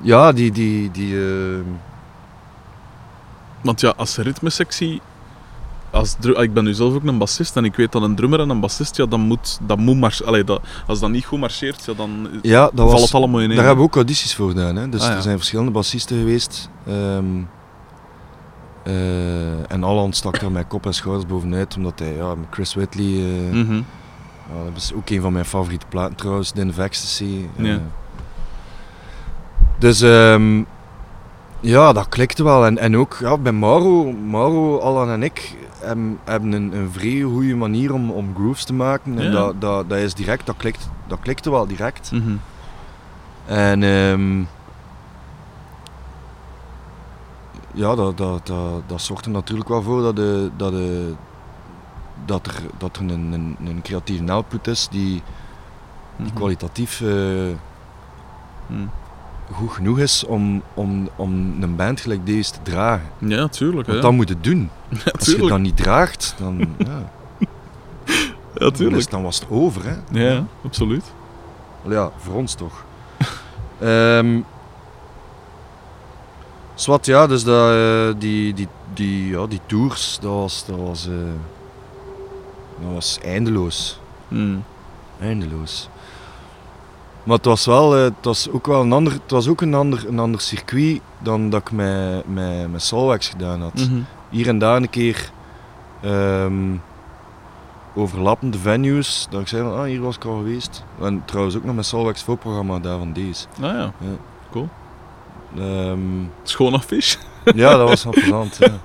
[0.00, 1.58] ja, die, die, die eh,
[3.60, 5.00] Want ja, als ritmesectie...
[5.90, 8.40] Als dru- ik ben nu zelf ook een bassist en ik weet dat een drummer
[8.40, 11.84] en een bassist, ja, dan moet, dat moet Allee, dat, als dat niet goed marcheert,
[11.84, 14.48] ja, dan ja, dat valt was, het allemaal in daar hebben we ook audities voor
[14.48, 14.76] gedaan.
[14.76, 14.88] Hè?
[14.88, 15.14] Dus Ah, ja.
[15.16, 16.68] er zijn verschillende bassisten geweest.
[16.86, 17.24] ehm,
[18.88, 23.04] eh, en Alan stak er met kop en schouders bovenuit, omdat hij ja, Chris Whitley...
[23.04, 23.74] eh, Mhm.
[24.54, 27.44] Ja, dat is ook een van mijn favoriete platen trouwens, of Ecstasy.
[27.56, 27.74] Ja.
[27.74, 27.76] Eh,
[29.78, 30.62] dus ehm,
[31.60, 32.66] ja, dat klikte wel.
[32.66, 37.20] En, en ook ja, bij Mauro, Mauro, Alan en ik hebben, hebben een, een vrij
[37.20, 39.18] goede manier om, om grooves te maken.
[39.18, 39.30] En Ja.
[39.30, 42.10] dat, dat, dat is direct, dat, klikt, dat klikte wel direct.
[42.12, 42.30] Mhm.
[43.46, 44.42] En ehm,
[47.78, 51.12] ja, dat, dat, dat, dat zorgt er natuurlijk wel voor dat, de, dat, de,
[52.24, 55.00] dat er, dat er een, een, een creatieve output is die,
[56.16, 56.34] die Mhm.
[56.34, 57.08] kwalitatief eh,
[58.66, 58.86] Mhm.
[59.52, 63.06] goed genoeg is om, om, om een band gelijk deze te dragen.
[63.18, 63.86] Ja, tuurlijk.
[63.86, 64.04] Want Ja.
[64.04, 64.70] dat moet het doen.
[65.04, 67.10] Ja, Als je dat niet draagt, dan, ja,
[68.54, 69.82] Ja, dan, is, dan was het over.
[69.84, 70.20] Hè?
[70.20, 71.04] Ja, absoluut.
[71.88, 72.84] Ja, voor ons toch.
[73.78, 74.40] Ehm
[76.78, 81.06] Zwat, ja, dus dat, eh, die, die, die, ja, die tours, dat was, dat was,
[81.06, 81.12] eh,
[82.80, 84.00] dat was eindeloos.
[84.28, 84.64] Mm.
[85.20, 85.88] Eindeloos.
[87.22, 89.74] Maar het was wel, eh, het was ook wel een ander, het was ook een
[89.74, 93.74] ander, een ander circuit dan dat ik met, met, met Solwax gedaan had.
[93.74, 94.00] Mhm.
[94.28, 95.30] Hier en daar een keer
[96.00, 96.76] ehm,
[97.94, 100.84] overlappende venues, dat ik zei van, ah, hier was ik al geweest.
[101.00, 103.46] En trouwens ook nog met Solwax voorprogramma daar van deze.
[103.60, 104.64] Ah ja, Ehm,
[106.42, 107.18] schoon affiche.
[107.54, 108.56] ja, dat was plezant.
[108.60, 108.78] ja.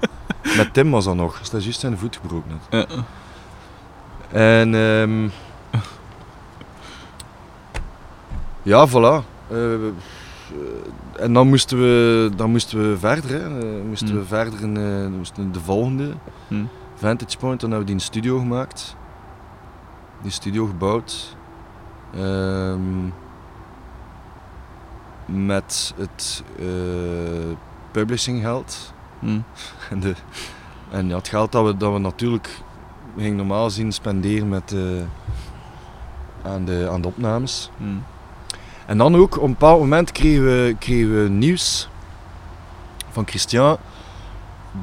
[0.57, 2.59] Met Tim was dat nog, dus dat is juist zijn voet gebroken.
[2.69, 2.87] net.
[2.89, 3.03] Ja.
[4.39, 5.29] En ehm,
[8.63, 9.23] ja, voilà.
[9.49, 9.79] Eh, eh,
[11.19, 13.29] en dan moesten we, dan moesten we verder.
[13.29, 13.59] Hè.
[13.59, 14.17] Eh, moesten Hmm.
[14.19, 16.11] we verder in, moesten de volgende
[16.47, 16.69] Hmm.
[16.95, 17.59] Vantage Point.
[17.59, 18.95] Dan hebben we die een studio gemaakt.
[20.21, 21.35] Die studio gebouwd.
[22.15, 22.79] Ehm,
[25.25, 26.65] met het eh,
[27.91, 28.93] publishing geld.
[29.19, 29.43] Mm.
[29.89, 30.15] En, de,
[30.89, 32.61] en ja, het geld dat we, dat we natuurlijk
[33.17, 37.69] ging normaal zien spenderen met, eh, aan, de, aan de opnames.
[37.77, 38.03] Mm.
[38.85, 41.89] En dan ook, op een bepaald moment kregen we, kregen we nieuws
[43.09, 43.77] van Christian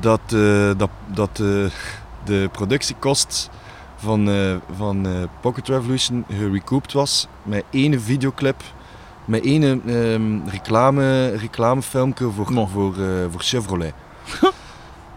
[0.01, 1.37] dat, eh, dat, dat
[2.25, 3.51] de productiekost
[3.97, 4.29] van,
[4.77, 5.07] van
[5.41, 8.63] Pocket Revolution gerecouped was met één videoclip,
[9.31, 13.93] met één ehm, reclame, reclamefilmpje voor, voor, eh, voor Chevrolet.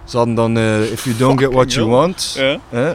[0.06, 1.90] Ze hadden dan eh, If You Don't Get What You.
[1.90, 2.60] Want, Ja.
[2.69, 2.94] hè,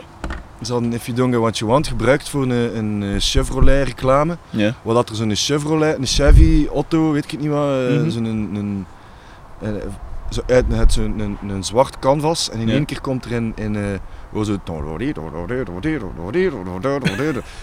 [0.62, 3.86] ze hadden If You Don't Get What You Want gebruikt voor een, een eh, Chevrolet
[3.86, 4.36] reclame.
[4.50, 4.74] Ja.
[4.82, 8.10] Waar dat er zo'n Chevrolet, een Chevy, Otto, weet ik niet wat, eh, Mhm.
[8.10, 8.86] zo'n een, een,
[10.30, 12.72] zo uit het zo'n een, een zwart canvas en in Ja.
[12.74, 13.76] één keer komt er in, in
[14.30, 14.56] hoe zo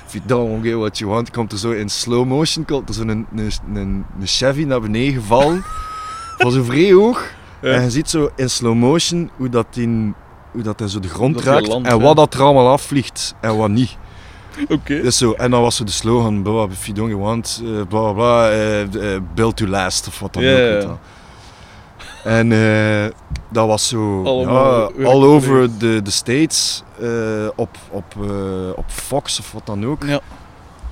[0.07, 3.01] If you don't get what you want, komt er zo in slow motion, komt er
[3.01, 5.63] een, een, een, een Chevy naar beneden gevallen,
[6.37, 7.33] van zo vrij hoog.
[7.61, 7.71] Ja.
[7.71, 10.13] En je ziet zo in slow motion hoe dat, die,
[10.51, 13.57] hoe dat hij zo de grond Dat raakt en wat dat er allemaal afvliegt en
[13.57, 13.97] wat niet.
[14.69, 15.01] Oké.
[15.01, 18.13] Dus zo, en dan was zo de slogan, blah, if you don't want, bla bla
[18.13, 20.49] bla, build to last of wat dan ook.
[20.49, 20.87] ja, weet ja.
[20.87, 20.99] wel.
[22.25, 23.05] En eh,
[23.49, 25.79] dat was zo, ja, all over gereproduceerd.
[25.79, 30.03] the, the States, eh, op, op, eh, op Fox of wat dan ook.
[30.03, 30.19] Ja.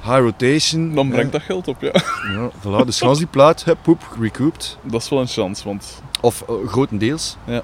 [0.04, 0.96] high rotation.
[0.96, 1.92] Dan brengt dat geld op, ja.
[2.34, 4.78] Ja, voilà, dus gans die plaat, poep, recouped.
[4.82, 6.02] Dat is wel een chance, want...
[6.22, 7.38] Of grotendeels.
[7.46, 7.62] Ja.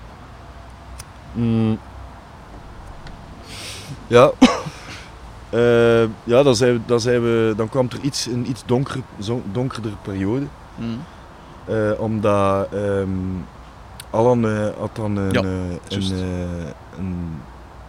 [1.31, 1.79] Mm.
[4.07, 4.31] Ja.
[6.23, 9.41] Ja, dan, zijn we, dan, zijn we, dan kwam er iets, een iets donker, zo,
[9.51, 10.45] donkerder periode.
[11.69, 13.09] Eh, omdat ehm
[14.09, 17.41] Alan eh, had dan een, Ja, eh, een, eh, een,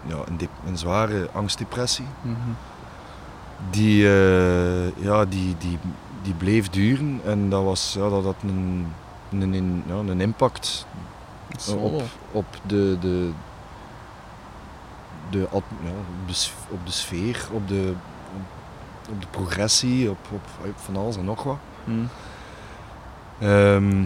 [0.07, 2.07] ja, een, een zware angstdepressie.
[2.23, 2.37] Mhm.
[3.71, 5.79] Die, eh, ja, die, die,
[6.23, 8.93] die bleef duren en dat, was, ja, dat had een,
[9.31, 10.87] een, een, ja, een impact
[11.77, 12.03] op,
[12.33, 13.31] op de, de,
[15.31, 15.65] de, op
[16.85, 17.93] de, sfeer, op de,
[19.11, 21.59] op de progressie, op, op, van alles en nog wat.
[23.39, 24.05] Ehm,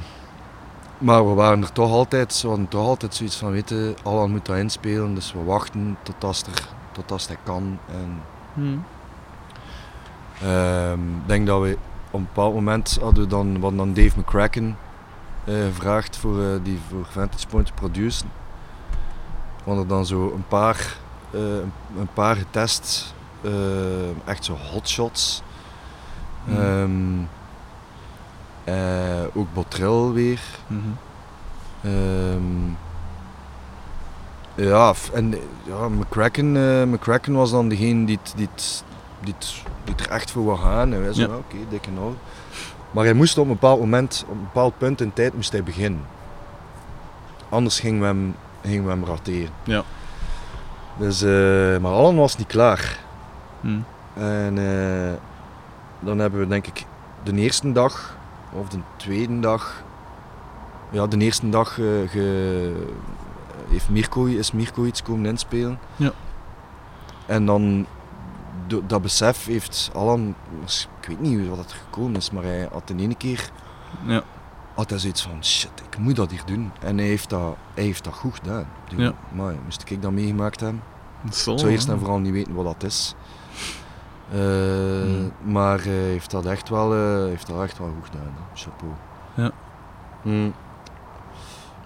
[0.99, 4.47] maar we waren er toch altijd, we hadden toch altijd zoiets van, weten, Alan moet
[4.47, 7.79] dat inspelen, dus we wachten tot als, er, tot als hij kan.
[7.91, 8.21] En
[8.55, 8.77] Mhm.
[10.43, 11.79] ehm, ik denk dat we
[12.11, 14.77] op een bepaald moment hadden we dan, we hadden dan Dave McCracken
[15.45, 18.31] eh, gevraagd voor, eh, die voor Vantage Point te produceren.
[19.65, 20.97] We hadden dan zo een paar,
[21.31, 21.41] eh,
[21.99, 23.15] een, paar getest,
[24.25, 25.43] echt zo hotshots.
[26.45, 26.57] Mhm.
[26.61, 27.27] Ehm, eh,
[29.35, 30.41] ook Botrel weer.
[31.83, 32.73] Ehm,
[34.55, 38.49] ja, en eh, ja, McCracken, eh, McCracken was dan degene die, die,
[39.21, 39.35] die,
[39.97, 40.93] er echt voor wou gaan.
[40.93, 41.27] En wij zo, Ja.
[41.27, 42.13] ja, oké, dikke nou.
[42.91, 45.63] Maar hij moest op een bepaald moment, op een bepaald punt in tijd, moest hij
[45.63, 46.07] beginnen.
[47.49, 49.51] Anders gingen we hem, gingen we hem rateren.
[49.65, 49.83] Ja.
[50.97, 52.99] Dus, eh, maar Allen was niet klaar.
[53.61, 53.79] Mhm.
[54.15, 55.13] En eh,
[56.01, 56.85] dan hebben we denk ik
[57.23, 58.17] de eerste dag,
[58.55, 59.83] of de tweede dag,
[60.91, 62.87] ja de eerste dag eh, ge-
[63.69, 65.79] heeft Mirko, is Mirko iets komen inspelen.
[65.97, 66.13] Ja.
[67.27, 67.87] En dan,
[68.87, 70.35] dat besef heeft Alan,
[71.01, 73.51] ik weet niet wat het gekomen is, maar hij had de ene keer
[74.07, 74.23] Ja.
[74.75, 76.73] had hij zoiets van shit, ik moet dat hier doen.
[76.81, 78.67] En hij heeft dat, hij heeft dat goed gedaan.
[78.97, 79.13] Ja.
[79.33, 80.83] Maar moest ik dat meegemaakt hebben?
[81.27, 83.15] Ik zou eerst en vooral niet weten wat dat is.
[84.31, 84.39] Eh,
[85.03, 85.33] Hmm.
[85.43, 88.35] Maar hij heeft dat echt wel, eh, heeft dat echt wel goed gedaan.
[88.35, 88.57] hè.
[88.61, 88.93] Chapeau.
[89.35, 89.51] Ja.
[90.23, 90.55] Hmm.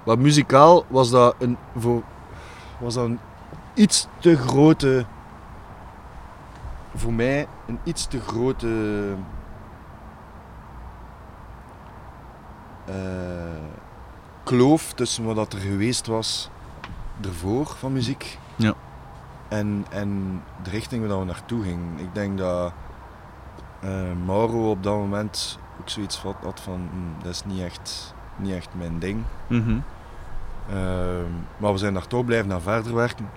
[0.05, 2.03] Maar muzikaal was dat een, voor,
[2.79, 3.19] was dat een
[3.75, 5.05] iets te grote,
[6.95, 8.69] voor mij een iets te grote
[12.85, 12.95] eh,
[14.45, 16.51] kloof tussen wat dat er geweest was
[17.25, 18.75] ervoor van muziek Ja.
[19.49, 21.99] En, en de richting waar we naartoe gingen.
[21.99, 22.73] Ik denk dat
[23.81, 23.91] eh,
[24.27, 28.69] Mauro op dat moment ook zoiets had, van "Hmm, dat is niet echt, niet echt
[28.73, 29.23] mijn ding.
[29.47, 29.77] Mhm.
[30.71, 33.29] Ehm, maar we zijn daar toch blijven naar verder werken.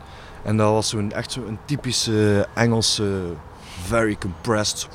[0.43, 3.33] En dat was zo'n echt zo'n typische Engelse,
[3.83, 4.87] very compressed.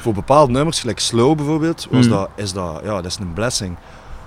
[0.00, 2.10] Voor bepaalde nummers, gelijk Slow bijvoorbeeld, was Mm.
[2.10, 3.76] dat, is dat, ja, dat is een blessing.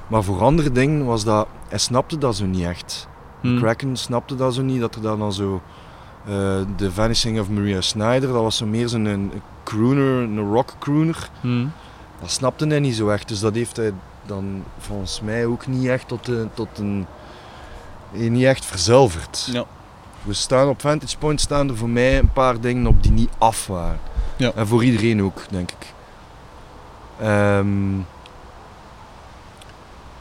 [0.08, 3.08] Maar voor andere dingen was dat, hij snapte dat zo niet echt.
[3.42, 3.58] Mhm.
[3.60, 5.62] Kraken snapte dat zo niet, dat er dan al zo...
[6.26, 6.34] eh
[6.76, 9.32] The Vanishing of Maria Snyder, dat was zo meer zo'n een
[9.64, 11.30] crooner, een rock crooner.
[11.42, 11.66] Mhm.
[12.22, 13.94] Dat snapte hij niet zo echt, dus dat heeft hij
[14.26, 17.06] dan volgens mij ook niet echt tot, een- tot een...
[18.14, 19.50] eh, niet echt verzilverd.
[19.52, 19.64] Ja.
[20.24, 23.30] We staan op Vantage Point staan er voor mij een paar dingen op die niet
[23.38, 24.00] af waren.
[24.38, 24.52] Ja.
[24.56, 25.94] En voor iedereen ook, denk ik.
[27.20, 27.68] Ehm,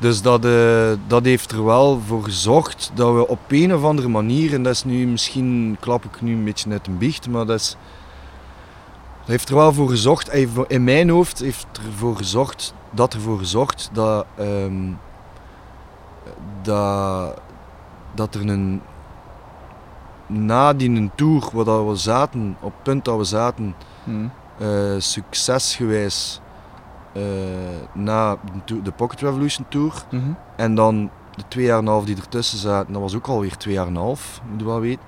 [0.04, 4.08] dus dat, eh, dat heeft er wel voor gezorgd dat we op een of andere
[4.08, 7.46] manier, en dat is nu misschien, klap ik nu een beetje net een biecht, maar
[7.46, 7.76] dat is...
[9.18, 13.38] Dat heeft er wel voor gezorgd, eh, in mijn hoofd heeft ervoor gezorgd, dat ervoor
[13.38, 14.92] gezorgd dat, ehm,
[16.62, 17.40] dat,
[18.14, 18.80] dat er een,
[20.26, 23.74] na die een tour waar we zaten, op het punt dat we zaten,
[24.04, 24.26] Mhm.
[24.58, 26.40] eh, succesgewijs
[27.92, 30.30] na de, Pocket Revolution Tour Mhm.
[30.56, 33.56] en dan de twee jaar en een half die ertussen zaten, dat was ook alweer
[33.56, 35.04] twee jaar en een half, moet je wel weten.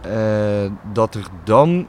[0.00, 1.86] Eh, dat er dan,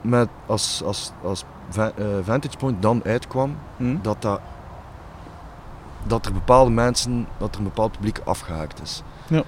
[0.00, 1.44] met, als, als, als
[1.76, 1.86] eh,
[2.22, 3.96] Vantage Point dan uitkwam, Mhm.
[4.02, 4.40] dat, dat,
[6.06, 9.02] dat er bepaalde mensen, dat er een bepaald publiek afgehaakt is.
[9.28, 9.42] Ja.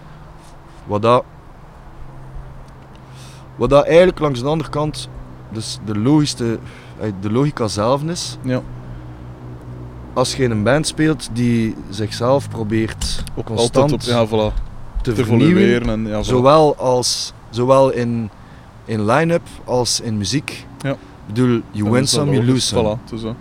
[0.86, 1.24] Wat dat,
[3.56, 5.08] wat dat eigenlijk langs de andere kant,
[5.50, 6.58] dus de, logischste, eh,
[7.20, 8.62] de logica zelf is, Ja.
[10.12, 14.54] als je in een band speelt die zichzelf probeert Ook constant op, ja, voilà,
[15.02, 15.88] te, te vernieuwen, evolueren.
[15.88, 16.26] En, ja, voilà.
[16.26, 18.30] zowel, als, zowel in,
[18.84, 20.66] in line-up als in muziek.
[20.80, 20.90] Ja.
[20.90, 22.96] Ik bedoel, you win some, you lose some.
[22.96, 23.34] Voilà, het is dat.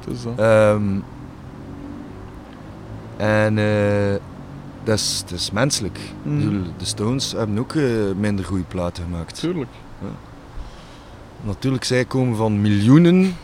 [0.00, 0.38] Het is dat.
[0.38, 0.82] Ehm,
[3.16, 4.20] en, eh,
[4.84, 5.98] dat is, dat is menselijk.
[5.98, 7.84] Ik bedoel, de Stones hebben ook eh,
[8.16, 9.38] minder goede platen gemaakt.
[9.40, 9.70] Tuurlijk.
[11.42, 13.36] Natuurlijk, zij komen van miljoenen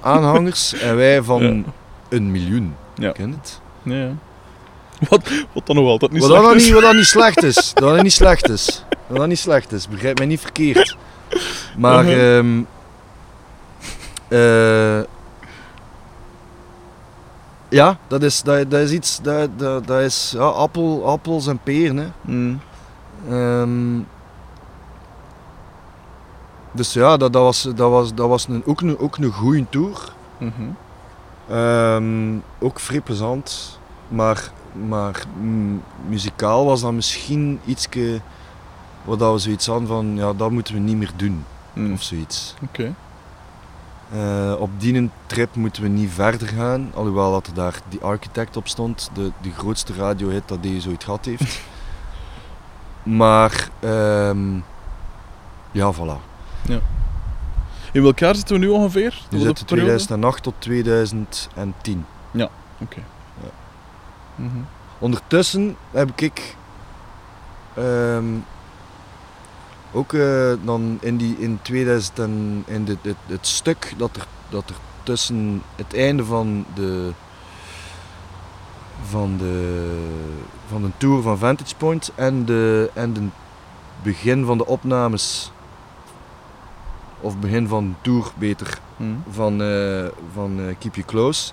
[0.00, 1.62] aanhangers en wij van Ja.
[2.08, 2.74] een miljoen.
[2.94, 3.12] Ja.
[3.12, 3.60] Ken het?
[3.82, 4.08] Ja.
[5.08, 6.64] Wat, wat dan nog altijd niet Wat slecht dan is.
[6.64, 7.72] niet, wat dat niet slecht is.
[7.74, 8.84] Dat niet slecht is.
[9.08, 9.88] Dat dat niet slecht is.
[9.88, 10.96] Begrijp mij niet verkeerd.
[11.78, 12.04] Maar...
[12.04, 12.12] Mhm.
[12.12, 12.62] ehm,
[14.28, 15.00] eh,
[17.68, 19.18] ja, dat is, dat, dat is iets...
[19.22, 21.96] Dat, dat, dat is ja, appel, appels en peren.
[21.96, 22.06] Hè.
[22.20, 22.60] Mm.
[23.30, 23.98] Ehm,
[26.74, 29.66] dus ja, dat, dat was, dat was, dat was een, ook, een, ook een goede
[29.68, 30.12] tour.
[30.38, 30.50] Mhm.
[31.48, 33.78] Ehm, ook vrij plezant.
[34.08, 34.50] Maar,
[34.88, 37.88] maar mm, muzikaal was dat misschien iets
[39.04, 41.44] wat dat we zoiets hadden van, ja, dat moeten we niet meer doen.
[41.72, 41.92] Mm.
[41.92, 42.54] Of zoiets.
[42.62, 42.94] Oké.
[44.12, 46.90] Eh, op die trip moeten we niet verder gaan.
[46.94, 49.10] Alhoewel dat er daar die architect op stond.
[49.14, 51.60] De, de grootste radiohit dat deze ooit gehad heeft.
[53.02, 54.54] maar, ehm,
[55.70, 56.33] ja, voilà.
[57.92, 59.10] In welk jaar zitten we nu ongeveer?
[59.30, 59.86] We zitten op de periode?
[59.90, 62.06] 2008 tot 2010.
[62.80, 63.02] Oké.
[64.34, 64.56] Mhm.
[64.98, 66.56] Ondertussen heb ik
[67.74, 68.24] ehm,
[69.92, 74.68] ook eh, dan in, die, in 2000 en in dit, het stuk dat er, dat
[74.68, 77.12] er tussen het einde van de,
[79.02, 80.08] van de,
[80.68, 83.26] van de tour van Vantage Point en de, en de
[84.02, 85.52] begin van de opnames,
[87.24, 89.10] of begin van tour beter, Mhm.
[89.30, 91.52] van, eh, van eh, Keep You Close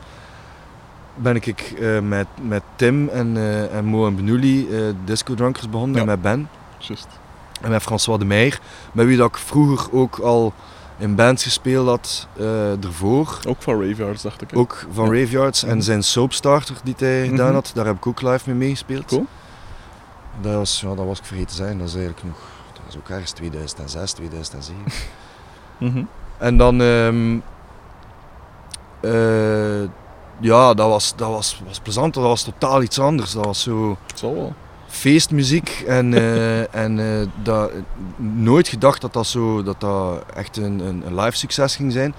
[1.16, 3.38] ben ik eh, met, met Tim en,
[3.72, 6.02] en Mo en Benouli eh, Disco Drunkers begonnen Ja.
[6.02, 7.08] en met Ben Juist.
[7.62, 8.60] en met François de Meijer,
[8.92, 10.54] met wie dat ik vroeger ook al
[10.98, 12.28] in bands gespeeld had
[12.84, 13.40] ervoor.
[13.48, 14.52] Ook van Raveyards, dacht ik.
[14.52, 14.58] hè?
[14.58, 15.22] Ook van Ja.
[15.22, 15.82] Raveyards en Mhm.
[15.82, 17.54] zijn Soapstarter die hij gedaan Mhm.
[17.56, 19.06] had, daar heb ik ook live mee meegespeeld.
[19.06, 19.26] Cool.
[20.42, 22.38] Dat was, ja, dat was ik vergeten te zijn, dat is eigenlijk nog,
[22.74, 24.84] dat was ook ergens 2006, 2007.
[25.82, 26.04] Mhm.
[26.38, 27.38] En dan, ehm,
[29.00, 29.90] eh,
[30.40, 33.32] ja, dat, was, dat was, was plezant, dat was totaal iets anders.
[33.32, 34.54] Dat was zo wel.
[34.88, 37.72] feestmuziek en, eh, en eh, dat,
[38.18, 42.14] nooit gedacht dat dat, zo, dat, dat echt een, een, een live succes ging zijn.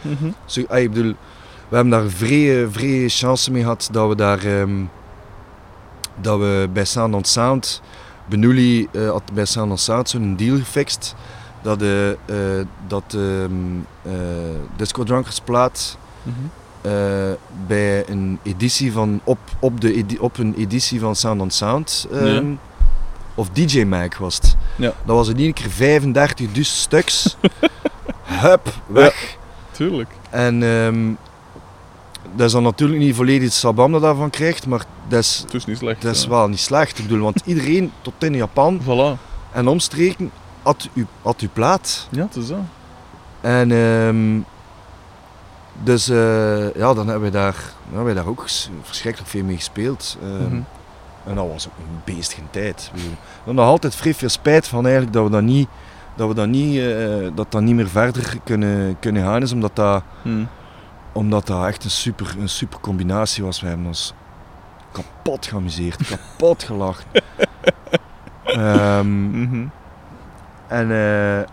[0.45, 1.15] Zo, ah, ik bedoel,
[1.69, 4.85] we hebben daar vrij, vrij chance mee gehad dat we daar ehm,
[6.21, 7.83] dat we bij Sound on Sound,
[8.29, 11.15] Benouli eh, had bij Sound on Sound zo'n deal gefixt
[11.63, 12.37] dat de eh,
[12.87, 13.49] dat de
[14.03, 14.13] eh,
[14.77, 15.97] Disco Drunkers plaat
[17.67, 22.07] bij een editie van op, op, de, edi- op een editie van Sound on Sound
[22.13, 22.57] ehm, Ja.
[23.35, 24.57] of DJ Mag was het.
[24.77, 24.93] Ja.
[25.05, 27.37] Dat was in ieder keer 35 dus stuks.
[28.25, 29.37] Hup, weg.
[29.71, 30.11] Tuurlijk.
[30.31, 31.11] En ehm,
[32.35, 35.79] dat is dan natuurlijk niet volledig het sabam dat daarvan krijgt, maar dat is, niet
[35.79, 36.03] slecht.
[36.03, 36.99] dat is wel niet slecht.
[36.99, 39.19] Ik bedoel, want iedereen tot in Japan Voilà.
[39.53, 40.31] en omstreken
[40.63, 42.09] had u, had u plaat.
[42.11, 42.59] Ja, het is dat.
[43.41, 44.41] En ehm,
[45.83, 48.45] dus eh, ja, dan hebben we daar, dan hebben we daar ook
[48.83, 50.19] verschrikkelijk veel mee gespeeld.
[50.23, 50.61] Ehm, Mhm.
[51.27, 52.83] En dat was ook een tijd.
[52.87, 55.69] Ik bedoel, We hebben nog altijd vrij veel spijt van eigenlijk dat we dat niet,
[56.17, 59.77] dat we dat niet, eh, dat dat niet meer verder kunnen, kunnen gaan is, omdat
[59.77, 60.45] dat, Mhm.
[61.13, 63.61] omdat dat echt een super, een super combinatie was.
[63.61, 64.15] We hebben ons
[64.93, 67.05] kapot geamuseerd, kapot gelachen.
[69.33, 69.67] Mhm.
[70.73, 71.49] En eh,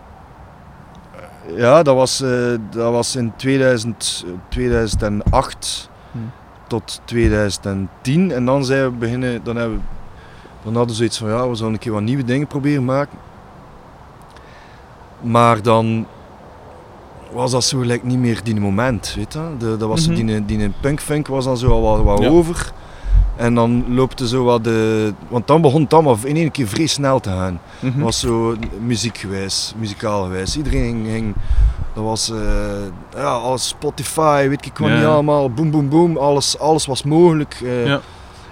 [1.56, 2.30] ja, dat was, eh,
[2.70, 6.30] dat was in 2000, eh, 2008 Hmm.
[6.66, 8.32] tot 2010.
[8.32, 9.82] En dan zijn we beginnen, dan, hebben we,
[10.62, 13.18] dan hadden we zoiets van ja, we zullen een keer wat nieuwe dingen proberen maken.
[15.20, 16.06] Maar dan
[17.32, 19.40] was dat zo gelijk niet meer die moment, weet je.
[19.58, 20.26] De, dat was Mhm.
[20.26, 22.28] die, die punkfunk was dan zo al wat, wat Ja.
[22.28, 22.72] over.
[23.40, 25.12] En dan loopte zo wat de...
[25.28, 27.60] Want dan begon het allemaal in één keer vrij snel te gaan.
[27.78, 30.56] Het was zo muziekgewijs, muzikaal gewijs.
[30.56, 31.34] Iedereen ging,
[31.94, 32.36] dat was eh,
[33.14, 34.96] ja, alles Spotify, weet ik wat Ja.
[34.96, 37.60] niet allemaal, boom boom boom, alles, alles was mogelijk.
[37.64, 37.86] eh.
[37.86, 38.00] Ja.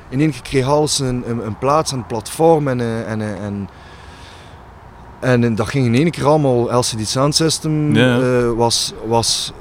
[0.08, 3.68] In één keer kreeg alles een, een, een plaats, een platform en, eh, en, en,
[5.20, 7.92] en, en dat ging in één keer allemaal, LCD Sound System
[8.56, 9.52] was, was,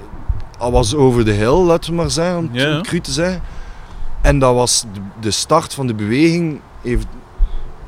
[0.60, 3.42] was over de hill, laten we maar zeggen, om het cru te zeggen.
[4.28, 7.08] En dat was de, de start van de beweging, heeft,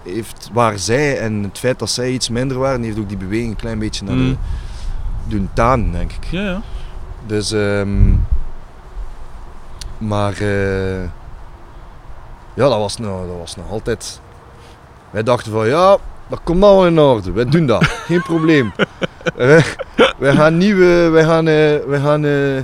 [0.03, 3.49] heeft, waar zij en het feit dat zij iets minder waren, heeft ook die beweging
[3.49, 4.37] een klein beetje naar de, Mm.
[5.27, 6.23] doen taan, denk ik.
[6.29, 6.61] Ja, ja.
[7.25, 8.13] Dus, ehm,
[9.97, 11.03] maar eh,
[12.53, 14.21] ja, dat was, nou, dat was nog altijd.
[15.09, 15.97] Wij dachten van ja,
[16.27, 18.71] dat komt allemaal in orde, wij doen dat, geen probleem.
[19.35, 19.63] wij,
[20.17, 22.63] wij gaan nieuwe, wij gaan, eh, wij gaan, eh,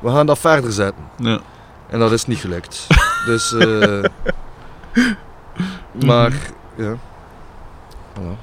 [0.00, 1.04] we gaan dat verder zetten.
[1.16, 1.40] ja.
[1.90, 2.86] En dat is niet gelukt.
[3.26, 4.02] Dus eh,
[6.04, 6.32] Maar,
[6.74, 6.96] ja.
[8.14, 8.36] Voilà.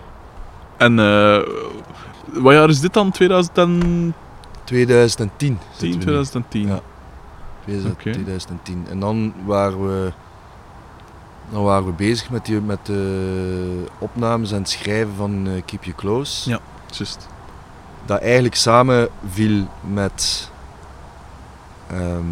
[0.77, 1.39] En eh,
[2.33, 3.11] wat jaar is dit dan?
[3.11, 4.13] 2010,
[4.63, 5.59] 2010.
[5.71, 6.01] zitten we nu.
[6.01, 6.67] 2010?
[6.67, 6.79] Ja.
[7.63, 8.11] 2000 Oké.
[8.11, 8.85] 2010.
[8.89, 10.11] En dan waren we,
[11.51, 15.83] dan waren we bezig met, die, met de opnames en het schrijven van eh, Keep
[15.83, 16.49] You Close.
[16.49, 16.59] Ja.
[16.91, 17.27] Just.
[18.05, 20.49] Dat eigenlijk samen viel met.
[21.91, 22.25] ehm,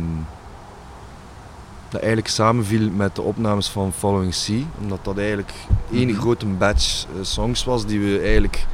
[1.91, 4.61] dat eigenlijk samenviel met de opnames van Following Sea.
[4.81, 5.53] Omdat dat eigenlijk
[5.93, 6.19] één Mhm.
[6.19, 8.65] grote batch eh, songs was die we eigenlijk.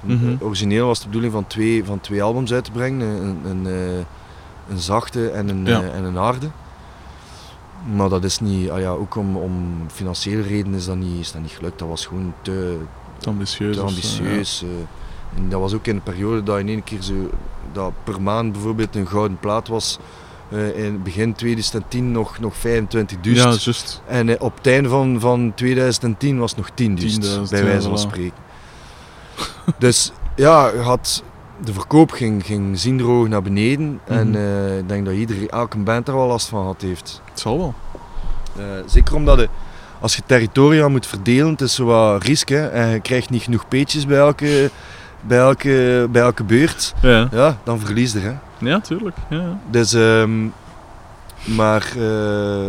[0.00, 0.28] Mhm.
[0.28, 3.06] eh, origineel was de bedoeling van twee, van twee albums uit te brengen.
[3.22, 4.04] Een, een, eh,
[4.68, 5.82] een zachte en een, Ja.
[5.82, 6.48] en een harde.
[7.94, 11.32] Maar dat is niet, ah ja, ook om, om financiële redenen is dat, niet, is
[11.32, 11.78] dat niet gelukt.
[11.78, 12.78] Dat was gewoon te,
[13.18, 13.76] Te ambitieus.
[13.76, 14.64] te of zo, ambitieus.
[15.36, 17.14] en dat was ook in een periode dat in één keer zo,
[17.72, 19.98] dat per maand bijvoorbeeld een gouden plaat was.
[20.54, 22.60] Eh, in begin 2010 nog, nog 25.000.
[23.22, 24.02] Ja, juist.
[24.06, 27.88] En eh, op het einde van, van 2010 was het nog 10.000, 10.000, bij wijze
[27.88, 28.36] van spreken.
[29.78, 31.22] dus ja, had,
[31.64, 34.00] de verkoop ging, ging ziendroog naar beneden.
[34.04, 34.36] En Mhm.
[34.36, 37.22] eh, ik denk dat iedereen, elke band er wel last van gehad heeft.
[37.30, 37.74] Het zal wel.
[38.86, 39.48] Zeker omdat je,
[40.00, 43.68] als je territoria moet verdelen, het is zo wat hè, En je krijgt niet genoeg
[43.68, 44.70] peetjes bij elke,
[45.20, 46.94] bij elke, bij elke beurt.
[47.02, 48.18] Ja, Ja, dan verlies je.
[48.18, 48.32] Hè.
[48.58, 49.16] Ja tuurlijk.
[49.28, 49.58] Ja, ja.
[49.70, 50.46] Dus, ehm,
[51.44, 52.68] maar eh,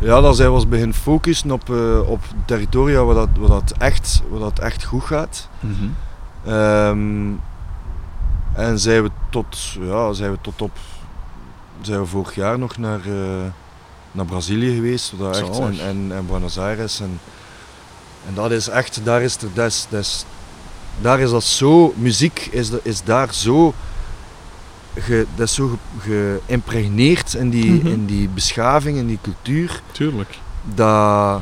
[0.00, 3.74] ja, dan zijn we ons beginnen focussen op, eh, op territoria waar dat, waar, dat
[3.78, 5.48] echt, waar dat echt goed gaat.
[5.60, 5.88] Mhm.
[6.44, 7.32] Ehm,
[8.52, 10.78] en zijn we tot, ja, zijn we tot op,
[11.80, 13.46] zijn we vorig jaar nog naar, eh,
[14.12, 17.00] naar Brazilië geweest, dat echt, en, en, en Buenos Aires.
[17.00, 17.20] En,
[18.26, 20.24] en dat is echt, daar is, er, dat is, dat is,
[21.00, 23.74] daar is dat zo, muziek is, is daar zo,
[25.00, 27.86] ge, dat is zo ge- geïmpregneerd in die, Mhm.
[27.86, 30.38] in die beschaving, in die cultuur, Tuurlijk.
[30.74, 31.40] dat,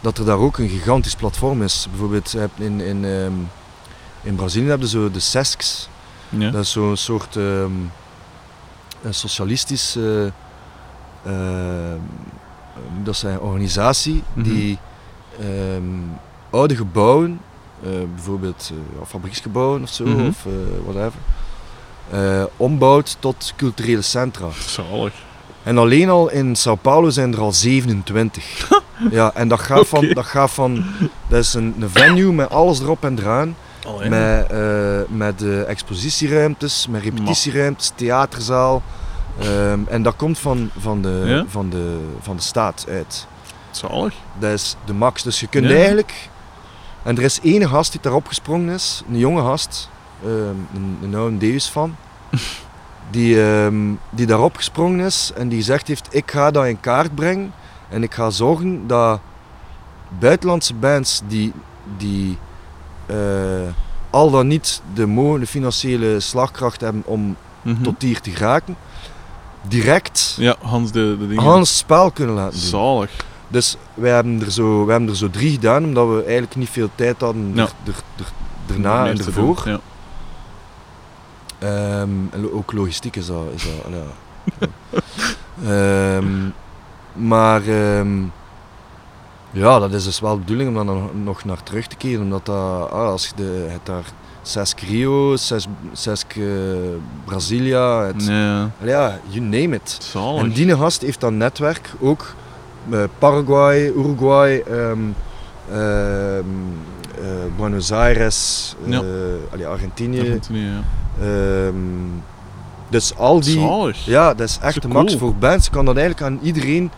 [0.00, 1.86] dat er daar ook een gigantisch platform is.
[1.90, 3.32] Bijvoorbeeld in, in, ehm,
[4.22, 5.88] in Brazilië heb je zo de SESCs.
[6.28, 6.50] Ja.
[6.50, 7.70] Dat is zo'n soort ehm,
[9.02, 10.24] een socialistisch eh,
[11.24, 11.98] ehm,
[13.02, 14.42] dat zijn organisatie Mhm.
[14.48, 14.78] die
[15.40, 15.84] ehm,
[16.50, 17.40] oude gebouwen,
[17.82, 20.26] eh, bijvoorbeeld eh, fabrieksgebouwen of zo, Mhm.
[20.26, 20.52] of eh,
[20.84, 21.18] whatever,
[22.10, 24.46] eh, ombouwt tot culturele centra.
[24.66, 25.12] Zalig.
[25.62, 28.68] En alleen al in Sao Paulo zijn er al 27.
[29.10, 30.84] ja, en dat gaat, van, dat gaat van.
[31.28, 33.56] Dat is een, een venue met alles erop en eraan.
[34.08, 38.82] Met, eh, met eh, expositieruimtes, met repetitieruimtes, theaterzaal.
[39.40, 41.44] Ehm, en dat komt van, van, de, Ja?
[41.48, 43.26] van, de, van de staat uit.
[43.70, 44.14] Zalig.
[44.38, 45.22] Dat is de max.
[45.22, 45.76] Dus je kunt Ja.
[45.76, 46.28] eigenlijk.
[47.02, 49.88] En er is één gast die daarop gesprongen is, een jonge gast,
[50.24, 51.96] een, een oude Deus fan,
[53.10, 53.76] die, ehm,
[54.10, 57.52] die daarop gesprongen is en die gezegd heeft: Ik ga dat in kaart brengen
[57.88, 59.20] en ik ga zorgen dat
[60.18, 61.52] buitenlandse bands die,
[61.96, 62.38] die
[63.06, 63.16] eh,
[64.10, 67.82] al dan niet de mogelijke financiële slagkracht hebben om Mhm.
[67.82, 68.76] tot hier te geraken,
[69.68, 71.42] direct Ja, Hans de, de dingen.
[71.42, 72.68] Hans spel kunnen laten doen.
[72.68, 73.10] Zalig.
[73.48, 76.68] Dus wij hebben, er zo, wij hebben er zo drie gedaan, omdat we eigenlijk niet
[76.68, 77.62] veel tijd hadden Ja.
[77.62, 78.32] er, er, er-
[78.66, 79.62] daarna en ervoor.
[79.64, 79.80] Ja.
[81.58, 83.44] Ehm, en lo- ook logistiek is dat.
[83.54, 84.66] Is dat ja.
[86.16, 86.26] Ehm,
[87.12, 88.18] maar ehm,
[89.50, 92.22] ja, dat is dus wel de bedoeling om daar nog, naar terug te keren.
[92.22, 94.04] Omdat dat, ah, als je de, je hebt daar
[94.42, 96.44] Sesk Rio, Sesk, Sesk eh,
[97.24, 98.24] Brasilia, het,
[98.82, 99.98] Ja, you name it.
[100.00, 100.42] zalig.
[100.42, 102.34] En die gast heeft dat netwerk ook
[102.90, 104.58] eh, Paraguay, Uruguay,
[105.70, 106.38] eh,
[107.56, 109.02] Buenos Aires, eh, Ja.
[109.52, 110.20] allee, Argentinië.
[110.20, 110.82] Argentinië, ja.
[111.26, 111.74] ehm,
[112.88, 113.60] dus al die.
[113.60, 114.04] Zalig.
[114.04, 115.64] Ja, dat is echt de max voor bands.
[115.64, 116.90] Je kan dat eigenlijk aan iedereen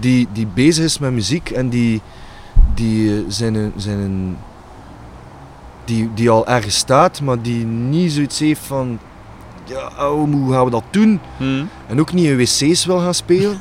[0.00, 2.00] die, die bezig is met muziek en die,
[2.74, 4.36] die, eh, zijn, zijn een,
[5.84, 8.98] die, die al ergens staat, maar die niet zoiets heeft van.
[9.64, 11.20] Ja, oh, hoe gaan we dat doen?
[11.36, 11.64] Hm.
[11.86, 13.56] en ook niet in wc's wil gaan spelen,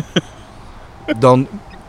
[1.20, 1.48] dan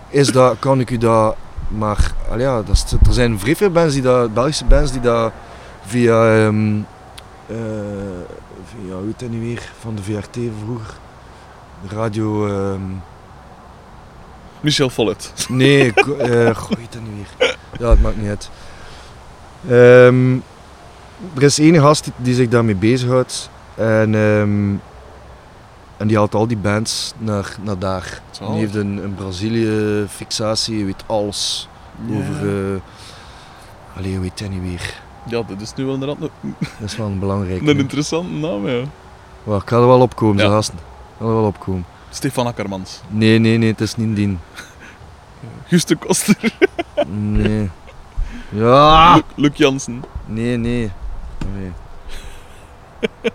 [0.09, 1.37] is dat, kan ik u dat
[1.69, 5.01] maar, al ja, dat is, er zijn vrij veel bands die dat, Belgische bands die
[5.01, 5.33] dat
[5.87, 6.77] via, ehm,
[7.47, 7.57] eh,
[8.65, 10.95] via, hoe heet dat nu weer, van de VRT vroeger,
[11.89, 12.83] radio, ehm,
[14.61, 15.33] Michel Follet.
[15.49, 18.51] nee, hoe heet dat nu weer, ja, het maakt niet uit.
[19.69, 20.35] Ehm,
[21.35, 24.15] er is één gast die, die zich daarmee bezighoudt en,
[25.99, 28.23] en die haalt al die bands naar, naar daar.
[28.39, 31.69] Die heeft een, een Brazilië-fixatie, weet alles
[32.11, 32.45] over.
[32.45, 32.81] Uh,
[33.97, 35.01] allee, hoe heet niet weer?
[35.27, 37.71] Ja, dat is nu wel inderdaad een, Dat is wel een belangrijke.
[37.71, 38.83] een interessante naam, ja.
[39.43, 40.45] Wacht, ik ga er wel opkomen, Ja.
[40.45, 40.51] ja.
[40.51, 40.75] gasten.
[40.79, 40.83] Ik
[41.19, 41.85] ga er wel opkomen.
[42.11, 43.01] Stefan Akkermans.
[43.09, 44.29] Nee, nee, nee, het is niet die.
[44.31, 44.39] Ik
[45.67, 46.37] Guste Koster.
[47.09, 47.71] Nee.
[48.49, 49.15] Ja!
[49.15, 50.05] Luc, Luc Jansen.
[50.27, 50.91] Nee, nee.
[51.55, 51.73] Nee.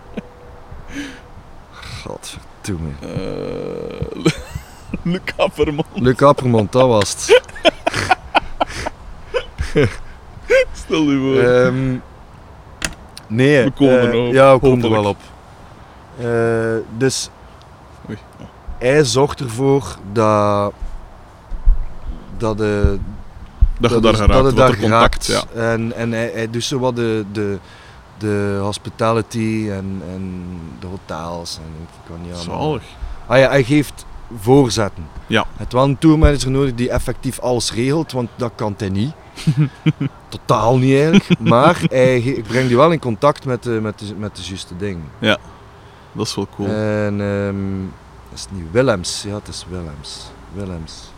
[2.02, 2.52] Godverdomme.
[2.68, 4.32] Eh
[5.12, 5.84] Luc Apperman.
[5.94, 7.42] Luc Appermond, dat was het.
[10.72, 11.38] Stel je voor.
[11.50, 11.96] Ehm,
[13.26, 13.64] nee.
[13.64, 15.16] We komen er eh, op, Ja, we komen er wel op.
[16.18, 17.30] Eh, dus
[18.08, 18.18] Oei.
[18.78, 20.72] hij zorgt ervoor dat,
[22.36, 22.98] dat, de,
[23.78, 25.24] dat je dat daar is- geraakt, dat daar contact.
[25.26, 25.26] geraakt.
[25.26, 25.42] Ja.
[25.72, 27.58] En, en hij, hij doet zo wat de, de,
[28.18, 30.44] de hospitality en, en
[30.80, 31.56] de hotels.
[31.58, 32.62] En ik kan niet allemaal.
[32.68, 32.82] Zalig.
[33.26, 34.06] Ah ja, hij geeft
[34.40, 35.06] voorzetten.
[35.26, 35.44] Ja.
[35.56, 39.12] Het wel een tourmanager nodig die effectief alles regelt, want dat kan hij niet.
[40.28, 41.40] Totaal niet eigenlijk.
[41.40, 44.76] Maar hij ge- brengt je wel in contact met de, met de, met de juiste
[44.76, 45.04] dingen.
[46.12, 46.68] Dat is wel cool.
[46.68, 47.82] En ehm
[48.34, 49.22] is het niet Willems?
[49.26, 50.30] Ja, het is Willems.
[50.52, 51.12] Willems.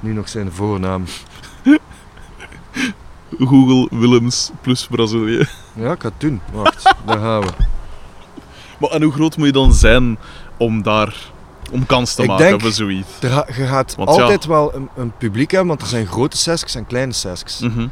[0.00, 1.04] Nu nog zijn voornaam.
[3.38, 5.46] Google Willems plus Brazilië.
[5.74, 6.40] Ja, ik ga het doen.
[6.52, 7.48] Wacht, daar gaan we.
[8.80, 10.18] Maar en hoe groot moet je dan zijn
[10.56, 11.16] om daar
[11.72, 13.08] om kans te Ik maken denk- voor zoiets?
[13.20, 14.22] Er, je gaat Want ja.
[14.22, 17.60] altijd wel een, een publiek hebben, want er zijn grote sesks en kleine sesks.
[17.60, 17.86] Mhm.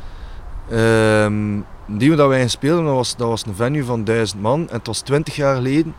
[0.70, 4.68] Ehm, die dat wij speelden, dat was, dat was een venue van 1000 man.
[4.68, 5.94] En het was 20 jaar geleden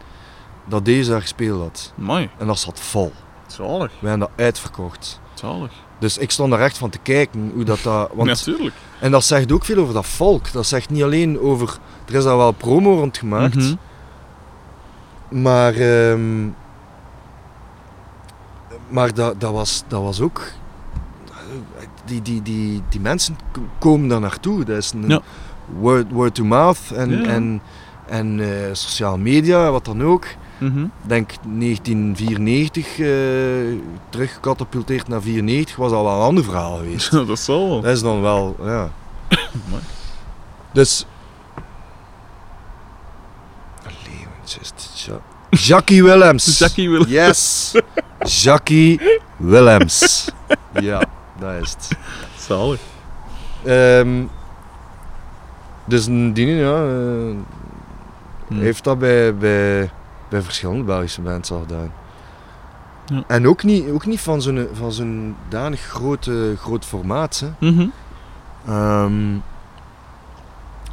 [0.65, 1.93] dat deze daar gespeeld had.
[1.95, 2.29] Mooi.
[2.37, 3.13] En dat zat vol.
[3.47, 3.91] Zalig.
[3.99, 5.19] We hebben dat uitverkocht.
[5.33, 5.71] Zalig.
[5.99, 7.79] Dus ik stond daar echt van te kijken hoe dat...
[7.83, 8.75] dat want, Natuurlijk.
[8.99, 10.51] En dat zegt ook veel over dat volk.
[10.51, 11.77] Dat zegt niet alleen over...
[12.07, 13.55] Er is daar wel promo rond gemaakt.
[13.55, 13.75] Mhm.
[15.41, 15.73] Maar...
[15.73, 16.47] ehm,
[18.87, 20.41] maar dat, dat, was, dat was ook...
[22.05, 23.37] Die, die, die, die mensen
[23.79, 24.63] komen daar naartoe.
[24.63, 25.21] Dat is een Ja.
[25.79, 27.23] word, word to mouth en, Ja.
[27.29, 27.61] en,
[28.07, 30.25] en eh, sociale media, wat dan ook.
[30.57, 30.83] Mhm.
[30.83, 33.07] Ik denk 1994, eh
[34.09, 37.11] teruggecatapulteerd naar 94, was al wel een ander verhaal geweest.
[37.27, 37.81] dat zal wel.
[37.81, 38.91] Dat is dan wel, ja.
[40.71, 41.05] Dus.
[45.05, 45.19] Ja.
[45.49, 46.57] Jackie Willems.
[46.59, 47.09] Jackie Willems.
[47.09, 47.73] Yes.
[48.19, 49.01] Jackie
[49.37, 50.27] Willems.
[50.73, 51.03] Ja,
[51.39, 51.97] dat is het.
[52.37, 52.79] Zalig.
[53.63, 54.23] Ehm,
[55.85, 56.83] dus een ding, ja.
[58.47, 58.59] Hm.
[58.59, 59.89] heeft dat bij, bij,
[60.29, 61.91] bij verschillende Belgische bands al gedaan.
[63.05, 63.23] Ja.
[63.27, 67.39] En ook niet, ook niet van zo'n van zo'n danig grote, groot formaat.
[67.59, 67.67] Hè.
[67.71, 67.85] Mhm.
[68.67, 69.33] Ehm,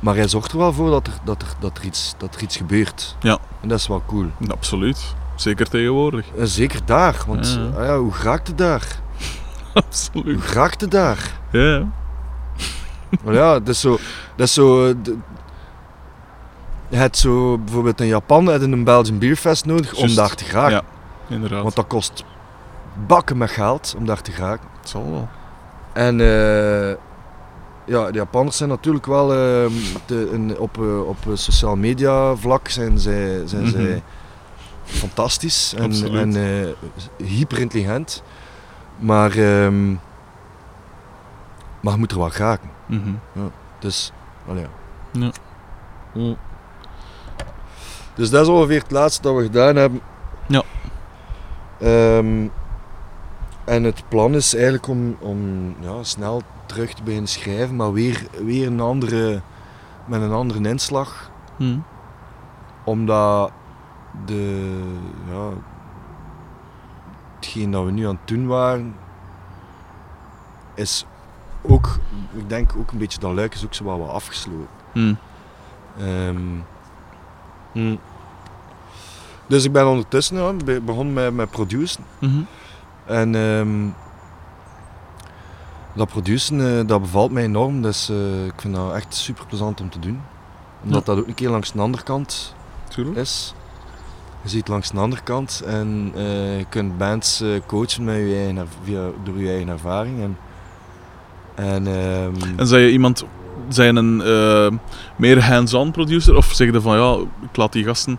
[0.00, 2.42] maar hij zorgt er wel voor dat er, dat er, dat er, iets, dat er
[2.42, 3.16] iets gebeurt.
[3.20, 3.38] Ja.
[3.60, 4.26] En dat is wel cool.
[4.48, 5.14] Absoluut.
[5.36, 6.26] Zeker tegenwoordig.
[6.38, 7.78] En zeker daar, want Ja.
[7.80, 8.86] ah ja, hoe raakt het daar?
[9.74, 10.44] Absoluut.
[10.44, 11.40] Hoe raakt het daar?
[11.50, 11.84] Ja.
[13.24, 13.98] Maar ja, dat is zo...
[14.36, 15.16] Dat is zo eh, de-
[16.92, 20.44] je hebt zo bijvoorbeeld in Japan heb je een Belgian Beerfest nodig om daar te
[20.44, 20.72] geraken.
[20.72, 20.82] Ja.
[21.34, 21.62] Inderdaad.
[21.62, 22.24] Want dat kost
[23.06, 24.68] bakken met geld om daar te geraken.
[24.80, 25.28] Het zal wel.
[25.92, 26.96] En eh,
[27.84, 33.42] ja, de Japanners zijn natuurlijk wel ehm, op, eh, op sociaal media vlak zijn zij,
[33.46, 33.70] zijn Mhm.
[33.70, 34.02] zij
[34.84, 36.34] fantastisch en, Absoluut.
[36.36, 36.36] en
[37.16, 38.22] eh, hyperintelligent.
[38.98, 39.90] Maar, ehm,
[41.80, 42.70] maar je moet er wel geraken.
[42.86, 43.10] Mhm.
[43.78, 44.12] Dus,
[44.44, 44.68] wel ja.
[45.12, 45.30] Ja.
[48.14, 50.00] Dus dat is ongeveer het laatste dat we gedaan hebben.
[50.48, 50.62] Ja.
[51.78, 52.48] Ehm,
[53.64, 58.26] en het plan is eigenlijk om, om ja, snel terug te beginnen schrijven, maar weer,
[58.44, 59.40] weer een andere,
[60.04, 61.30] met een andere inslag.
[61.56, 61.78] Mhm.
[62.84, 63.52] Omdat
[64.26, 64.70] de,
[65.30, 65.48] ja,
[67.34, 68.94] hetgeen dat we nu aan het doen waren,
[70.74, 71.06] is
[71.62, 71.98] ook,
[72.32, 74.68] ik denk ook een beetje, dat luik is ook zo wat afgesloten.
[74.94, 75.14] Mhm.
[75.98, 76.58] Ehm,
[77.72, 77.96] hm.
[79.46, 82.04] Dus ik ben ondertussen ja, be- begonnen met, met produceren.
[82.18, 82.40] Mhm.
[83.04, 83.88] En ehm,
[85.94, 87.82] dat produceren, eh, dat bevalt mij enorm.
[87.82, 90.20] Dus eh, ik vind dat echt super plezant om te doen.
[90.84, 92.54] Omdat dat ook een keer langs de andere kant
[93.14, 93.54] is.
[94.42, 98.68] Je ziet langs de andere kant en eh, je kunt bands coachen met je eigen,
[98.84, 100.20] via, door je eigen ervaring.
[100.22, 100.36] En,
[101.54, 103.24] en, ehm, En je iemand,
[103.68, 104.78] zijn een eh,
[105.16, 106.36] meer hands-on producer?
[106.36, 107.16] Of zeg je van ja,
[107.50, 108.18] ik laat die gasten.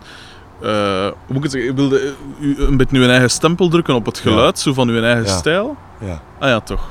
[0.62, 1.70] eh, hoe moet ik het zeggen?
[1.70, 1.98] Je wilde
[2.40, 4.22] eh, een beetje uw eigen stempel drukken op het Ja.
[4.30, 5.36] geluid, zo van uw eigen Ja.
[5.36, 5.76] stijl?
[6.00, 6.20] ja.
[6.38, 6.88] Ah ja, toch.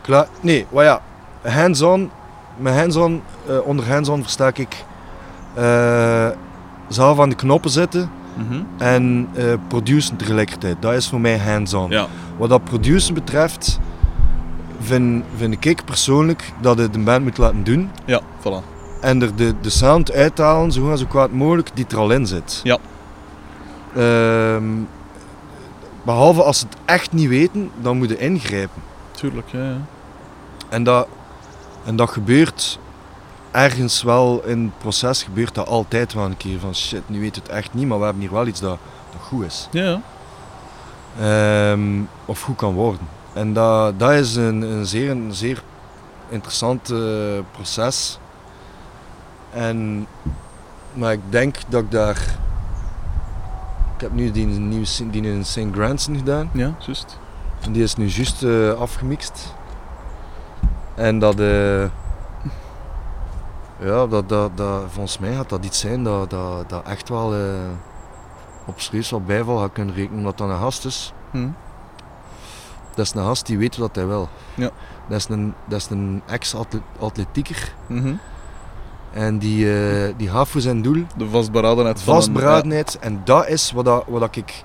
[0.00, 0.26] Klaar?
[0.40, 1.00] Nee, maar ja,
[1.42, 2.10] hands-on,
[2.56, 3.22] met hands-on,
[3.64, 4.84] onder hands-on versta ik
[6.88, 8.58] zelf aan de knoppen zitten Mhm.
[8.78, 10.76] en eh produceren tegelijkertijd.
[10.80, 11.90] Dat is voor mij hands-on.
[11.90, 12.06] Ja.
[12.36, 13.78] Wat dat produceren betreft,
[14.80, 18.64] vind, vind ik persoonlijk dat het de band moet laten doen Ja, voilà.
[19.00, 22.26] en er de, de sound uithalen, zo goed zo kwaad mogelijk, die er al in
[22.26, 22.60] zit.
[22.62, 22.78] Ja.
[23.94, 24.64] Ehm,
[26.02, 28.82] Behalve als ze het echt niet weten, dan moeten ingrijpen.
[29.10, 29.64] Tuurlijk, ja.
[29.64, 29.76] ja.
[30.68, 31.06] En dat,
[31.84, 32.78] en dat gebeurt
[33.50, 37.36] ergens wel in het proces, gebeurt dat altijd wel een keer van shit, nu weet
[37.36, 38.78] het echt niet, maar we hebben hier wel iets dat,
[39.10, 39.68] dat goed is.
[39.70, 40.00] Ja, ja.
[41.72, 43.08] Ehm, of goed kan worden.
[43.38, 45.62] En dat, dat is een, een, zeer, een zeer
[46.28, 46.98] interessant eh,
[47.50, 48.18] proces.
[49.50, 50.06] En,
[50.92, 52.36] maar ik denk dat ik daar.
[53.94, 55.66] Ik heb nu die, nieuwe, die in St.
[55.72, 56.50] Granson gedaan.
[56.52, 57.18] Ja, juist.
[57.60, 59.54] En die is nu juist eh, afgemixt.
[60.94, 61.40] En dat.
[61.40, 61.82] eh,
[63.80, 67.34] ja, dat, dat, dat, volgens mij gaat dat iets zijn dat, dat, dat echt wel
[68.66, 71.12] op serieus wat bijval gaat kunnen rekenen, omdat dat een gast is.
[71.30, 71.48] Hm.
[72.98, 74.28] Dat is een gast die weet wat hij wil.
[74.54, 74.70] Ja.
[75.08, 77.74] Dat is een, dat is een ex-atletieker.
[77.86, 78.14] Mhm.
[79.12, 81.04] En die, eh, die gaat voor zijn doel.
[81.16, 82.84] De vastberadenheid van een-.
[83.00, 84.64] En dat is wat, dat, wat dat ik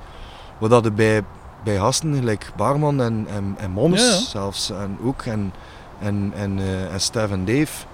[0.57, 1.21] wat dat er bij,
[1.63, 5.53] bij gasten, gelijk Barman en, en, en Mons Ja, zelfs, en ook, en,
[5.99, 7.85] en, en, eh, en Stef en Dave,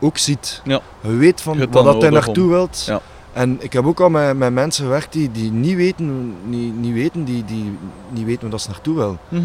[0.00, 0.60] ook ziet.
[0.64, 0.80] Ja.
[1.00, 2.84] Je weet van waar dat hij naartoe wilt.
[2.86, 3.00] Ja.
[3.34, 6.94] En ik heb ook al met, met mensen gewerkt die, die niet weten, niet, niet
[6.94, 7.78] weten, die, die
[8.10, 9.18] niet weten waar ze naartoe willen.
[9.28, 9.42] Mhm.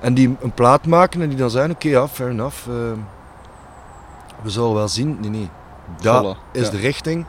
[0.00, 2.68] En die een plaat maken en die dan zeggen, oké, ja, fair enough.
[2.68, 2.74] eh,
[4.42, 5.16] we zullen wel zien.
[5.20, 5.48] Nee, nee.
[6.00, 6.70] Dat is ja.
[6.70, 7.26] de richting.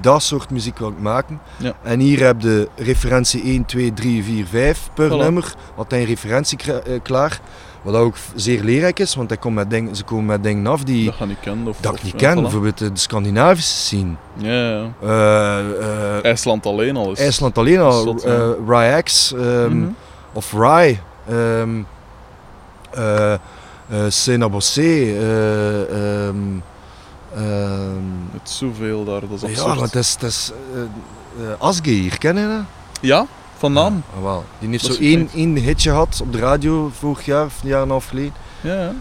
[0.00, 1.40] Dat soort muziek wil ik maken.
[1.56, 1.72] Ja.
[1.82, 5.54] En hier heb je referentie 1, 2, 3, 4, 5 per nummer.
[5.74, 7.40] Wat een referentie eh, klaar.
[7.84, 11.04] Wat ook zeer leerrijk is, want komt met ding, ze komen met dingen af die
[11.04, 11.66] Dat ik kennen.
[11.66, 12.38] Of, dat ik niet ja, ken.
[12.38, 12.42] voilà.
[12.42, 14.10] Bijvoorbeeld de Scandinavische scene.
[14.36, 14.88] Ja, ja.
[15.02, 15.58] Eh,
[16.16, 17.18] eh, IJsland alleen al is.
[17.18, 17.92] IJsland alleen al.
[18.02, 18.28] Zot, ja.
[18.34, 19.32] eh Rye X.
[19.32, 19.88] ehm, Mhm.
[20.32, 20.96] of Rye.
[25.16, 26.38] eh, ehm,
[27.34, 28.02] ehm,
[28.32, 29.66] Het is zoveel daar, dat is absurd.
[29.66, 32.64] ja, maar het is, het is eh, Asgeir, ken je dat?
[33.00, 33.26] Ja,
[33.64, 34.02] van naam.
[34.16, 34.44] Ja, wel.
[34.58, 37.68] Die heeft Dat zo één, één hitje gehad op de radio vorig jaar of een
[37.68, 38.32] jaar en een half geleden.
[38.60, 38.92] Ja.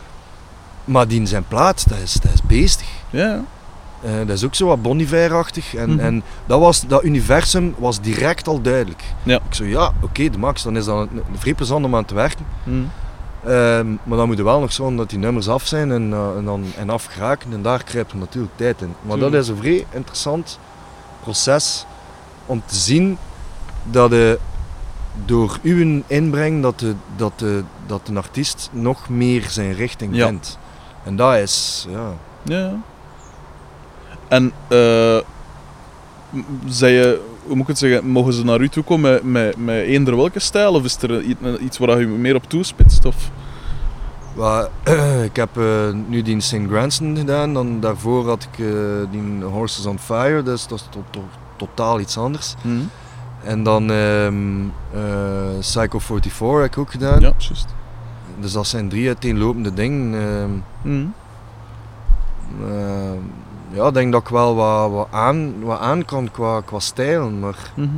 [0.86, 2.88] Maar die in zijn plaat, dat is, dat is beestig.
[3.10, 3.44] ja.
[4.04, 5.76] Eh, dat is ook zo wat Bon Iver-achtig.
[5.76, 6.00] En, Mhm.
[6.00, 9.04] en dat, was, dat universum was direct al duidelijk.
[9.24, 9.36] Ja.
[9.36, 12.06] Ik zo, ja, oké, de max, dan is dat een, een vrij plezant om aan
[12.06, 12.46] te werken.
[12.64, 12.72] Hm.
[13.50, 16.38] Ehm, maar dan moet je wel nog zorgen dat die nummers af zijn en, eh,
[16.38, 17.54] en, dan, en afgeraken.
[17.54, 18.94] En daar krijgt er natuurlijk tijd in.
[19.02, 20.60] Maar dat is een vrij interessant
[21.22, 21.86] proces
[22.46, 23.18] om te zien
[23.84, 24.40] dat je
[25.26, 30.26] door uw inbreng dat, de, dat, de, dat een artiest nog meer zijn richting Ja.
[30.26, 30.58] kent.
[31.04, 32.14] En dat is, ja...
[32.44, 32.76] Ja.
[34.28, 35.18] En, eh
[36.68, 39.58] zei je, hoe moet ik het zeggen, mogen ze naar u toe komen met, met,
[39.66, 40.74] met eender welke stijl?
[40.74, 41.22] Of is er
[41.60, 43.06] iets waar je meer op toespitst?
[43.06, 43.32] Of?
[45.30, 46.58] Ik heb eh, nu die St.
[46.70, 48.72] Granson gedaan, dan daarvoor had ik eh,
[49.12, 52.54] die Horses on Fire, dus dat is to- to- totaal iets anders.
[52.62, 52.70] Hm.
[53.44, 54.28] En dan eh,
[55.60, 57.20] Psycho 44 heb ik ook gedaan.
[57.20, 57.68] Ja, juist.
[58.40, 60.64] Dus dat zijn drie uiteenlopende dingen.
[60.82, 61.06] Hm.
[62.62, 63.18] Ehm,
[63.70, 67.30] ja, ik denk dat ik wel wat, wat, aan, wat aan kan qua, qua stijl,
[67.30, 67.72] maar...
[67.76, 67.90] Mhm.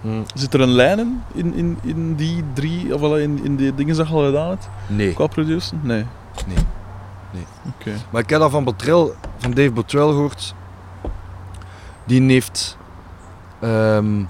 [0.00, 3.74] hm, Zit er een lijn in, in, in, die drie, of wel in, in die
[3.74, 5.80] dingen dat je al gedaan hebt, nee, qua produceren?
[5.82, 6.06] Nee.
[6.46, 6.64] nee.
[7.32, 7.46] Nee.
[7.66, 7.90] Oké.
[8.10, 10.54] Maar ik heb dat van, Bottrell, van Dave Bottrell gehoord.
[12.04, 12.76] Die heeft...
[13.60, 14.24] ehm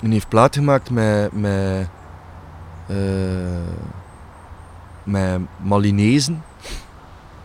[0.00, 1.32] die heeft plaat gemaakt met...
[1.32, 1.88] met
[2.86, 2.96] eh,
[5.02, 6.42] met Malinezen.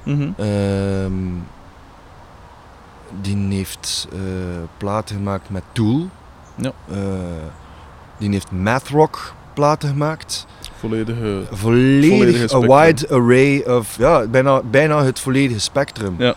[0.03, 0.29] Mhm.
[0.37, 1.13] Ehm,
[3.21, 4.19] die heeft eh,
[4.77, 6.09] platen gemaakt met Tool.
[6.55, 6.71] Ja.
[6.89, 6.97] Eh,
[8.17, 10.45] die heeft math rock platen gemaakt.
[10.77, 11.43] Volledige...
[11.51, 16.15] Volledig, Volledige a wide array of, ja, bijna, bijna het volledige spectrum.
[16.17, 16.35] Ja.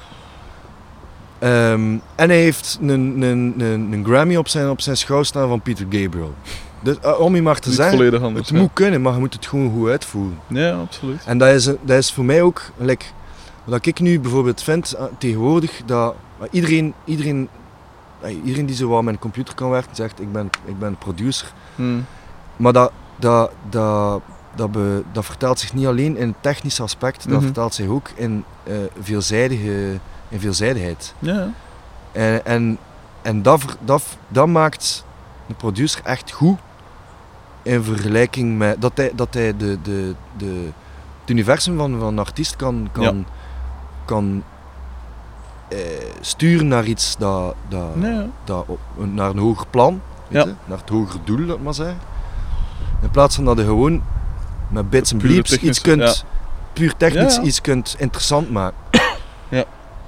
[1.38, 2.88] Ehm, en hij heeft een,
[3.22, 6.34] een, een, een Grammy op zijn, op zijn schouw staan van Peter Gabriel.
[6.82, 8.48] Dus eh, om je maar te Niet zeggen, anders.
[8.48, 10.38] het moet kunnen, maar je moet het gewoon goed uitvoeren.
[10.46, 11.22] Ja, absoluut.
[11.26, 13.04] En dat is, dat is voor mij ook, like,
[13.64, 17.48] wat ik nu bijvoorbeeld vind eh, tegenwoordig, dat maar iedereen, iedereen,
[18.20, 21.52] eh, iedereen die zo met een computer kan werken, zegt ik ben, ik ben producer.
[21.74, 21.98] Hm.
[22.56, 24.20] Maar dat, dat, dat,
[24.54, 27.42] dat, be- dat vertaalt zich niet alleen in het technische aspect, dat Mhm.
[27.44, 29.98] vertaalt zich ook in, eh, veelzijdige,
[30.28, 31.14] in veelzijdigheid.
[31.18, 31.48] Ja.
[32.12, 32.78] En, en,
[33.22, 35.04] en dat, dat, dat maakt
[35.46, 36.58] de producer echt goed
[37.62, 40.68] in vergelijking met dat hij, dat hij de, de, de,
[41.20, 43.26] het universum van, van een artiest kan, kan,
[44.04, 44.42] kan
[45.68, 45.78] eh,
[46.20, 50.48] sturen naar iets dat, dat, Ja, dat op, naar een hoger plan, weet Ja.
[50.48, 51.98] je, naar het hogere doel, laat maar zeggen.
[53.02, 54.02] In plaats van dat je gewoon
[54.68, 56.24] met bits en bleeps iets kunt,
[56.72, 58.78] puur technisch iets kunt interessant maken.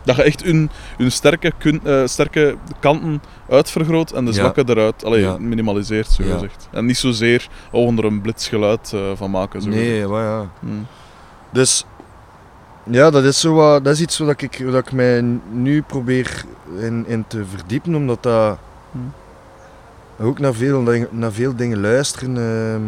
[0.09, 4.37] Dat je echt hun, hun sterke, kun, eh, sterke kanten uitvergroot en de Ja.
[4.37, 5.39] zwakke eruit allee, Ja.
[5.39, 6.33] minimaliseert, zo Ja.
[6.33, 6.69] gezegd.
[6.71, 9.63] En niet zozeer oh, er een blitsgeluid eh, van maken.
[9.63, 10.49] Zo Nee, maar ja.
[10.61, 10.87] Hmm.
[11.53, 11.85] Dus
[12.91, 15.21] ja, dat is, zo wat, dat is iets wat ik, wat ik mij
[15.51, 16.45] nu probeer
[16.79, 18.59] in, in te verdiepen, omdat dat
[18.93, 19.13] Hmm.
[20.21, 22.83] ook naar veel, dingen- naar veel dingen luisteren ehm,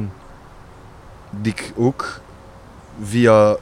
[1.43, 2.21] die ik ook
[3.03, 3.57] via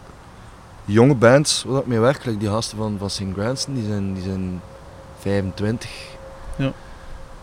[0.94, 3.22] jonge bands, waar ik mee werk, like die gasten van, van St.
[3.36, 4.60] Granston, die zijn, die zijn
[5.18, 5.90] 25.
[6.56, 6.72] Ja.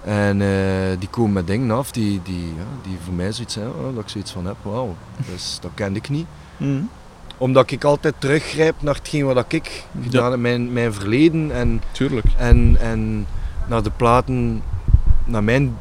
[0.04, 3.68] En eh, die komen met dingen af die, die, ja, die voor mij zoiets zijn,
[3.68, 4.96] oh, dat ik zoiets van heb, wauw,
[5.32, 6.26] dus, dat kende ik niet
[6.58, 6.90] Hmm.
[7.38, 12.26] omdat ik altijd teruggrijp naar hetgeen wat ik gedaan heb, mijn, mijn verleden en, Tuurlijk.
[12.38, 13.28] en, en
[13.68, 14.62] naar de platen,
[15.26, 15.78] naar mijn,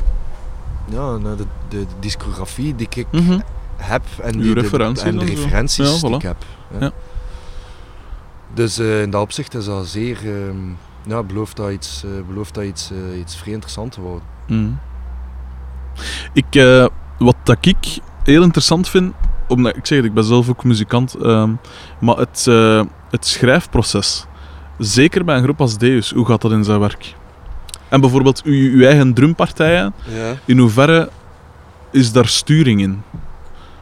[0.90, 3.38] ja, naar de, de, de discografie die ik Mhm.
[3.76, 6.44] heb en, die, de- referenties en de referenties Ja, die ik heb.
[6.78, 6.90] Ja.
[8.54, 10.56] Dus eh, in dat opzicht is dat zeer, ehm,
[11.06, 14.22] ja, belooft dat iets, eh, belooft dat iets, eh, iets vrij interessant te worden.
[14.46, 14.78] Mm.
[16.32, 16.62] Ik,
[17.18, 19.14] wat dat ik heel interessant vind,
[19.48, 21.50] omdat ik zeg het, ik ben zelf ook muzikant, ehm,
[22.00, 22.44] maar het,
[23.10, 24.26] het schrijfproces,
[24.78, 27.14] zeker bij een groep als Deus, hoe gaat dat in zijn werk?
[27.88, 30.34] En bijvoorbeeld uw, uw eigen drumpartijen, Ja.
[30.44, 31.10] in hoeverre
[31.90, 33.02] is daar sturing in?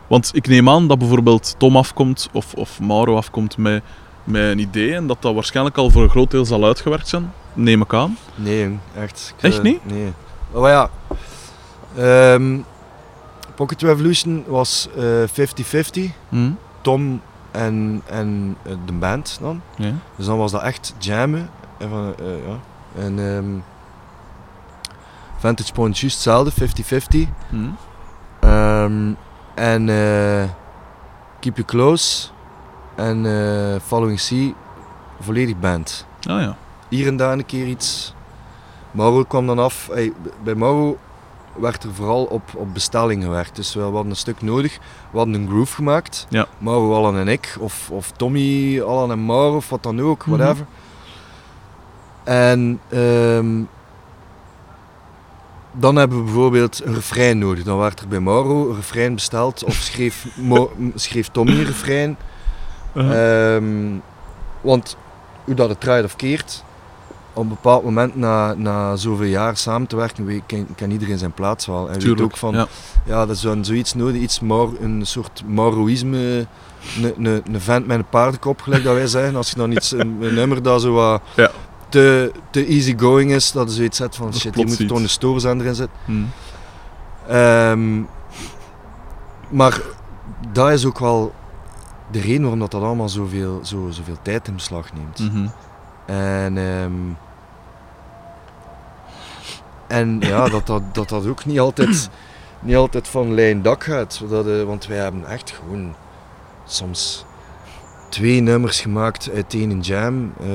[0.06, 3.82] Want ik neem aan dat bijvoorbeeld Tom afkomt of, of Mauro afkomt met,
[4.24, 7.32] met een idee en dat dat waarschijnlijk al voor een groot deel zal uitgewerkt zijn,
[7.52, 8.18] neem ik aan.
[8.34, 9.34] Nee, echt.
[9.36, 9.86] Ik, Echt eh, niet?
[9.86, 10.12] Nee.
[10.52, 10.90] Maar ja,
[11.96, 12.58] ehm,
[13.54, 16.14] Pocket Revolution was eh, 50-50.
[16.28, 16.58] Mm.
[16.80, 17.20] Tom
[17.50, 19.62] en, en eh, de band dan.
[19.76, 19.92] Ja.
[20.16, 21.50] Dus dan was dat echt jammen.
[21.78, 22.58] En, van, eh, ja.
[23.02, 23.58] en ehm,
[25.38, 26.52] Vantage Point juist hetzelfde,
[27.26, 27.28] 50-50.
[27.50, 27.76] Mm.
[28.40, 29.12] Ehm,
[29.54, 30.48] en eh,
[31.40, 32.28] Keep You Close
[33.02, 34.52] en eh, Following Sea,
[35.20, 36.06] volledig band.
[36.28, 36.56] Ah ja.
[36.88, 38.14] Hier en daar een keer iets.
[38.90, 39.88] Mauro kwam dan af.
[39.92, 40.12] Hey,
[40.44, 40.98] bij Mauro
[41.56, 43.56] werd er vooral op, op bestelling gewerkt.
[43.56, 44.78] Dus we hadden een stuk nodig.
[45.10, 46.26] We hadden een groove gemaakt.
[46.28, 46.46] Ja.
[46.58, 47.56] Mauro, Allan en ik.
[47.60, 50.26] Of, of Tommy, Allan en Mauro, of wat dan ook.
[50.26, 50.36] Mhm.
[50.36, 50.66] Whatever.
[52.24, 53.60] En ehm,
[55.72, 57.64] dan hebben we bijvoorbeeld een refrein nodig.
[57.64, 59.64] Dan werd er bij Mauro een refrein besteld.
[59.64, 60.26] Of schreef,
[60.94, 62.16] schreef Tommy een refrein.
[62.94, 63.54] Uh-huh.
[63.56, 63.98] Ehm,
[64.60, 64.96] want
[65.44, 66.64] hoe dat het draait of keert,
[67.32, 71.18] op een bepaald moment na, na zoveel jaar samen te werken, weet, kan, kan iedereen
[71.18, 71.86] zijn plaats wel.
[71.86, 72.22] En weet Tuurlijk.
[72.22, 72.66] ook van, ja.
[73.04, 76.46] ja, dat is dan zoiets nodig, iets Maur, een soort Mauroïsme,
[77.02, 79.36] een, een, een vent met een paardenkop, gelijk dat wij zeggen.
[79.36, 81.50] Als je dan iets, een, een nummer dat zo wat Ja.
[81.88, 84.90] te, te easygoing is, dat je zoiets zet van Dat is shit, plots moet toch
[84.96, 85.00] iets.
[85.02, 85.96] een stoorzender in zitten.
[86.04, 86.30] Mm.
[87.28, 88.00] Ehm,
[89.48, 89.80] maar
[90.52, 91.32] dat is ook wel
[92.12, 95.18] de reden waarom dat, dat allemaal zoveel, zo, zoveel tijd in beslag neemt.
[95.32, 95.46] Mhm.
[96.06, 96.92] En, ehm,
[99.86, 102.10] en ja, dat dat, dat dat ook niet altijd,
[102.60, 104.22] niet altijd van lijn dak gaat.
[104.28, 105.94] Dat, eh, want wij hebben echt gewoon
[106.64, 107.24] soms
[108.08, 110.32] twee nummers gemaakt uit één jam.
[110.40, 110.46] eh,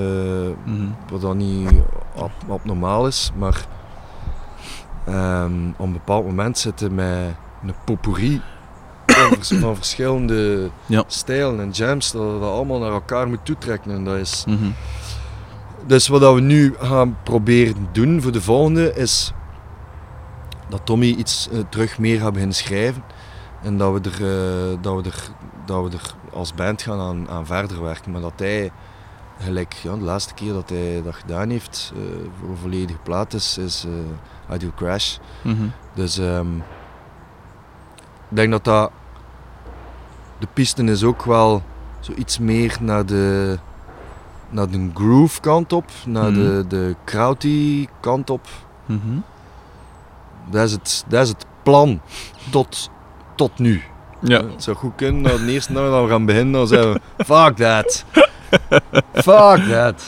[0.64, 0.88] Mhm.
[1.10, 1.70] wat dan niet
[2.16, 3.66] ab- abnormaal is, maar
[5.06, 8.42] ehm, op een bepaald moment zitten met een potpourri
[9.30, 11.04] van, vers- van verschillende Ja.
[11.08, 13.92] stijlen en jams, dat dat allemaal naar elkaar moet toetrekken.
[13.92, 14.44] En dat is...
[14.48, 14.70] Mhm.
[15.86, 19.32] Dus wat we nu gaan proberen doen voor de volgende is
[20.70, 23.04] dat Tommy iets eh, terug meer gaat beginnen schrijven
[23.64, 24.14] en dat we er,
[24.72, 25.24] eh, dat we er,
[25.66, 28.12] dat we er als band gaan aan, aan verder werken.
[28.12, 28.72] Maar dat hij,
[29.40, 32.02] gelijk ja, de laatste keer dat hij dat gedaan heeft eh,
[32.40, 33.86] voor een volledige plaat is, is
[34.54, 35.18] Ideal Crash.
[35.42, 35.66] Mhm.
[35.94, 36.56] Dus ehm,
[38.30, 38.92] ik denk dat dat
[40.40, 41.64] de piste is ook wel
[42.00, 43.58] zoiets meer naar de,
[44.50, 46.34] naar de groove kant op, naar Mhm.
[46.42, 48.48] de, de krauty kant op.
[48.86, 49.18] Mhm.
[50.50, 52.02] Dat is het, dat is het plan
[52.50, 52.90] tot,
[53.36, 53.82] tot nu.
[54.22, 54.44] Ja.
[54.46, 57.56] Het zou goed kunnen dat de eerste dat we gaan beginnen, dan zeggen we fuck
[57.56, 58.06] that.
[59.14, 60.08] fuck that.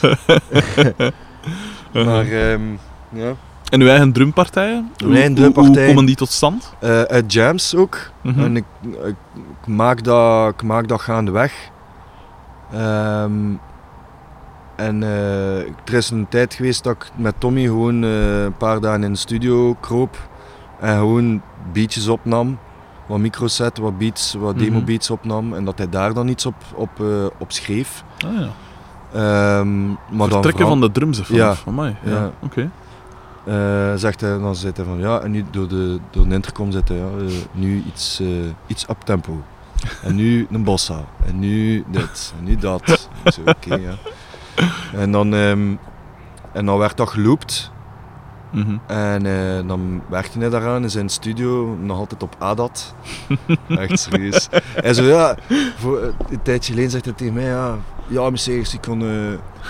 [2.05, 2.61] maar ehm,
[3.09, 3.33] ja,
[3.69, 4.91] En uw eigen drumpartijen?
[4.97, 5.87] Mijn eigen Hoe- hoe- drumpartijen.
[5.87, 6.73] komen die tot stand?
[6.79, 7.97] Eh, uit jams ook.
[8.21, 8.39] Mhm.
[8.39, 9.15] En ik, ik,
[9.61, 11.69] ik maak dat, ik maak dat gaandeweg.
[12.73, 13.31] Ehm
[14.75, 18.79] en eh, er is een tijd geweest dat ik met Tommy gewoon eh, een paar
[18.81, 20.17] dagen in de studio kroop.
[20.79, 21.41] En gewoon
[21.73, 22.57] beatjes opnam.
[23.07, 24.63] Wat micro's zette, wat beats, wat Mhm.
[24.63, 25.53] demo beats opnam.
[25.53, 26.89] En dat hij daar dan iets op, op,
[27.37, 28.03] op schreef.
[28.25, 28.47] Ah, ja.
[29.13, 31.35] Ehm maar Vertrekken van de drums ervan.
[31.35, 31.53] Ja.
[31.55, 31.95] Van mij.
[32.03, 32.11] Ja.
[32.11, 32.31] Ja.
[32.39, 32.69] Oké.
[33.49, 36.71] Eh, zegt hij, dan zit hij van ja, en nu door de, door de intercom
[36.71, 38.27] zit hij, ja, eh, nu iets, eh,
[38.67, 39.43] iets up tempo.
[40.03, 41.05] En nu een bossa.
[41.25, 42.33] En nu dit.
[42.37, 43.09] En nu dat.
[43.23, 43.93] Ik zo, Oké, ja.
[44.93, 45.75] En dan, ehm,
[46.51, 47.71] en dan werd dat geloopt.
[48.51, 48.77] Mhm.
[48.87, 49.23] En
[49.67, 52.95] dan werkte hij daaraan in zijn studio, nog altijd op ADAT.
[53.67, 54.49] Echt serieus.
[54.75, 55.35] En zo ja,
[55.77, 57.77] voor, een tijdje geleden zegt hij tegen mij, ja,
[58.07, 59.01] ja Mercedes, ik kon,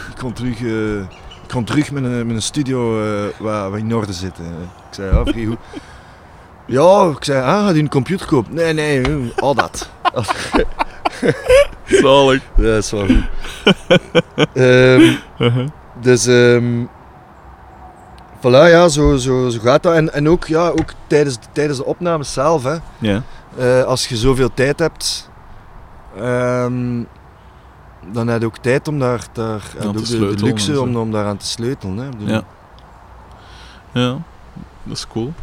[0.09, 0.59] ik kon terug,
[1.53, 4.45] kon terug met een, met een studio eh, waar, waar in orde zitten.
[4.45, 5.57] Ik zei, ja, vrij goed.
[6.65, 8.53] Ja, ik zei, ah, u een computer kopen?
[8.53, 9.89] Nee, nee, eh, ADAT.
[11.85, 12.41] Zalig.
[12.55, 13.23] Ja, dat is wel goed.
[14.53, 15.67] Ehm, Uh-huh.
[16.01, 16.85] dus, ehm
[18.39, 19.93] voilà, ja, zo, zo, zo gaat dat.
[19.93, 22.75] En, en ook, ja, ook tijdens, tijdens de opnames zelf, hè.
[22.97, 23.21] Ja.
[23.57, 25.29] Eh, als je zoveel tijd hebt,
[26.17, 27.03] ehm,
[28.11, 30.81] dan heb je ook tijd om daar, daar en te ook de- en luxe zo.
[30.81, 31.97] om, om daaraan te sleutelen.
[31.97, 32.09] Hè.
[32.09, 32.43] Bedoel, Ja.
[33.93, 34.17] Ja,
[34.83, 35.33] dat is cool.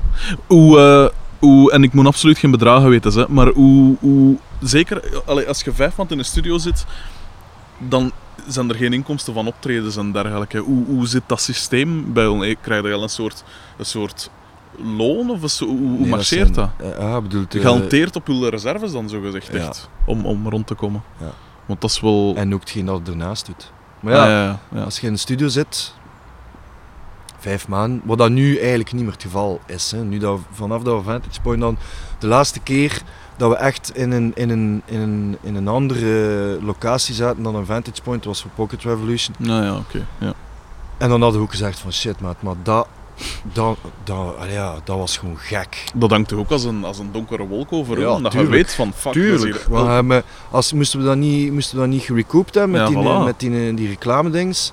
[0.47, 1.09] Hoe, eh,
[1.39, 5.63] hoe, en ik moet absoluut geen bedragen weten, hè, maar hoe, hoe zeker allee, als
[5.63, 6.85] je vijf maanden in een studio zit,
[7.79, 8.13] dan
[8.47, 10.59] zijn er geen inkomsten van optredens en dergelijke.
[10.59, 12.45] Hoe, hoe zit dat systeem bij ons?
[12.45, 13.45] Eh, Krijg je al een soort,
[13.79, 14.31] een soort
[14.97, 16.71] loon of so- hoe, hoe nee, marcheert dat?
[16.79, 19.59] zijn- eh, ja, bedoelt, Je eh, hanteert op je reserves dan zo gezegd, Ja.
[19.59, 21.03] echt, om, om rond te komen.
[21.21, 21.31] Ja.
[21.67, 22.33] Want dat is wel...
[22.37, 23.73] en ook hetgeen dat je ernaast doet.
[24.01, 24.83] Maar Ah, ja, ja, ja, ja.
[24.83, 25.95] Als je in de studio zit,
[27.39, 29.91] vijf maanden, wat dat nu eigenlijk niet meer het geval is.
[29.91, 30.05] Hè.
[30.05, 31.77] Nu dat, vanaf dat we Vantage Point dan,
[32.19, 33.03] de laatste keer
[33.37, 37.55] dat we echt in een, in een, in een, in een andere locatie zaten dan
[37.55, 39.37] een Vantage Point, was voor Pocket Revolution.
[39.39, 40.07] Nou ja, oké.
[40.19, 40.33] ja.
[40.99, 42.89] En dan hadden we ook gezegd van shit maat, maar dat,
[43.53, 45.85] dat, dat, ja, dat was gewoon gek.
[45.95, 48.35] Dat hangt toch ook als een, als een donkere wolk over Ja, tuurlijk.
[48.35, 49.67] je weet van fuck, dat Tuurlijk.
[49.69, 53.01] hier- hebben, als, moesten, we dat niet, moesten we dat niet gerecouped hebben met Ja,
[53.01, 53.25] die, voilà.
[53.25, 54.73] met die, die reclame-dings,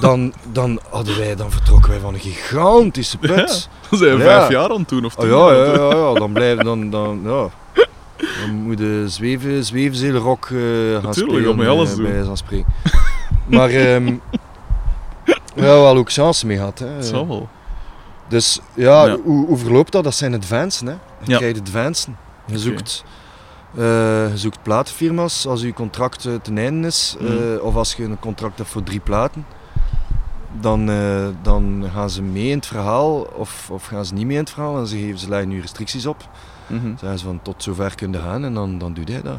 [0.00, 3.68] dan, dan, hadden wij, dan vertrokken wij van een gigantische put.
[3.90, 4.38] Dan zijn we Ja.
[4.38, 6.90] vijf jaar aan het doen of Oh, tien ja, ja, ja, ja, dan blijven dan,
[6.90, 7.48] dan, ja.
[8.40, 11.56] Dan moet je zweven, zwevenzelenrok eh gaan Natuurlijk, spelen.
[11.56, 12.04] dat je alles eh, doen.
[12.04, 12.64] Bij
[13.46, 14.14] maar ehm
[15.64, 16.78] hebben wel ook chance mee gehad.
[16.78, 17.02] Hè.
[17.02, 17.48] Zal wel.
[18.28, 19.16] Dus ja, Ja.
[19.24, 20.04] Hoe, hoe verloopt dat?
[20.04, 20.86] Dat zijn advancen.
[20.86, 20.92] Hè.
[21.22, 21.36] Je Ja.
[21.36, 22.16] krijgt advancen.
[22.46, 22.62] Je Oké.
[22.62, 23.04] zoekt,
[23.76, 23.82] eh,
[24.30, 27.16] je zoekt platenfirma's als je contract eh, ten einde is.
[27.20, 27.58] eh, Mhm.
[27.62, 29.46] of als je een contract hebt voor drie platen.
[30.60, 34.36] Dan, eh, dan gaan ze mee in het verhaal of, of gaan ze niet mee
[34.36, 34.78] in het verhaal.
[34.78, 36.28] En ze, geven, ze leggen nu restricties op.
[36.66, 36.86] Mhm.
[36.98, 39.38] Zeggen ze van tot zover kun je gaan en dan, dan doe jij dat.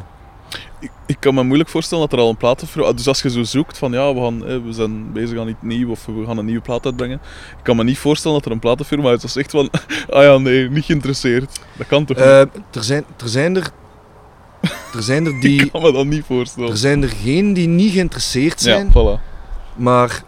[0.80, 2.92] Ik, ik kan me moeilijk voorstellen dat er al een platenfirma...
[2.92, 5.90] Dus als je zo zoekt van ja, we, gaan, we zijn bezig aan iets nieuw
[5.90, 7.20] of we gaan een nieuwe plaat uitbrengen.
[7.58, 9.70] Ik kan me niet voorstellen dat er een platenfirma is dat zegt van
[10.10, 11.60] ah ja, nee, niet geïnteresseerd.
[11.76, 12.26] Dat kan toch niet?
[12.26, 13.70] Eh, er, zijn, er zijn er...
[14.94, 15.70] Er zijn er Ik die...
[15.70, 16.70] kan me dat niet voorstellen.
[16.70, 18.90] Er zijn er geen die niet geïnteresseerd ja, zijn.
[18.90, 19.20] voilà.
[19.76, 20.22] Maar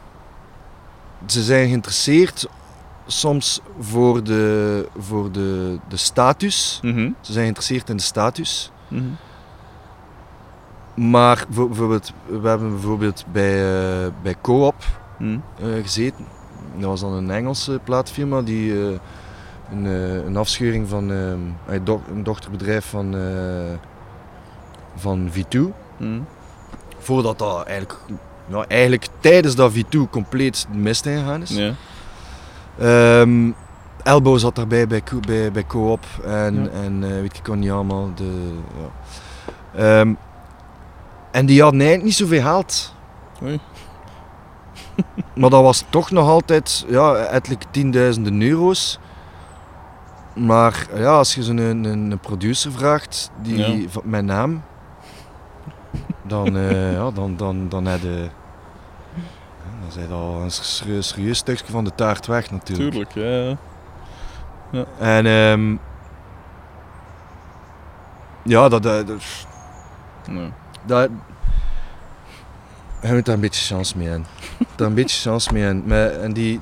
[1.26, 2.48] ze zijn geïnteresseerd
[3.06, 6.78] soms voor de, voor de, de status.
[6.82, 7.10] Mhm.
[7.20, 8.70] Ze zijn geïnteresseerd in de status.
[8.88, 9.02] Mhm.
[11.10, 13.54] Maar voor- bijvoorbeeld, we hebben bijvoorbeeld bij,
[14.04, 14.74] eh, bij Co-op
[15.18, 15.38] Mhm.
[15.58, 16.24] eh, gezeten.
[16.76, 18.98] Dat was dan een Engelse plaatfirma die eh,
[19.72, 19.84] een,
[20.26, 21.30] een afscheuring van eh,
[21.74, 23.14] een do- een dochterbedrijf van,
[24.96, 25.58] van V2.
[25.96, 26.20] Mhm.
[26.98, 27.98] Voordat dat eigenlijk,
[28.46, 31.50] nou, eigenlijk tijdens dat V2 compleet mist ingegaan is.
[31.50, 31.72] Ja.
[32.78, 33.50] Ehm,
[34.02, 36.68] Elbow zat daarbij bij, bij, bij Co-op en, Ja.
[36.70, 38.10] en weet ik wat niet allemaal.
[38.14, 38.88] De, ja.
[40.00, 40.14] Ehm,
[41.30, 42.94] en die hadden eigenlijk niet zoveel geld.
[43.42, 43.60] Oei.
[45.40, 48.98] maar dat was toch nog altijd ja, ettelijk tienduizenden euro's.
[50.34, 53.88] Maar ja, als je zo'n een, een, een producer vraagt die, Ja.
[53.88, 54.62] van mijn naam,
[56.22, 58.28] dan, eh ja, dan, dan, dan heb je...
[59.80, 62.90] Dan zijn al een serieus, serieus stukje van de taart weg natuurlijk.
[62.90, 63.56] Tuurlijk, ja.
[64.70, 64.84] ja.
[64.98, 65.76] En ehm
[68.42, 69.22] ja, dat, dat, dat,
[70.28, 70.52] Nee.
[70.86, 71.08] Dat,
[73.02, 74.26] je moet daar een beetje chance mee hebben.
[74.76, 75.86] daar een beetje chance mee hebben.
[75.86, 76.60] Maar, en die,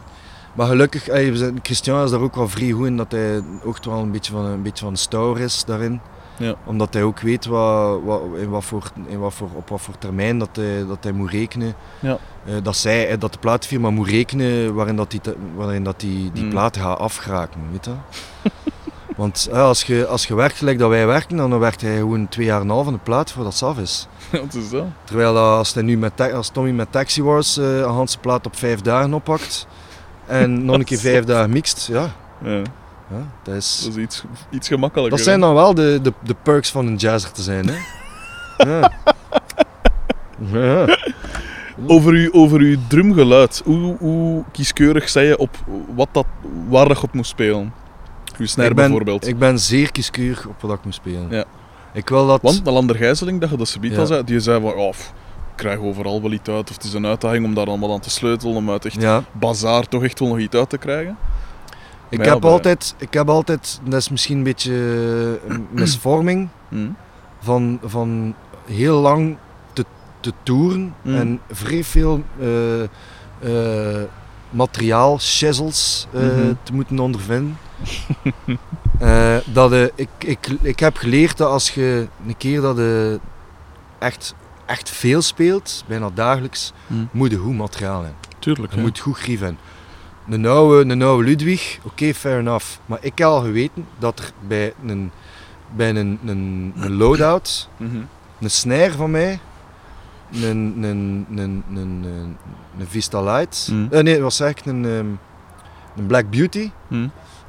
[0.55, 3.43] maar gelukkig, ey, we zijn- Christian is daar ook wel vrij goed in, dat hij
[3.65, 6.01] ook wel een beetje van een, beetje van stouwer is daarin.
[6.37, 6.55] Ja.
[6.65, 9.99] Omdat hij ook weet wat, wat, in wat voor, in wat voor, op wat voor
[9.99, 11.75] termijn dat hij, dat hij moet rekenen.
[12.01, 12.19] Ja.
[12.47, 15.21] Eh, dat, zij, eh, dat de platenfirma moet rekenen waarin dat die,
[15.57, 16.51] waarin dat die, die Mm.
[16.51, 17.61] platen gaat afgeraken.
[17.71, 17.93] Weet je?
[19.19, 22.29] Want eh, als, je, als je werkt gelijk dat wij werken, dan werkt hij gewoon
[22.29, 24.09] twee jaar en een half aan de plaat voordat het af is.
[24.31, 24.85] Wat is dat?
[25.05, 28.47] Terwijl dat, als, hij nu met, als Tommy met Taxi Wars eh, een Hanse plaat
[28.47, 29.67] op vijf dagen oppakt
[30.27, 32.13] en nog een keer vijf dagen mixt, ja,
[32.45, 32.57] Ja,
[33.11, 33.81] ja dat is...
[33.85, 35.17] dat is iets, iets gemakkelijker.
[35.17, 37.77] Dat zijn dan wel de, de, de perks van een jazzer te zijn, hè?
[38.69, 38.93] Ja.
[40.53, 40.99] ja.
[41.87, 45.57] Over, uw, over uw drumgeluid, hoe, hoe kieskeurig zei je op
[45.95, 46.27] wat dat,
[46.69, 47.73] waar dat op moest spelen?
[48.39, 49.27] Ik ben, bijvoorbeeld.
[49.27, 51.27] Ik ben zeer kieskeurig op wat ik moet spelen.
[51.31, 51.45] Ja.
[51.93, 52.43] Ik wil dat...
[52.43, 53.99] Want de Lander Gijzeling, dat je dat subiet Ja.
[53.99, 55.13] al zei, die zei van, oh, pff,
[55.55, 56.69] krijg overal wel iets uit.
[56.71, 59.23] Of het is een uitdaging om daar allemaal aan te sleutelen, om uit echt Ja.
[59.33, 61.17] bazaar toch echt wel nog iets uit te krijgen.
[62.11, 65.39] Ik, Maar heb bij- altijd, ik heb altijd, dat is misschien een beetje
[65.71, 66.89] misvorming, Hm.
[67.41, 68.35] van, van
[68.67, 69.37] heel lang
[69.73, 69.85] te,
[70.21, 71.15] te toeren Mm.
[71.15, 74.03] en vrij veel eh, eh,
[74.51, 76.53] materiaal, chisels eh, Mhm.
[76.63, 77.59] te moeten ondervinden.
[78.99, 83.21] Eh, dat, eh, ik, ik, ik heb geleerd dat als je een keer dat je
[83.99, 84.35] echt,
[84.67, 87.09] echt veel speelt, bijna dagelijks, Mm.
[87.13, 88.19] moet je goed materiaal hebben.
[88.39, 88.71] Tuurlijk.
[88.73, 88.83] Je ja.
[88.85, 89.65] moet goed grieven hebben.
[90.35, 92.67] Een oude, een oude Ludwig, oké, fair enough.
[92.87, 95.11] Maar ik heb al geweten dat er bij een,
[95.77, 97.97] bij een, een, een loadout, Mhm.
[98.41, 99.39] een snare van mij,
[100.33, 100.43] een,
[100.83, 102.05] een, een, een, een,
[102.79, 103.89] een Vista Light, Mm.
[103.91, 105.07] eh, nee, wat zeg ik, een, ehm,
[105.97, 106.95] een Black Beauty, Hm.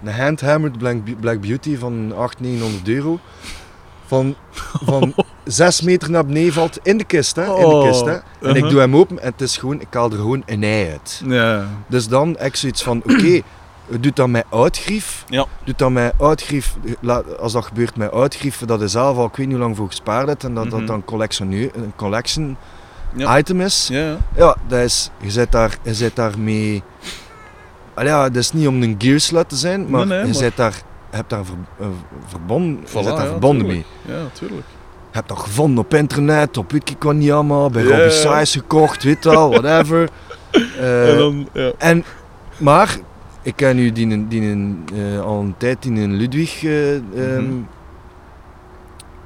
[0.04, 3.20] een handhammered Black, Black Beauty van 800, 900 euro.
[4.06, 4.36] Van,
[4.84, 5.14] van
[5.46, 8.12] 6 meter naar beneden valt in de kist, hè, in de Oh, kist, hè.
[8.12, 8.70] En ik uh-huh.
[8.70, 11.22] doe hem open en het is gewoon, ik haal er gewoon een ei uit.
[11.88, 13.42] Dus dan heb ik zoiets van, oké,
[14.00, 15.24] doe dat met oudgrief.
[15.28, 15.46] Ja.
[15.64, 16.14] Doe dat met.
[17.00, 19.76] Laat- Als dat gebeurt met oudgrief, dat je zelf al ik weet niet hoe lang
[19.76, 20.78] voor gespaard hebt en dat Mhm.
[20.78, 22.58] dat dan collectioneu- een collection
[23.16, 23.38] Ja.
[23.38, 23.88] item is.
[23.92, 24.18] Ja, ja.
[24.36, 26.84] Ja, dat is, je zit daar, je zit daar mee...
[27.94, 30.34] Allee, ja, dat is niet om een gearslut te zijn, maar Nee, nee, je maar-
[30.36, 30.74] zit daar,
[31.10, 31.88] je hebt daar ver, eh,
[32.28, 33.86] verbonden, Voilà, je zit daar ja, verbonden tuurlijk.
[34.06, 34.16] mee.
[34.16, 34.68] Ja, tuurlijk.
[35.12, 38.10] Je hebt dat gevonden op internet, op weet ik wat niet allemaal, bij Robbie.
[38.12, 40.10] Size gekocht, weet wel, whatever.
[40.52, 41.72] Eh, en dan, ja.
[41.78, 42.04] en,
[42.58, 42.98] maar
[43.42, 47.62] ik ken nu die, die, eh, al een tijd die een Ludwig eh, ehm, Mhm.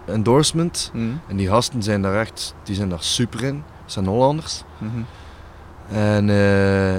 [0.06, 0.90] endorsement.
[0.94, 1.00] Hm.
[1.28, 3.64] En die gasten zijn daar echt, die zijn daar super in.
[3.84, 4.64] Dat zijn Hollanders.
[4.78, 5.02] Mhm.
[5.98, 6.94] En, eh,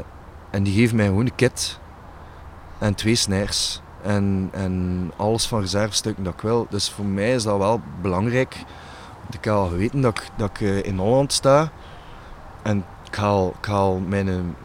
[0.50, 1.78] en die geven mij gewoon een kit.
[2.78, 3.82] En twee snares.
[4.02, 6.66] En, en alles van reservestukken dat ik wil.
[6.70, 8.56] Dus voor mij is dat wel belangrijk.
[9.22, 11.70] Want ik al geweten dat ik, dat ik in Holland sta.
[12.62, 14.56] En ik haal, ik haal mijn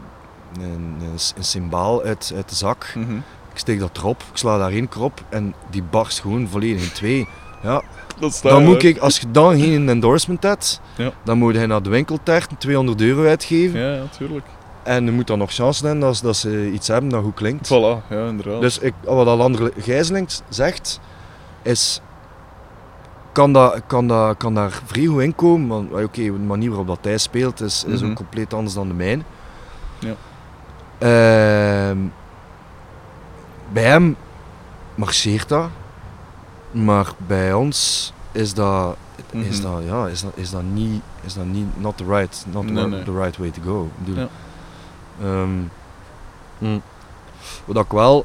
[0.58, 0.64] een,
[1.00, 2.92] een, een symbaal uit, uit de zak.
[2.96, 3.16] Mhm.
[3.52, 6.82] Ik steek dat erop, ik sla daar één keer op en die barst gewoon volledig
[6.82, 7.28] in twee.
[7.62, 7.82] Ja,
[8.18, 11.10] Dat staat dan moet ik, als je dan geen endorsement hebt, Ja.
[11.24, 13.80] dan moet je naar de winkeltert 200 euro uitgeven.
[13.80, 14.46] Ja, ja, tuurlijk.
[14.82, 17.66] En je moet dan nog chance hebben dat, dat ze iets hebben dat goed klinkt.
[17.68, 18.60] Voilà, ja, inderdaad.
[18.60, 21.00] Dus ik, wat Alander Gijzelink zegt,
[21.62, 22.00] is...
[23.32, 25.68] Kan, dat, kan, dat, kan daar vrij goed in komen.
[25.68, 28.10] Want oké, de manier waarop dat hij speelt is, is Mhm.
[28.10, 29.22] ook compleet anders dan de mijne.
[29.98, 30.14] Ja.
[31.00, 31.98] Ehm,
[33.72, 34.16] bij hem
[34.94, 35.68] marcheert dat.
[36.70, 38.96] Maar bij ons is dat,
[39.30, 39.72] is Mhm.
[39.72, 42.72] dat, ja, is dat, is dat niet, is dat niet not the right, not the,
[42.72, 43.02] Nee, ri- nee.
[43.02, 43.84] the right way to go.
[43.84, 44.28] Ik bedoel, Ja.
[45.26, 45.50] ehm,
[46.58, 46.78] hm.
[47.64, 48.24] Wat ik wel,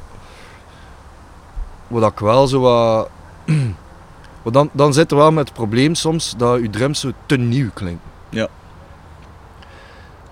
[1.87, 3.09] wat ik wel zo wat,
[4.43, 7.37] want dan, dan zit er wel met het probleem soms dat je drums zo te
[7.37, 8.09] nieuw klinken.
[8.29, 8.47] Ja.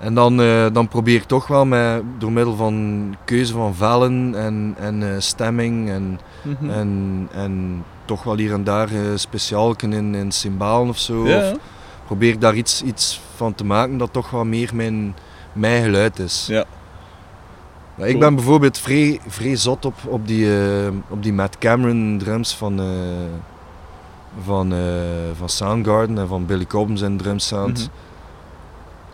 [0.04, 4.36] En dan, eh, dan probeer ik toch wel met, door middel van keuze van vellen
[4.36, 6.70] en, en eh, stemming en, Mhm.
[6.70, 11.28] en, en toch wel hier en daar uh, speciaal in, in cymbalen of zo.
[11.28, 11.58] ja, Of
[12.06, 15.16] probeer ik daar iets, iets van te maken dat toch wel meer mijn,
[15.54, 16.46] mijn geluid is.
[16.50, 16.66] Ja.
[17.98, 18.18] Ik Cool.
[18.20, 22.80] ben bijvoorbeeld vrij, vrij zot op, op, die, eh, op die Matt Cameron drums van,
[22.80, 22.86] eh,
[24.46, 24.80] van, eh,
[25.38, 27.90] van Soundgarden en van Billy Cobham zijn drum sound.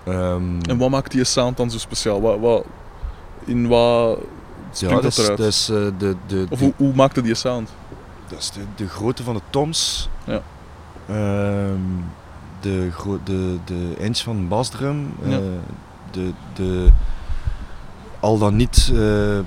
[0.03, 2.21] Ehm, En wat maakt die sound dan zo speciaal?
[2.21, 2.65] Wat, wat,
[3.45, 4.19] in wat
[4.73, 5.39] ja, dat eruit?
[5.39, 7.69] is, eh, de, de, of de- hoe, hoe maakte die sound?
[8.27, 10.09] dat is de, de grootte van de toms.
[10.23, 10.41] Ja.
[11.07, 11.79] Ehm,
[12.59, 12.89] de,
[13.23, 15.13] de, de inch van een basdrum.
[15.23, 15.37] Ja.
[15.37, 15.43] eh,
[16.11, 16.87] de, de,
[18.19, 19.39] al dan niet eh,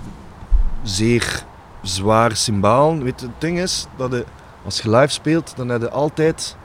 [0.82, 1.44] zeer
[1.82, 3.02] zwaar cymbalen.
[3.02, 4.24] Weet het ding is dat je,
[4.64, 6.56] als je live speelt, dan heb je altijd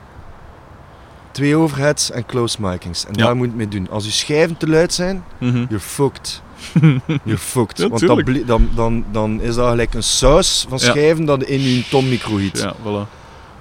[1.38, 3.06] twee overheads en close micings.
[3.06, 3.24] En Ja.
[3.24, 3.90] daar moet je het mee doen.
[3.90, 5.56] Als je schijven te luid zijn, Mhm.
[5.56, 6.42] you're fucked.
[7.24, 7.78] You're fucked.
[7.78, 11.60] Ja, Want dan, dan, dan, dan is dat gelijk een saus van schijven dat in
[11.60, 12.58] je tommicro giet.
[12.58, 13.08] Ja, voilà.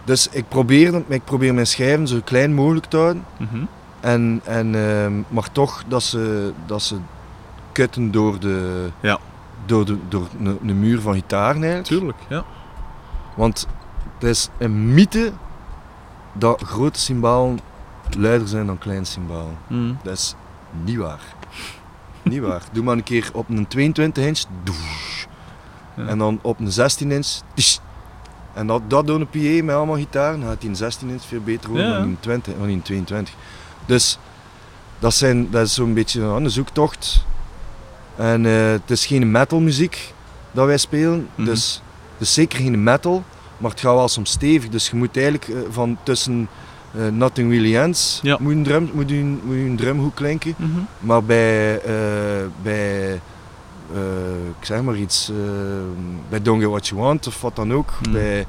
[0.03, 3.25] Dus ik probeer, ik probeer mijn schijven zo klein mogelijk te houden.
[3.37, 3.63] Mhm.
[3.99, 6.95] En, en, ehm, maar toch dat ze, dat ze
[7.71, 9.19] kutten door de, Ja.
[9.65, 11.83] door de, door een, een muur van gitaar eigenlijk.
[11.83, 12.43] Tuurlijk, ja.
[13.35, 13.67] Want
[14.19, 15.31] het is een mythe
[16.33, 17.59] dat grote cymbalen
[18.15, 19.57] luider zijn dan kleine cymbalen.
[19.67, 19.93] Mhm.
[20.03, 20.35] Dat is
[20.84, 21.21] niet waar.
[22.21, 22.61] niet waar.
[22.71, 24.43] Doe maar een keer op een 22 inch.
[25.95, 26.05] Ja.
[26.05, 27.27] En dan op een 16 inch.
[28.53, 30.39] En dat, dat door een PA met allemaal gitaar.
[30.39, 31.93] Dan gaat die een 16 inch veel beter worden Ja.
[31.93, 33.34] dan die een 20, dan die een 22.
[33.85, 34.17] Dus
[34.99, 37.25] dat, zijn, dat is zo'n beetje een zoektocht.
[38.15, 40.13] En eh, het is geen metal muziek
[40.51, 41.27] dat wij spelen.
[41.35, 41.45] Mhm.
[41.45, 41.81] Dus
[42.17, 43.23] is zeker geen metal.
[43.57, 44.69] Maar het gaat wel soms stevig.
[44.69, 46.49] Dus je moet eigenlijk eh, van tussen
[46.97, 48.37] eh, Nothing Really Ends Ja.
[48.39, 50.53] moet, een drum, moet, een, moet een drum goed klinken.
[50.57, 50.69] Mhm.
[50.99, 51.93] Maar bij, eh,
[52.61, 53.11] bij
[53.93, 53.99] eh,
[54.59, 55.31] ik zeg maar iets,
[56.29, 58.11] bij Don't Get What You Want of wat dan ook, Hmm.
[58.11, 58.45] bij,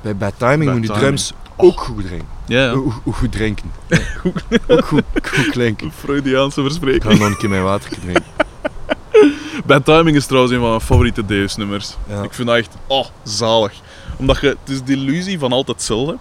[0.00, 0.98] bij Bad Timing moet Timing.
[1.02, 2.28] drums ook goed drinken.
[2.46, 2.70] Ja, ja.
[2.70, 3.70] Ook, ook goed drinken.
[4.68, 5.92] ook goed, goed klinken.
[5.92, 7.18] Freudiaanse Ik ga verspreking.
[7.18, 8.24] nog een keer mijn water drinken.
[9.66, 11.96] Bad Timing is trouwens een van mijn favoriete Deus-nummers.
[12.08, 12.22] Ja.
[12.22, 13.72] Ik vind dat echt oh, zalig.
[14.16, 16.16] Omdat je, het is de illusie van altijd hetzelfde.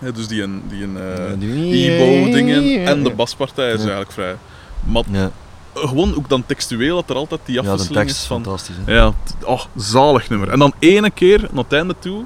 [0.00, 3.78] Hè, dus die, een, die een, eh, Ja, Ebo-dingen en de baspartij is Ja.
[3.78, 4.36] eigenlijk vrij.
[4.84, 5.30] Maar Ja,
[5.74, 8.42] gewoon ook dan textueel dat er altijd die ja afwisseling is van...
[8.42, 8.74] fantastisch.
[8.84, 8.94] Hè?
[8.94, 9.12] Ja,
[9.44, 10.48] oh, zalig nummer.
[10.48, 12.24] En dan ene keer, naar het einde toe,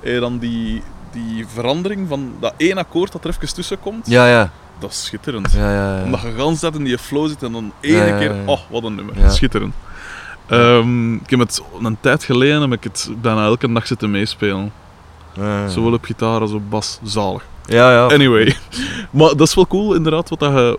[0.00, 0.82] eh, dan die,
[1.12, 4.06] die verandering van dat één akkoord dat er even tussen komt.
[4.06, 4.50] Ja, ja.
[4.78, 5.52] Dat is schitterend.
[5.52, 6.04] ja, ja, ja.
[6.04, 8.42] Omdat je gans dat in die flow zit en dan ene Ja, ja, keer, ja.
[8.46, 9.18] oh, wat een nummer.
[9.18, 9.28] Ja.
[9.30, 9.74] Schitterend.
[10.46, 14.72] Ehm, ik heb het een tijd geleden heb ik het bijna elke dag zitten meespelen.
[15.34, 15.68] Ja.
[15.68, 16.98] Zowel op gitaar als op bas.
[17.02, 17.44] Zalig.
[17.66, 18.06] Ja, ja.
[18.06, 18.56] Anyway.
[19.10, 20.78] maar dat is wel cool, inderdaad, wat dat je...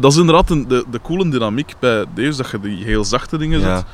[0.00, 3.38] Dat is inderdaad een, de, de coole dynamiek bij Deus, dat je die heel zachte
[3.38, 3.76] dingen Ja.
[3.76, 3.84] zet.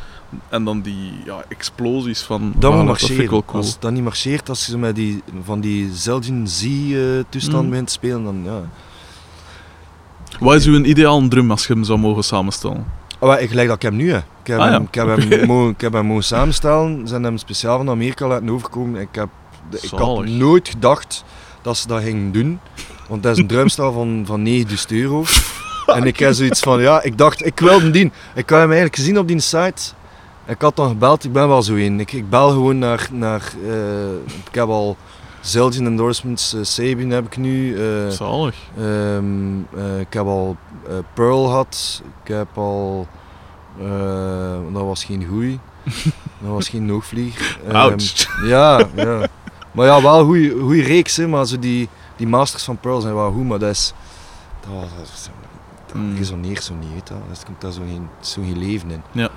[0.49, 2.53] En dan die ja, explosies van...
[2.59, 3.31] Dat ah, moet dat vind ik marcheren.
[3.31, 3.63] wel cool.
[3.63, 7.69] Als dat niet marcheert, als je zo met die, van die Zelgin Z-toestand Mhm.
[7.71, 8.61] begint te spelen, dan ja.
[10.41, 12.87] Wat is uw ideaal drum als je hem zou mogen samenstellen?
[13.19, 14.25] Oh, maar ik gelijk dat ik hem nu heb.
[14.41, 14.73] Ik heb, Ah, ja.
[14.73, 16.99] hem, ik heb, hem, mo- ik heb hem mogen samenstellen.
[17.01, 19.01] Ze zijn hem speciaal van Amerika laten overkomen.
[19.01, 19.29] Ik, heb,
[19.71, 21.25] ik had nooit gedacht
[21.63, 22.61] dat ze dat gingen doen.
[23.09, 25.25] Want dat is een drumstel van, van 9000 euro.
[25.87, 28.05] En ik heb zoiets van, ja, ik dacht, ik wil hem die.
[28.35, 29.83] Ik had hem eigenlijk gezien op die site.
[30.47, 32.01] Ik had dan gebeld, ik ben wel zo een.
[32.01, 34.13] Ik, ik bel gewoon naar, naar eh,
[34.49, 34.97] ik heb al
[35.41, 37.77] Zelgin endorsements, Sabin heb ik nu.
[37.79, 38.55] eh, Zalig.
[38.79, 39.25] Ehm,
[39.77, 40.57] eh, ik heb al
[41.15, 42.03] Pearl gehad.
[42.25, 43.07] Ik heb al.
[44.73, 45.59] dat was geen goeie.
[46.41, 47.59] dat was geen noogvlieger.
[47.67, 48.27] Ehm, Ouch.
[48.47, 49.27] ja, ja.
[49.77, 53.15] Maar ja, wel goeie, goeie reeks, hè, maar zo die, die masters van Pearl zijn
[53.15, 53.93] wel goed, maar dat is.
[54.61, 55.29] Dat, dat, is-
[55.87, 56.17] dat Mm.
[56.17, 57.09] resoneert zo niet, weet.
[57.09, 59.03] Er komt daar zo geen, zo geen leven in.
[59.13, 59.29] Ja.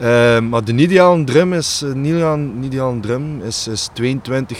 [0.00, 4.58] Ehm, maar de ideale drum is, een ideale, ideale drum is, is 22,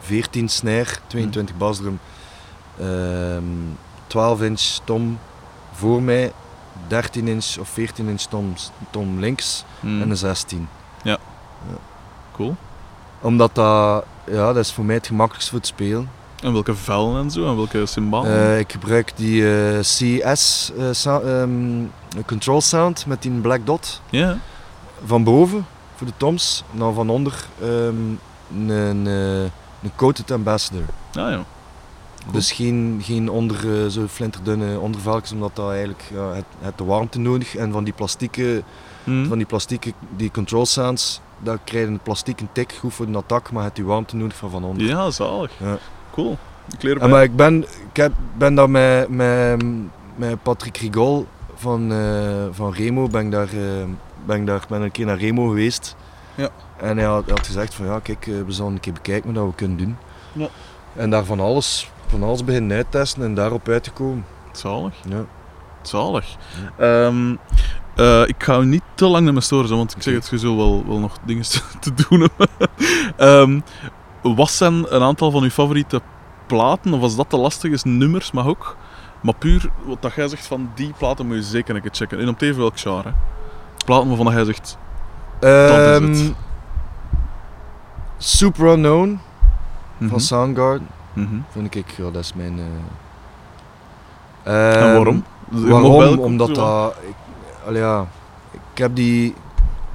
[0.00, 1.98] 14 snare, 22 basdrum,
[2.80, 3.42] ehm
[4.06, 5.18] 12 inch tom
[5.72, 6.32] voor mij,
[6.86, 8.54] 13 inch of 14 inch tom,
[8.90, 10.02] tom links Hmm.
[10.02, 10.68] en een 16.
[12.32, 12.56] Cool.
[13.20, 16.10] Omdat dat, ja, dat is voor mij het gemakkelijkst voor het spelen.
[16.42, 18.50] En welke vellen en zo, en welke cymbalen?
[18.52, 24.00] Eh, ik gebruik die eh, CS sou- ehm, control sound met die black dot.
[24.10, 24.38] Ja.
[25.04, 27.68] van boven voor de toms, en dan van onder ehm,
[28.56, 29.40] een, een, eh,
[29.82, 30.82] een coated ambassador.
[31.12, 31.44] Ah ja.
[32.20, 32.32] Cool.
[32.32, 36.84] Dus geen, geen onder, eh, zo flinterdunne ondervelkens, omdat dat eigenlijk ja, het, het de
[36.84, 38.62] warmte nodig en van die plastieke,
[39.04, 39.26] Hmm.
[39.28, 43.16] van die plastieke die control sounds, daar krijg je een plastieke tik goed voor de
[43.16, 44.86] attack, maar het die warmte nodig van van onder.
[44.86, 45.52] Ja, zalig.
[45.58, 45.78] Ja.
[46.12, 46.36] Cool.
[46.78, 49.64] Ik maar ik ben, ik heb, ben daar met, met,
[50.16, 53.84] met Patrick Rigol van, eh, van Remo, ben ik daar, eh,
[54.24, 55.96] ben ik daar ben een keer naar Remo geweest.
[56.34, 56.48] Ja.
[56.76, 59.34] En hij had, hij had gezegd van ja, kijk, eh, we zullen een keer bekijken
[59.34, 59.96] wat we kunnen doen.
[60.32, 60.48] Ja.
[60.94, 64.24] En daar van alles, van alles beginnen uittesten en daarop uitgekomen.
[64.52, 64.94] Zalig.
[65.08, 65.24] Ja.
[65.82, 66.36] Zalig.
[66.76, 67.34] Ehm,
[67.98, 70.38] eh, ik ga u niet te lang naar me storen, want ik zeg het, je
[70.38, 71.44] zult wel, wel nog dingen
[71.80, 72.28] te, doen.
[73.16, 73.60] Ehm,
[74.22, 76.00] wat zijn een aantal van uw favoriete
[76.46, 78.76] platen, of als dat te lastig is, nummers mag ook.
[79.20, 82.18] Maar puur wat dat jij zegt van die platen moet je zeker een keer checken.
[82.18, 83.12] En op even welk genre.
[83.84, 84.78] Platen waarvan jij zegt,
[85.40, 86.32] Dat is Ehm, het.
[88.18, 89.20] Super Unknown
[89.98, 91.36] mhm, van Soundgarden mhm.
[91.50, 92.58] vind ik, ja, dat is mijn...
[94.42, 95.24] eh, En ehm, waarom?
[95.50, 96.18] Dus Waarom?
[96.18, 96.94] Omdat dat...
[97.08, 97.14] Ik,
[97.68, 98.06] allee, ja,
[98.52, 99.34] ik heb die...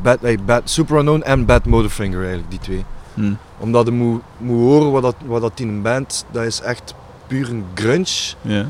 [0.01, 2.85] Bad, bad, Super Unknown en Bad Motorfinger eigenlijk, die twee.
[3.13, 3.33] Hm.
[3.57, 6.25] Omdat je moet, moet horen wat dat, wat dat in een band...
[6.31, 6.93] Dat is echt
[7.27, 8.33] puur een grunge.
[8.41, 8.65] Ja.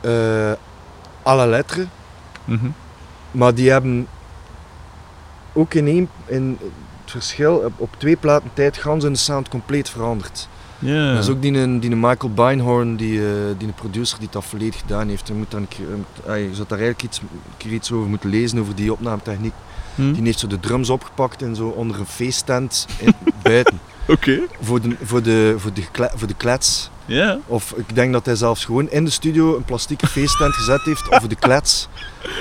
[0.00, 0.52] eh
[1.26, 1.86] à la lettre.
[3.30, 4.08] Maar die hebben
[5.52, 6.08] ook in één...
[6.26, 6.58] In
[7.02, 10.48] het verschil, op, op twee platen tijd gaan ze hun sound compleet veranderd.
[10.86, 11.14] Ja.
[11.14, 15.08] Dat is ook die, die Michael Beinhorn, die, eh, die producer die dat volledig gedaan
[15.08, 15.28] heeft.
[15.28, 15.66] Je, moet dan
[16.26, 17.20] je zou daar eigenlijk iets,
[17.56, 19.52] keer iets over moeten lezen, over die opnametechniek.
[19.94, 20.12] Hm.
[20.12, 22.86] Die heeft zo de drums opgepakt en zo onder een feesttent
[23.42, 23.80] buiten.
[24.08, 24.38] Oké.
[24.60, 25.82] Voor de, voor, de, voor, de,
[26.14, 26.90] voor de klets.
[27.04, 27.38] Ja.
[27.46, 31.10] Of ik denk dat hij zelfs gewoon in de studio een plastieke feesttent gezet heeft
[31.12, 31.88] over de klets.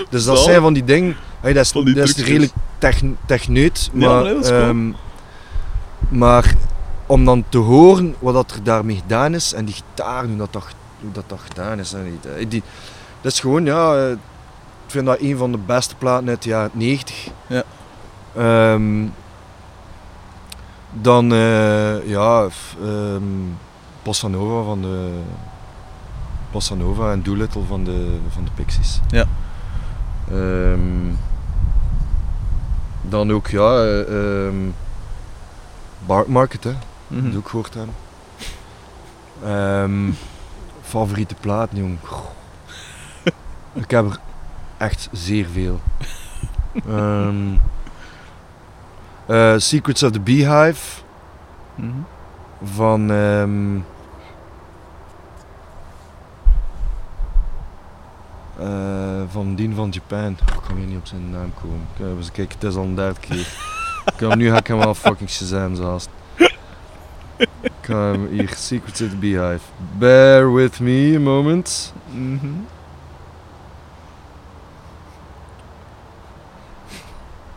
[0.10, 1.16] Dus dat zijn van die dingen.
[1.42, 3.90] hey, dat is, dat is redelijk techn- techneut.
[3.94, 4.62] Ja, Maar, nee, dat is cool.
[4.62, 4.92] ehm,
[6.10, 6.54] maar
[7.06, 10.54] om dan te horen wat dat er daarmee gedaan is en die gitaar, hoe dat,
[10.54, 10.66] dat,
[11.02, 11.94] hoe dat, dat gedaan is.
[11.94, 12.64] En die,
[13.22, 14.12] dat is gewoon, ja, eh,
[14.86, 17.28] ik vind dat een van de beste platen uit de jaren 90.
[17.48, 17.64] Ja.
[18.36, 19.06] Ehm,
[20.92, 22.48] dan, eh, ja,
[22.82, 23.24] ehm,
[24.04, 25.22] Bossa Nova van de
[26.52, 29.00] Bossa Nova en Doolittle van de, van de Pixies.
[29.08, 29.26] Ja.
[30.32, 31.14] Ehm,
[33.02, 34.56] dan ook, ja, ehm,
[36.06, 36.74] Bark Market, hè.
[37.08, 37.26] Mhm.
[37.30, 37.96] Dat ook gehoord hebben.
[39.44, 40.12] Ehm,
[40.82, 41.98] favoriete plaat, jong.
[43.74, 44.20] Ik heb er
[44.78, 45.80] echt zeer veel.
[46.88, 47.36] Ehm,
[49.26, 51.02] eh, Secrets of the Beehive
[51.76, 51.90] Mhm.
[52.64, 53.10] van.
[58.60, 60.38] eh, van Dien van Japan.
[60.50, 61.88] Oh, ik kan hier niet op zijn naam komen.
[61.98, 63.48] Kijk, eens kijken, het is al een derde keer.
[64.06, 66.08] Ik kan, nu ga ik hem wel fucking Shazam zelfs.
[67.82, 69.62] Hem hier, Secrets of the Beehive.
[69.98, 71.94] Bear with me a moment.
[72.12, 72.48] Mhm.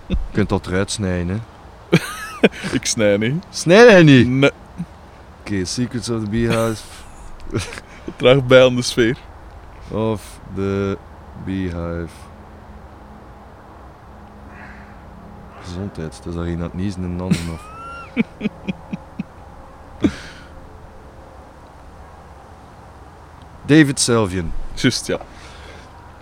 [0.06, 1.42] Je kunt dat eruit snijden,
[1.88, 1.98] hè.
[2.76, 3.44] Ik snij niet.
[3.50, 4.28] Snij hij niet?
[4.28, 4.50] Nee,
[5.40, 6.82] Oké, Secrets of the Beehive.
[8.04, 9.18] het draagt bij aan de sfeer.
[9.90, 10.98] Of the
[11.44, 12.08] Beehive.
[15.62, 17.66] Gezondheid, het is daar een aan het niezen en een ander af.
[23.68, 24.52] David Sylvian.
[24.74, 25.18] Juist, ja.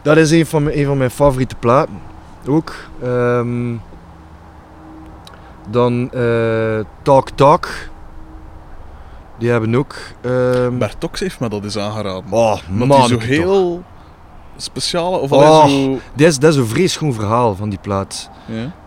[0.02, 2.01] Dat is een van mijn, een van mijn favoriete platen.
[2.48, 2.74] Ook.
[3.02, 3.74] Ehm,
[5.68, 7.68] dan eh, Talk Talk.
[9.39, 9.94] Die hebben ook.
[10.20, 12.24] ehm Bert Tox heeft me dat eens aangeraden.
[12.31, 13.28] oh, man, die zo ik toch.
[13.28, 13.82] heel
[14.56, 15.66] speciale, of Oh.
[15.66, 15.93] zo...
[16.14, 18.31] Dat is, dat is een vrees goed verhaal van die plaat.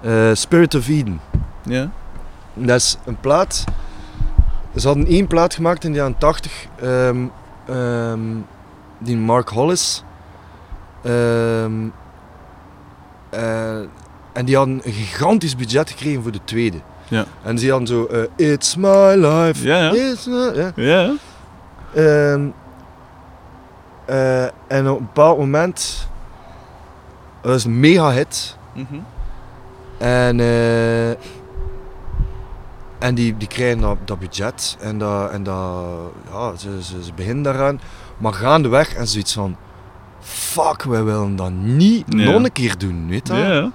[0.02, 1.22] Eh, Spirit of Eden.
[1.64, 1.90] ja.
[2.54, 3.64] Dat is een plaat.
[4.76, 6.66] Ze hadden één plaat gemaakt in de jaren 80.
[6.82, 7.26] ehm,
[7.70, 8.20] ehm,
[8.98, 10.04] die Mark Hollis.
[11.04, 11.74] Ehm,
[13.30, 13.78] eh,
[14.34, 16.78] en die hadden een gigantisch budget gekregen voor de tweede.
[17.08, 17.26] Ja.
[17.44, 19.68] En ze hadden zo, eh, It's my life.
[19.68, 19.92] Ja, ja.
[19.94, 20.72] It's my- ja.
[20.76, 21.14] Ja,
[21.94, 22.48] Ehm,
[24.06, 26.08] eh, en op een bepaald moment,
[27.42, 28.58] dat is een mega hit.
[28.74, 29.00] Mhm.
[29.98, 31.10] En, eh,
[33.00, 35.84] en die, die krijgen dat, dat budget en, dat, en dat,
[36.32, 37.80] ja, ze, ze, ze beginnen daaraan.
[38.18, 39.56] Maar gaandeweg en zoiets van,
[40.20, 42.32] fuck, wij willen dat niet Ja.
[42.32, 43.34] nog een keer doen, weet je?
[43.34, 43.72] Ja.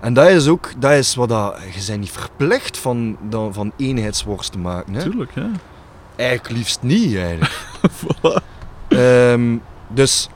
[0.00, 3.72] En dat is ook, dat is wat dat, je bent niet verplicht van, dan- van
[3.76, 4.94] eenheidsworst te maken.
[4.94, 5.02] Hè?
[5.02, 5.50] Tuurlijk, ja.
[6.16, 7.66] Eigenlijk liefst niet, eigenlijk.
[8.00, 8.42] Voilà.
[8.88, 9.56] Ehm,
[9.88, 10.28] dus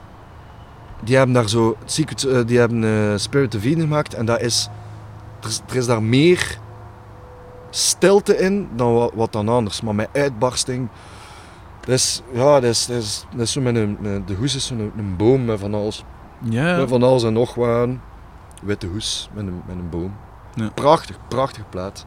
[1.05, 4.41] die hebben daar zo Secret, eh, die hebben eh, Spirit of Eden gemaakt en dat
[4.41, 4.69] is,
[5.43, 6.59] er, is, er is daar meer
[7.77, 10.89] stilte in dan wat, wat dan anders, maar met uitbarsting.
[11.81, 14.67] Dat is, ja, dat is, dat is, dat is zo met een, de hoes is
[14.67, 16.05] zo'n een boom met van alles,
[16.41, 17.89] Ja, met van alles en nog wat.
[18.63, 20.17] Witte hoes met een, met een boom.
[20.55, 20.71] Ja.
[20.75, 22.07] Prachtig, prachtig plaat.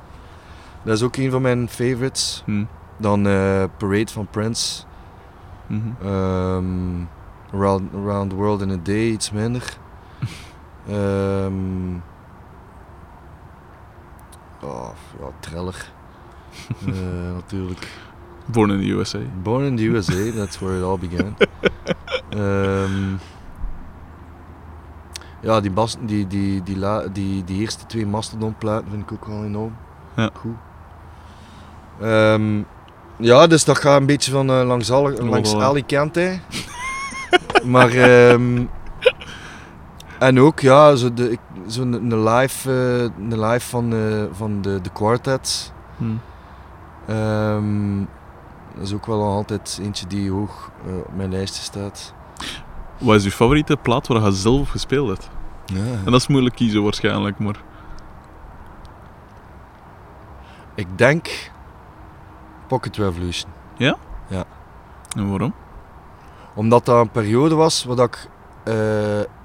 [0.84, 2.44] Dat is ook een van mijn favorites.
[2.46, 2.64] Hm.
[2.98, 4.84] Dan eh, Parade van Prince.
[5.68, 5.90] Mhm.
[6.02, 7.04] Ehm,
[7.54, 9.78] around, around the World in a Day, iets minder.
[10.90, 12.00] Ehm
[14.62, 15.76] oh, ja, Triller.
[16.88, 17.88] Eh, natuurlijk.
[18.46, 19.20] Born in the USA.
[19.44, 21.36] Born in the USA, that's where it all began.
[22.30, 23.16] Ehm,
[25.42, 29.26] ja, die, bas, die, die, die, la, die, die eerste twee Mastodon-platen vind ik ook
[29.26, 29.76] wel enorm
[30.16, 30.30] Ja.
[30.34, 30.56] goed.
[32.02, 32.62] Ehm,
[33.18, 35.56] ja, dus dat gaat een beetje van eh, langs, alle, langs.
[35.56, 36.40] Alicante.
[37.66, 38.64] maar, ehm,
[40.20, 41.40] en ook, ja, zo de, ik-
[41.70, 45.74] zo een, een live, eh, een live van, eh, van de, de Quartet.
[45.98, 46.04] Hm.
[47.08, 47.98] Ehm,
[48.76, 52.14] dat is ook wel nog altijd eentje die hoog eh, op mijn lijstje staat.
[52.98, 55.30] Wat is uw favoriete plaat waar je zelf op gespeeld hebt?
[55.66, 55.84] Ja.
[56.06, 57.62] En dat is moeilijk kiezen waarschijnlijk, maar...
[60.76, 61.52] Ik denk
[62.68, 63.52] Pocket Revolution.
[65.16, 65.54] En waarom?
[66.54, 68.30] Omdat dat een periode was waar dat ik
[68.64, 68.74] eh,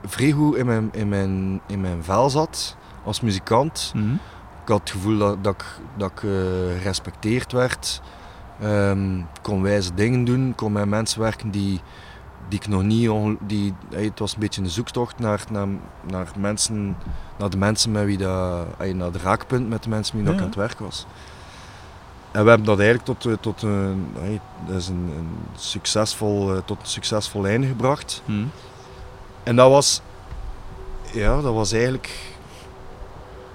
[0.05, 3.93] vrij goed in mijn, in, mijn, in mijn vel zat als muzikant.
[3.95, 4.13] Mhm.
[4.63, 5.65] Ik had het gevoel dat, dat ik,
[5.97, 6.31] dat ik eh,
[6.79, 8.01] gerespecteerd werd.
[8.59, 10.53] Ik kon wijze dingen doen.
[10.57, 11.81] Kon met mensen werken die,
[12.49, 13.11] die ik nog niet...
[13.41, 15.69] Die, het was een beetje een zoektocht naar, naar,
[16.11, 16.97] naar, mensen,
[17.39, 18.67] naar de mensen met wie dat...
[18.79, 21.07] eh, Naar de raakpunt met de mensen met wie dat ik aan het werk was.
[22.31, 24.11] En we hebben dat eigenlijk tot, eh, tot, een,
[24.67, 28.23] dat is een, een succesvol, tot een succesvol einde gebracht.
[28.25, 28.45] Hm.
[29.45, 30.01] En dat was,
[31.13, 32.19] ja, dat was eigenlijk,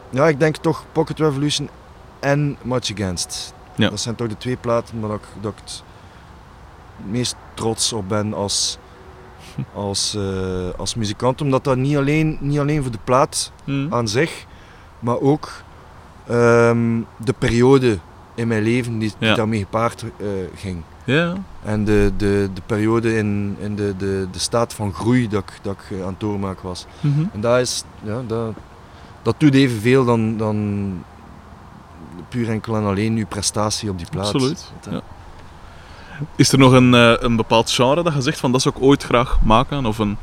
[0.09, 1.69] ja, ik denk toch Pocket Revolution
[2.19, 3.53] en Much Against.
[3.75, 3.89] Ja.
[3.89, 5.83] Dat zijn toch de twee platen waar ik, dat ik het
[7.05, 8.77] meest trots op ben als,
[9.73, 11.41] als, eh, als muzikant.
[11.41, 13.87] Omdat dat niet alleen, niet alleen voor de plaat Hm.
[13.93, 14.45] aan zich,
[14.99, 15.51] maar ook
[16.27, 17.99] ehm, de periode
[18.35, 19.35] in mijn leven die, die Ja.
[19.35, 20.83] daarmee gepaard eh, ging.
[21.13, 21.33] Ja.
[21.63, 25.59] En de, de, de periode in, in de, de, de staat van groei dat ik,
[25.61, 26.85] dat ik eh, aan het doormaken was.
[26.99, 27.23] Mhm.
[27.33, 28.53] En dat is, ja, dat,
[29.21, 30.57] dat doet evenveel dan, dan
[32.29, 34.33] puur enkel en alleen uw prestatie op die plaats.
[34.33, 35.01] Absoluut, Want, eh, ja.
[36.35, 38.81] Is er nog een, eh, een bepaald genre dat je zegt van dat zou ik
[38.83, 39.85] ooit graag maken?
[39.85, 40.17] Of een...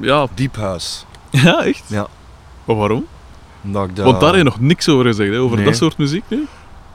[0.00, 0.26] ja.
[0.34, 1.04] Deep House.
[1.30, 1.84] ja, echt?
[1.86, 2.06] Ja.
[2.64, 3.04] Maar waarom?
[3.64, 5.64] Omdat ik dat- Want daar heb je nog niks over gezegd, hè, over Nee.
[5.64, 6.46] dat soort muziek nu?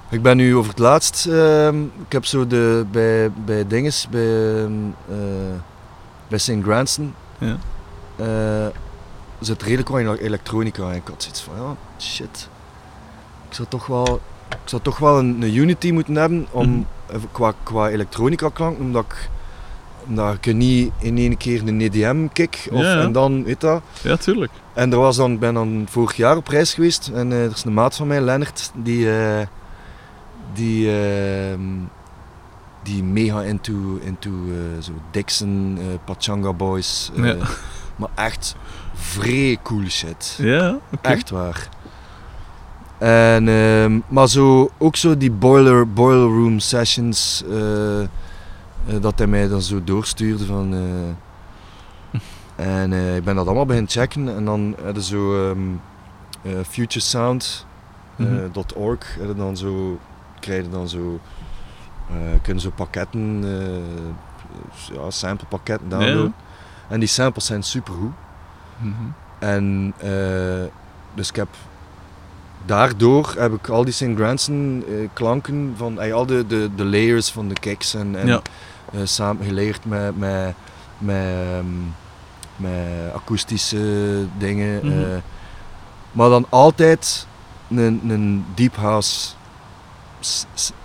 [0.10, 4.56] Ik ben nu over het laatst, ehm, ik heb zo de, bij, bij dinges, bij,
[4.64, 4.72] ehm,
[5.10, 5.16] eh,
[6.28, 6.54] bij St.
[6.64, 7.58] Granston, Ja.
[8.16, 8.68] eh,
[9.40, 12.50] zit redelijk wat in elektronica en ik had zoiets van, ja, shit.
[13.50, 16.82] Ik zou toch wel, ik zou toch wel een, een Unity moeten hebben om, Mhm.
[17.06, 19.30] eh, qua, qua elektronica klank, omdat ik,
[20.08, 23.02] omdat ik er niet in één keer een EDM kick of, Ja, ja.
[23.02, 23.82] en dan, weet dat.
[24.02, 24.52] Ja, tuurlijk.
[24.74, 27.64] En er was dan, ik ben dan vorig jaar op reis geweest en er is
[27.64, 29.08] een maat van mij, Lennart, die,
[30.54, 31.62] die, ehm,
[32.84, 37.36] die mega into, into eh, zo Dixon, eh, Pachanga Boys, eh, Ja.
[37.96, 38.56] maar echt
[38.94, 40.38] vrij cool shit.
[40.42, 40.78] Ja.
[41.02, 41.70] Echt waar.
[42.98, 47.44] En, ehm, maar zo, ook zo die boiler, boiler room sessions,
[49.02, 50.74] dat hij mij dan zo doorstuurde van...
[50.74, 50.80] eh,
[52.56, 55.60] en ik ben dat allemaal beginnen checken en dan hadden zo ehm
[56.42, 59.30] eh, futuresound.org Mhm.
[59.30, 60.00] en dan zo
[60.48, 61.20] krijg je dan zo
[62.10, 66.34] eh, kunnen zo pakketten, eh ja, samplepakketten downloaden.
[66.90, 68.14] En die samples zijn supergoed.
[68.78, 68.94] Mhm.
[69.40, 70.64] En eh,
[71.14, 71.48] dus ik heb
[72.66, 74.16] daardoor heb ik al die St.
[74.16, 78.42] Granson eh, klanken van al de, de, de layers van de kicks en, en Ja.
[79.04, 80.54] samen geleerd met, met,
[80.98, 81.64] met,
[82.56, 84.86] met akoestische dingen.
[84.86, 85.20] Mhm.
[86.12, 87.28] maar dan altijd
[87.70, 89.37] een, een deep house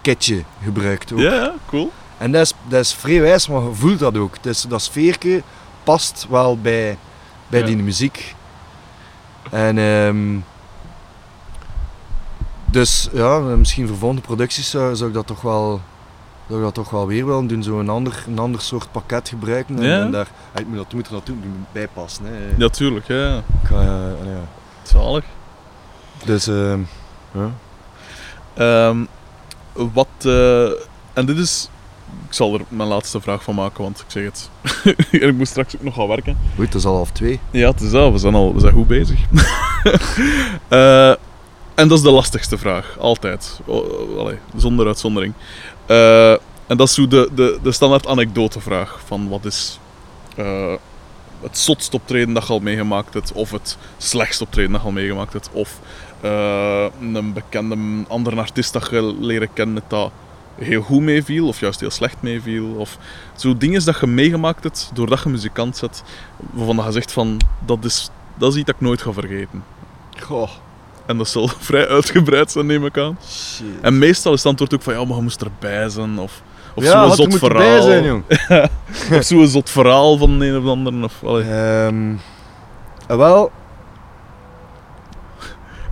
[0.00, 1.18] kitje gebruikt ook.
[1.18, 1.92] Ja, cool.
[2.18, 4.42] En dat is, dat is vrij wijs, maar je voelt dat ook.
[4.42, 5.42] Dus dat sfeerke
[5.84, 6.98] past wel bij,
[7.48, 7.66] bij Ja.
[7.66, 8.34] die muziek.
[9.50, 10.38] En ehm,
[12.64, 15.80] dus ja, misschien voor volgende producties zou, zou ik dat toch wel
[16.46, 17.62] zou ik dat toch wel weer willen doen.
[17.62, 19.78] Zo een ander, een ander soort pakket gebruiken.
[19.78, 20.00] En, Ja.
[20.00, 22.24] en daar, ik moet dat moet er natuurlijk bij passen.
[22.26, 22.32] Hè.
[22.56, 23.06] Ja, tuurlijk.
[23.06, 23.36] Ja.
[23.62, 23.78] Ik eh,
[24.24, 24.40] ja.
[24.82, 25.24] Zalig.
[26.24, 26.80] Dus ehm,
[27.32, 27.50] ja.
[28.54, 29.04] Ehm,
[29.72, 30.64] wat, eh,
[31.12, 31.68] en dit is,
[32.28, 34.50] ik zal er mijn laatste vraag van maken, want ik zeg het,
[35.22, 36.38] en ik moet straks ook nog gaan werken.
[36.56, 37.40] Goed, dat is al half twee.
[37.50, 39.20] Ja, het is dat, we zijn al we zijn goed bezig.
[40.68, 41.08] Eh,
[41.74, 43.60] en dat is de lastigste vraag, altijd.
[43.66, 45.34] O- o- allee, zonder uitzondering.
[45.86, 46.30] Eh,
[46.66, 49.78] en dat is zo de, de, de standaard anekdotevraag van wat is
[51.42, 54.92] het zotst optreden dat je al meegemaakt hebt, of het slechtst optreden dat je al
[54.92, 55.78] meegemaakt hebt, of
[56.22, 57.76] eh, een bekende
[58.08, 60.10] andere artiest dat je leren kennen dat
[60.54, 62.98] heel goed meeviel, of juist heel slecht meeviel, of
[63.36, 66.02] zo dingen dat je meegemaakt hebt doordat je muzikant bent,
[66.50, 69.64] waarvan je zegt van, dat is, dat is iets dat ik nooit ga vergeten.
[70.20, 70.50] Goh,
[71.06, 73.18] En dat zal vrij uitgebreid zijn, neem ik aan.
[73.28, 73.66] shit.
[73.80, 76.42] En meestal is het antwoord ook van, ja, maar je moest erbij zijn, of,
[76.74, 77.58] of ja, zo'n zot verhaal.
[77.58, 78.24] bij zijn, jong.
[79.18, 81.04] of zo'n zot verhaal van de een of de ander.
[81.04, 81.22] Of.
[81.22, 82.12] Ehm,
[83.06, 83.50] eh, wel,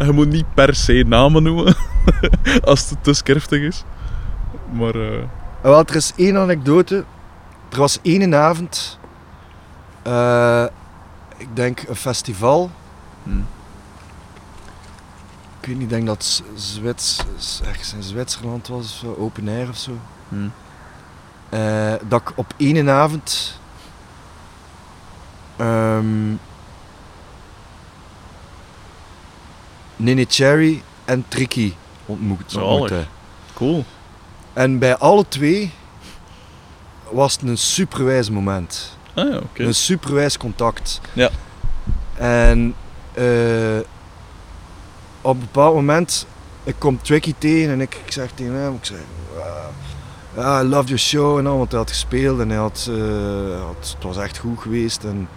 [0.06, 1.76] je moet niet per se namen noemen,
[2.64, 3.84] als het te skerftig is.
[4.72, 5.24] Maar, eh,
[5.60, 7.04] Wel, er is één anekdote.
[7.68, 8.98] Er was één avond,
[10.02, 10.64] eh,
[11.36, 12.70] ik denk een festival.
[13.22, 13.38] hm.
[15.60, 17.24] Ik weet niet, ik denk dat Zwits,
[17.64, 19.92] ergens in Zwitserland was, open air of zo.
[20.28, 20.48] Hm.
[21.48, 23.58] Eh, dat ik op één avond
[25.56, 26.32] ehm
[30.00, 31.72] Nene Cherry en Tricky
[32.06, 32.42] ontmoet.
[32.46, 32.68] Zalig.
[32.68, 33.04] ontmoette.
[33.54, 33.84] Cool.
[34.52, 35.72] En bij alle twee
[37.10, 38.96] was het een superwijs moment.
[39.14, 39.40] Ah ja.
[39.64, 41.00] Een superwijs contact.
[41.12, 41.30] Ja.
[42.14, 42.74] En
[43.12, 43.78] eh,
[45.20, 46.26] op een bepaald moment,
[46.64, 48.98] ik kom Tricky tegen en ik, ik zeg tegen hem, ik zeg,
[50.36, 52.88] "Ah, ah, I love your show en al, want hij had gespeeld en hij had,
[52.90, 55.04] eh, had- het was echt goed geweest.
[55.04, 55.28] En,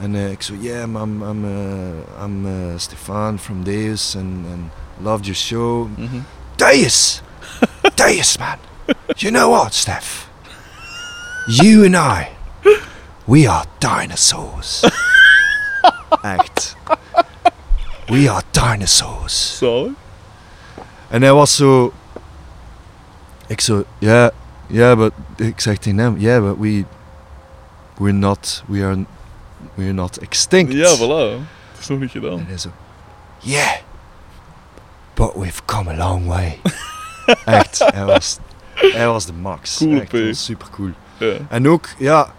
[0.00, 4.70] en eh, ik zo, yeah, I'm, I'm, eh, I'm eh, Stefan from Deus and, and
[5.00, 5.88] loved your show.
[5.96, 6.24] Mhm.
[6.56, 7.22] Deus!
[7.94, 8.58] Deus, man!
[9.16, 10.28] You know what, Steph?
[11.46, 12.28] You and I,
[13.24, 14.84] we are dinosaurs.
[16.22, 16.76] Echt.
[18.08, 19.56] We are dinosaurs.
[19.58, 19.92] Zalig.
[21.08, 21.92] En hij was zo...
[23.46, 24.30] Ik zo, ja,
[24.66, 25.12] ja, but...
[25.36, 26.84] Ik zeg tegen hem, yeah, but we...
[27.96, 28.62] We're not...
[28.66, 29.04] We are...
[29.78, 30.72] We're not extinct.
[30.72, 31.38] Ja, voilà.
[31.70, 32.38] Het is nog niet gedaan.
[32.38, 32.68] En hij zo,
[33.38, 33.74] yeah,
[35.14, 36.58] but we've come a long way.
[37.44, 38.38] Echt, hij was
[38.74, 39.76] Hij was de max.
[39.76, 40.90] Cool, Echt, dat super cool.
[41.18, 41.36] Ja.
[41.48, 42.32] En ook, ja,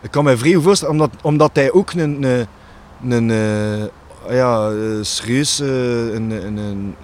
[0.00, 2.48] ik kan mij vrij voorstellen, omdat, omdat hij ook een, een,
[3.08, 6.96] een eh, ja, eh, serieus, een, een, een,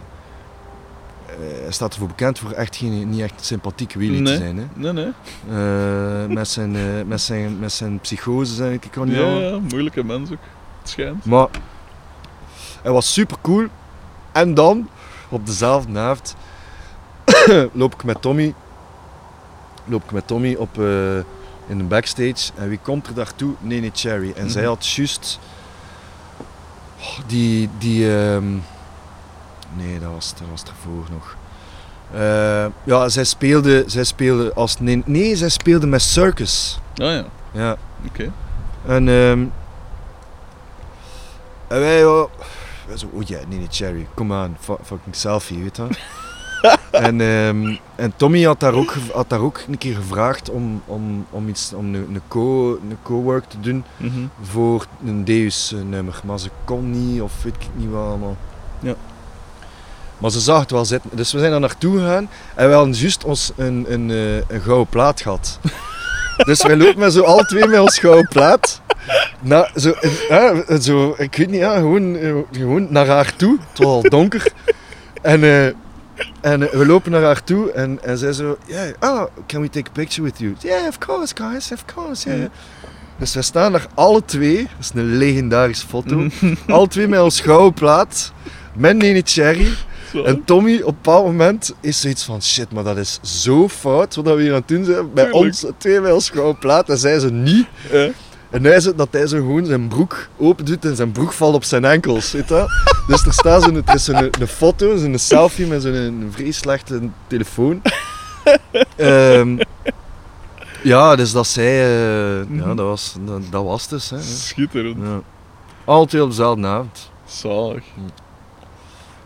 [1.68, 3.50] staat ervoor bekend voor echt geen, niet echt
[3.94, 4.32] wheelie Nee.
[4.32, 4.56] te zijn.
[4.58, 4.64] Hè.
[4.74, 5.12] Nee, nee.
[5.50, 9.58] Eh, met, zijn, eh, met, zijn, met zijn psychoses en ik kan niet Ja, ja,
[9.58, 10.38] moeilijke mens ook.
[10.80, 11.24] Het schijnt.
[11.24, 11.48] Maar
[12.82, 13.66] hij was super cool.
[14.32, 14.88] En dan,
[15.28, 16.36] op dezelfde avond,
[17.72, 18.54] loop ik met Tommy,
[19.84, 21.16] loop ik met Tommy op, eh,
[21.66, 22.52] in de backstage.
[22.56, 23.54] En wie komt er daartoe?
[23.60, 24.32] Nene Cherry.
[24.36, 24.70] En zij Mhm.
[24.70, 25.38] had juist
[27.00, 28.44] oh, die, die ehm,
[29.76, 31.36] nee, dat was, dat was ervoor nog.
[32.14, 36.80] Eh, ja, zij speelde, zij speelde als nee, nee, zij speelde met Circus.
[36.94, 37.76] Ah ja, Ja.
[38.06, 38.32] oké.
[38.86, 39.44] En, ehm
[41.68, 42.30] en wij, oh,
[42.86, 45.86] wij zo, oh ja, nee, nee, Cherry, aan, fu- fucking selfie, weet je.
[46.90, 51.26] en, ehm, en Tommy had daar, ook, had daar ook een keer gevraagd om, om,
[51.30, 54.20] om, iets, om een, een, co, een co-work te doen Mhm.
[54.42, 56.20] voor een Deus-nummer.
[56.24, 58.36] Maar ze kon niet, of weet ik niet wat allemaal.
[58.80, 58.94] Ja.
[60.20, 61.10] Maar ze zag het wel zitten.
[61.12, 64.60] Dus we zijn daar naartoe gegaan en we hadden juist ons een, een, eh, een
[64.60, 65.58] gouden plaat gehad.
[66.46, 68.80] dus wij lopen met zo alle twee met ons gouden plaat.
[69.40, 69.94] Nou, zo,
[70.28, 73.58] ja, zo, ik weet niet, ja, gewoon, eh, gewoon naar haar toe.
[73.68, 74.52] Het was al donker.
[75.22, 75.66] En, eh,
[76.40, 79.68] en eh, we lopen naar haar toe en, en zij zo, yeah, oh, can we
[79.68, 80.54] take a picture with you?
[80.58, 82.40] Yeah, of course, guys, of course, yeah.
[82.40, 82.48] Ja.
[83.18, 86.26] Dus we staan daar alle twee, dat is een legendarische foto,
[86.66, 88.32] alle twee met ons gouden plaat,
[88.74, 89.68] met Nene Cherry.
[90.24, 94.14] En Tommy op een bepaald moment is zoiets van, shit, maar dat is zo fout
[94.14, 95.12] wat we hier aan het doen zijn.
[95.14, 95.44] Bij Tuurlijk.
[95.44, 97.66] ons twee met ons gouden plaat en zij ze niet.
[97.92, 98.08] Ja.
[98.50, 101.54] En hij zegt dat hij zo gewoon zijn broek open doet en zijn broek valt
[101.54, 102.64] op zijn enkels, weet je?
[103.06, 106.50] Dus er staat zo'n, er is zo'n een foto, zo'n selfie met zo'n een vrij
[106.50, 107.82] slechte telefoon.
[108.96, 109.58] Ehm,
[110.82, 112.76] ja, dus dat zij, eh, ja, Mhm.
[112.76, 114.10] dat was, dat, dat was het dus.
[114.10, 114.22] Hè.
[114.22, 114.96] Schitterend.
[115.02, 115.20] Ja.
[115.84, 117.10] Altijd op dezelfde avond.
[117.26, 117.82] Zalig.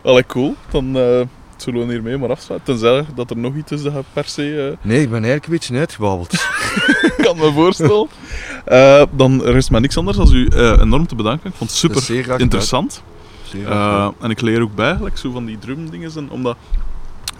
[0.05, 0.55] Allee, cool.
[0.69, 1.21] Dan eh,
[1.57, 2.73] zullen we hiermee maar afsluiten.
[2.73, 5.45] Tenzij dat er nog iets is dat je per se eh, Nee, ik ben eigenlijk
[5.45, 6.29] een beetje uitgebabbeld.
[7.25, 8.07] kan me voorstellen.
[8.65, 11.49] Eh, dan rest mij niks anders dan u eh, enorm te bedanken.
[11.49, 13.03] Ik vond het super interessant.
[13.43, 13.67] Zeer.
[13.67, 16.29] Eh, en ik leer ook bij, like, zo van die drumdingen.
[16.29, 16.57] Omdat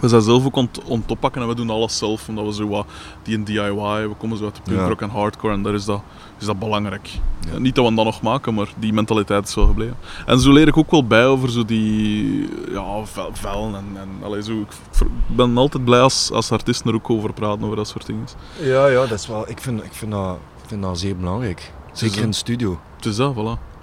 [0.00, 2.28] we zijn zelf ook aan het- oppakken en we doen alles zelf.
[2.28, 2.86] Omdat we zo wat,
[3.22, 4.76] die in DIY, we komen zo uit de Ja.
[4.76, 6.02] punkrock en hardcore en daar is dat,
[6.38, 7.10] is dat belangrijk.
[7.52, 7.58] Ja.
[7.58, 9.96] Niet dat we dat nog maken, maar die mentaliteit is wel gebleven.
[10.26, 14.08] En zo leer ik ook wel bij over zo die ja, vel- vellen en, en
[14.22, 14.60] allee, zo.
[14.60, 18.26] Ik ben altijd blij als, als artiesten er ook over praten, over dat soort dingen.
[18.60, 21.72] Ja, ja, dat is wel, ik, vind, ik, vind dat, ik vind dat zeer belangrijk.
[21.92, 22.78] Zeker in de studio.
[22.96, 23.75] Het is dat, voilà.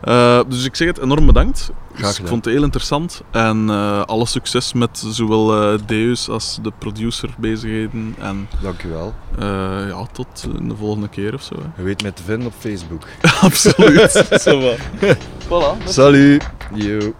[0.00, 1.70] Eh, dus ik zeg het enorm bedankt.
[1.96, 3.22] Dus ik vond het heel interessant.
[3.30, 8.14] En eh, alle succes met zowel eh, Deus als de producer bezigheden.
[8.18, 9.14] En Dankjewel.
[9.88, 11.54] ja, tot de volgende keer of zo.
[11.54, 11.68] hè.
[11.76, 13.06] Je weet mij te vinden op Facebook.
[13.40, 14.10] Absoluut.
[14.42, 14.60] Zo.
[15.48, 15.84] Voilà.
[15.84, 16.48] Salut.
[16.74, 17.14] Yo.